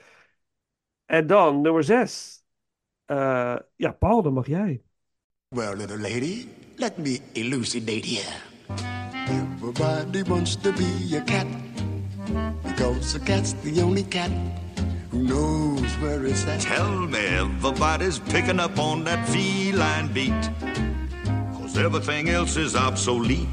[1.06, 2.44] En dan nummer zes.
[3.06, 4.84] Eh, ja, Paul, dan mag jij.
[5.54, 6.48] Well, little lady,
[6.78, 8.34] let me elucidate here.
[9.28, 11.46] Everybody wants to be a cat
[12.64, 14.32] because a cat's the only cat
[15.12, 16.62] who knows where it's at.
[16.62, 20.42] Tell me everybody's picking up on that feline beat.
[21.60, 23.50] Cause everything else is obsolete.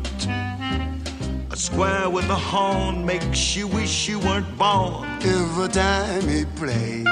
[1.51, 5.05] A square with a horn makes you wish you weren't born.
[5.23, 7.09] Every time he plays,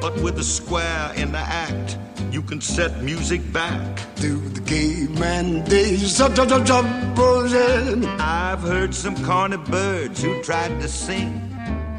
[0.00, 1.98] But with a square in the act,
[2.34, 3.80] you can set music back.
[4.16, 6.34] to the caveman days, up,
[7.14, 8.04] buzzing.
[8.18, 11.30] I've heard some corny birds who tried to sing.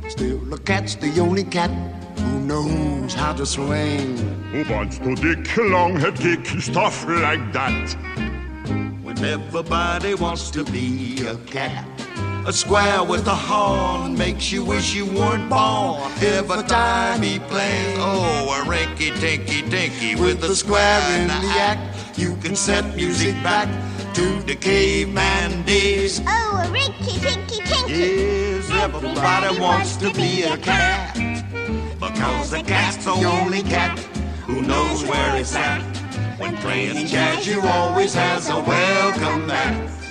[0.10, 1.72] Still, the cat's the only cat
[2.20, 4.18] who knows how to swing.
[4.52, 7.94] Who wants to dick, long head kick, stuff like that?
[9.04, 12.05] When everybody wants to be a cat.
[12.48, 16.12] A square with a horn makes you wish you weren't born.
[16.22, 22.20] Every time he plays, oh, a rinky tinky tinky with a square in the act.
[22.20, 23.68] You can set music back
[24.14, 26.22] to the caveman days.
[26.28, 27.92] Oh, a rinky tinky tinky.
[27.92, 31.16] Yes, everybody wants to be a cat.
[32.00, 33.98] Because a cat's the only cat
[34.46, 35.82] who knows where it's at.
[36.38, 40.05] When playing jazz, you always has a welcome mat.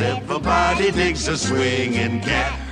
[0.00, 2.63] Everybody digs a swinging cat.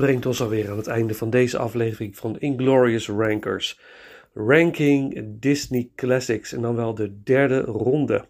[0.00, 3.80] Brengt ons alweer aan het einde van deze aflevering van Inglorious Rankers.
[4.34, 8.24] Ranking Disney Classics en dan wel de derde ronde.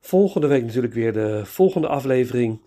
[0.00, 2.60] Volgende week natuurlijk weer de volgende aflevering.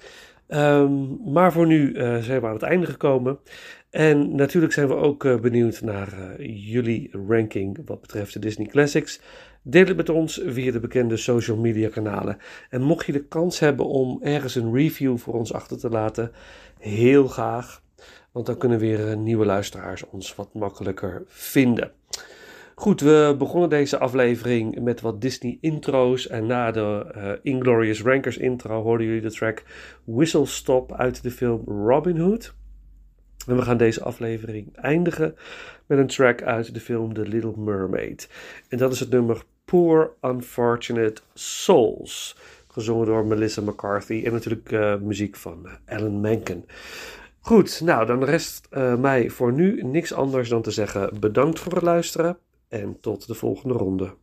[0.47, 3.39] Ehm, maar voor nu eh, zijn we aan het einde gekomen.
[3.89, 8.67] En natuurlijk zijn we ook eh, benieuwd naar eh, jullie ranking wat betreft de Disney
[8.67, 9.19] Classics.
[9.61, 12.37] Deel het met ons via de bekende social media kanalen.
[12.69, 16.31] En mocht je de kans hebben om ergens een review voor ons achter te laten,
[16.79, 17.82] heel graag.
[18.33, 21.91] Want dan kunnen weer eh, nieuwe luisteraars ons wat makkelijker vinden.
[22.75, 26.27] Goed, we begonnen deze aflevering met wat Disney intro's.
[26.27, 29.63] En na de eh, Inglorious Rankers intro hoorden jullie de track
[30.03, 32.53] Whistle Stop uit de film Robin Hood.
[33.47, 35.35] En we gaan deze aflevering eindigen
[35.85, 38.29] met een track uit de film The Little Mermaid.
[38.69, 42.37] En dat is het nummer Poor Unfortunate Souls.
[42.67, 46.65] Gezongen door Melissa McCarthy en natuurlijk eh, muziek van Alan Menken.
[47.45, 51.73] Goed, nou dan rest eh, mij voor nu niks anders dan te zeggen bedankt voor
[51.73, 52.37] het luisteren
[52.67, 54.15] en tot de volgende ronde.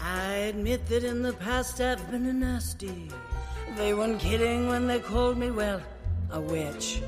[0.00, 3.08] I admit that in the past I've been a nasty.
[3.76, 5.80] They weren't kidding when they called me, well,
[6.32, 7.00] a witch.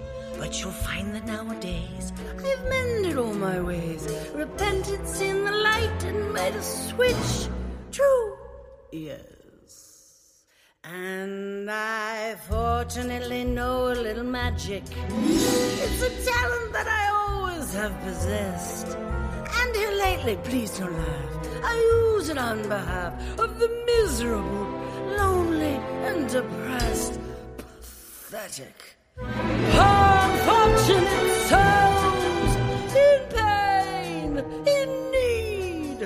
[0.42, 2.12] But you'll find that nowadays
[2.44, 7.48] I've mended all my ways, repented, seen the light, and made a switch.
[7.92, 8.36] True,
[8.90, 10.42] yes.
[10.82, 14.82] And I fortunately know a little magic.
[14.88, 18.88] It's a talent that I always have possessed.
[19.60, 21.74] And here lately, please don't laugh, I
[22.16, 24.66] use it on behalf of the miserable,
[25.16, 25.76] lonely,
[26.08, 27.20] and depressed.
[27.58, 28.96] Pathetic.
[29.18, 31.02] Unfortunate
[31.50, 32.56] souls
[32.96, 36.00] in pain, in need.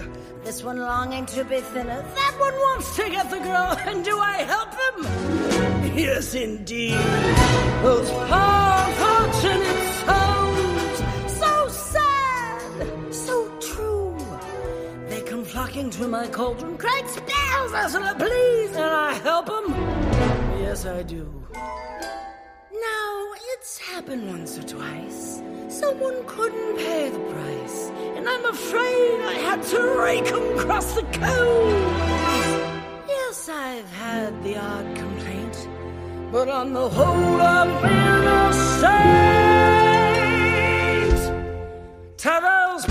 [0.45, 4.19] This one longing to be thinner, that one wants to get the girl, and do
[4.19, 5.05] I help him?
[5.97, 6.99] Yes, indeed.
[7.83, 10.99] Those poor, unfortunate souls,
[11.33, 14.19] so sad, so true.
[15.09, 19.75] They come flocking to my cauldron, crack spells, Ursula, please, and I help them.
[20.61, 21.33] Yes, I do.
[22.81, 25.43] Now, it's happened once or twice.
[25.69, 31.03] Someone couldn't pay the price, and I'm afraid I had to rake 'em across the
[31.21, 31.73] coals.
[33.09, 35.69] Yes, I've had the odd complaint,
[36.33, 39.17] but on the whole, I've been a saint.
[42.25, 42.85] To those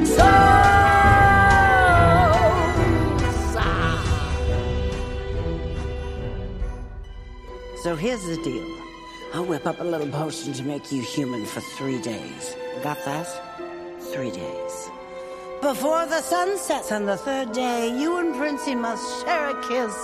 [0.00, 0.53] its toes.
[7.94, 8.66] So here's the deal.
[9.34, 12.56] I'll whip up a little potion to make you human for three days.
[12.82, 13.28] Got that?
[14.12, 14.90] Three days.
[15.62, 19.94] Before the sun sets on the third day, you and Princey must share a kiss.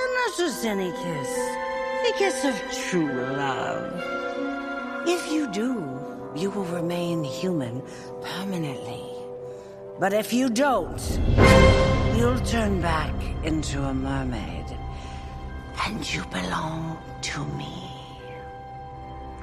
[0.00, 1.30] And not just any kiss,
[2.08, 2.56] a kiss of
[2.90, 3.06] true
[3.36, 5.06] love.
[5.06, 5.74] If you do,
[6.34, 7.84] you will remain human
[8.20, 9.04] permanently.
[10.00, 11.20] But if you don't,
[12.16, 14.76] you'll turn back into a mermaid.
[15.86, 17.90] And you belong to me.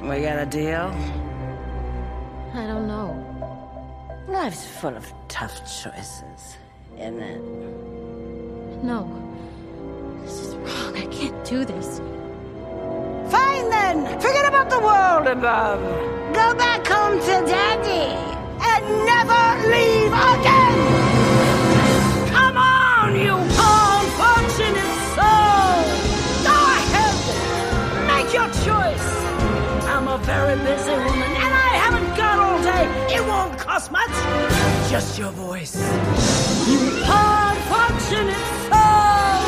[0.01, 0.93] We got a deal?
[2.53, 3.11] I don't know.
[4.27, 6.57] Life's full of tough choices,
[6.97, 7.41] isn't it?
[8.83, 9.09] No.
[10.23, 10.95] This is wrong.
[10.95, 11.99] I can't do this.
[13.31, 14.19] Fine then!
[14.19, 15.81] Forget about the world above!
[15.81, 18.13] Um, go back home to Daddy!
[18.71, 20.84] And never leave again!
[33.75, 34.15] Cost much.
[34.89, 35.75] Just your voice.
[36.69, 39.41] You poor fortunate soul!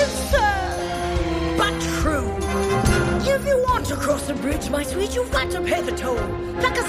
[0.00, 0.18] It's
[1.60, 2.30] but true.
[3.34, 6.16] If you want to cross the bridge, my sweet, you've got to pay the toll.
[6.58, 6.82] Pluck a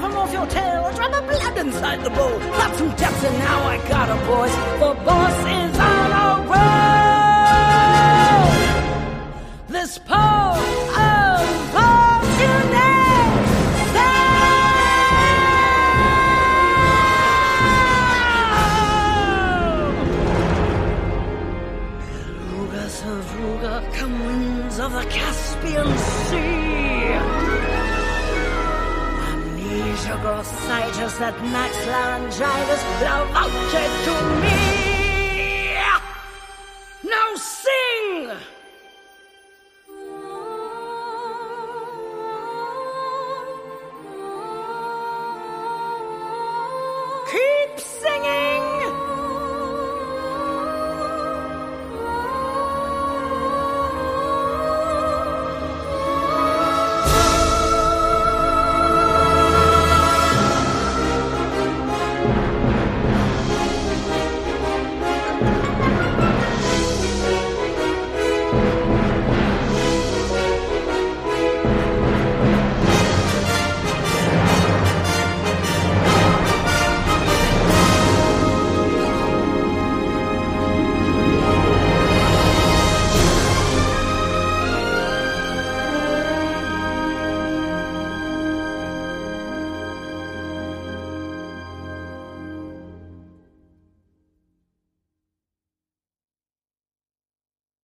[0.00, 2.38] from off your tail or drop a blood inside the bowl.
[2.38, 4.56] Got some depth and now I got a voice.
[4.82, 6.70] The boss is on a roll.
[9.74, 10.89] This poor
[30.30, 33.50] bursitis, that max laryngitis, love out
[34.06, 35.74] to me.
[37.02, 38.59] Now sing!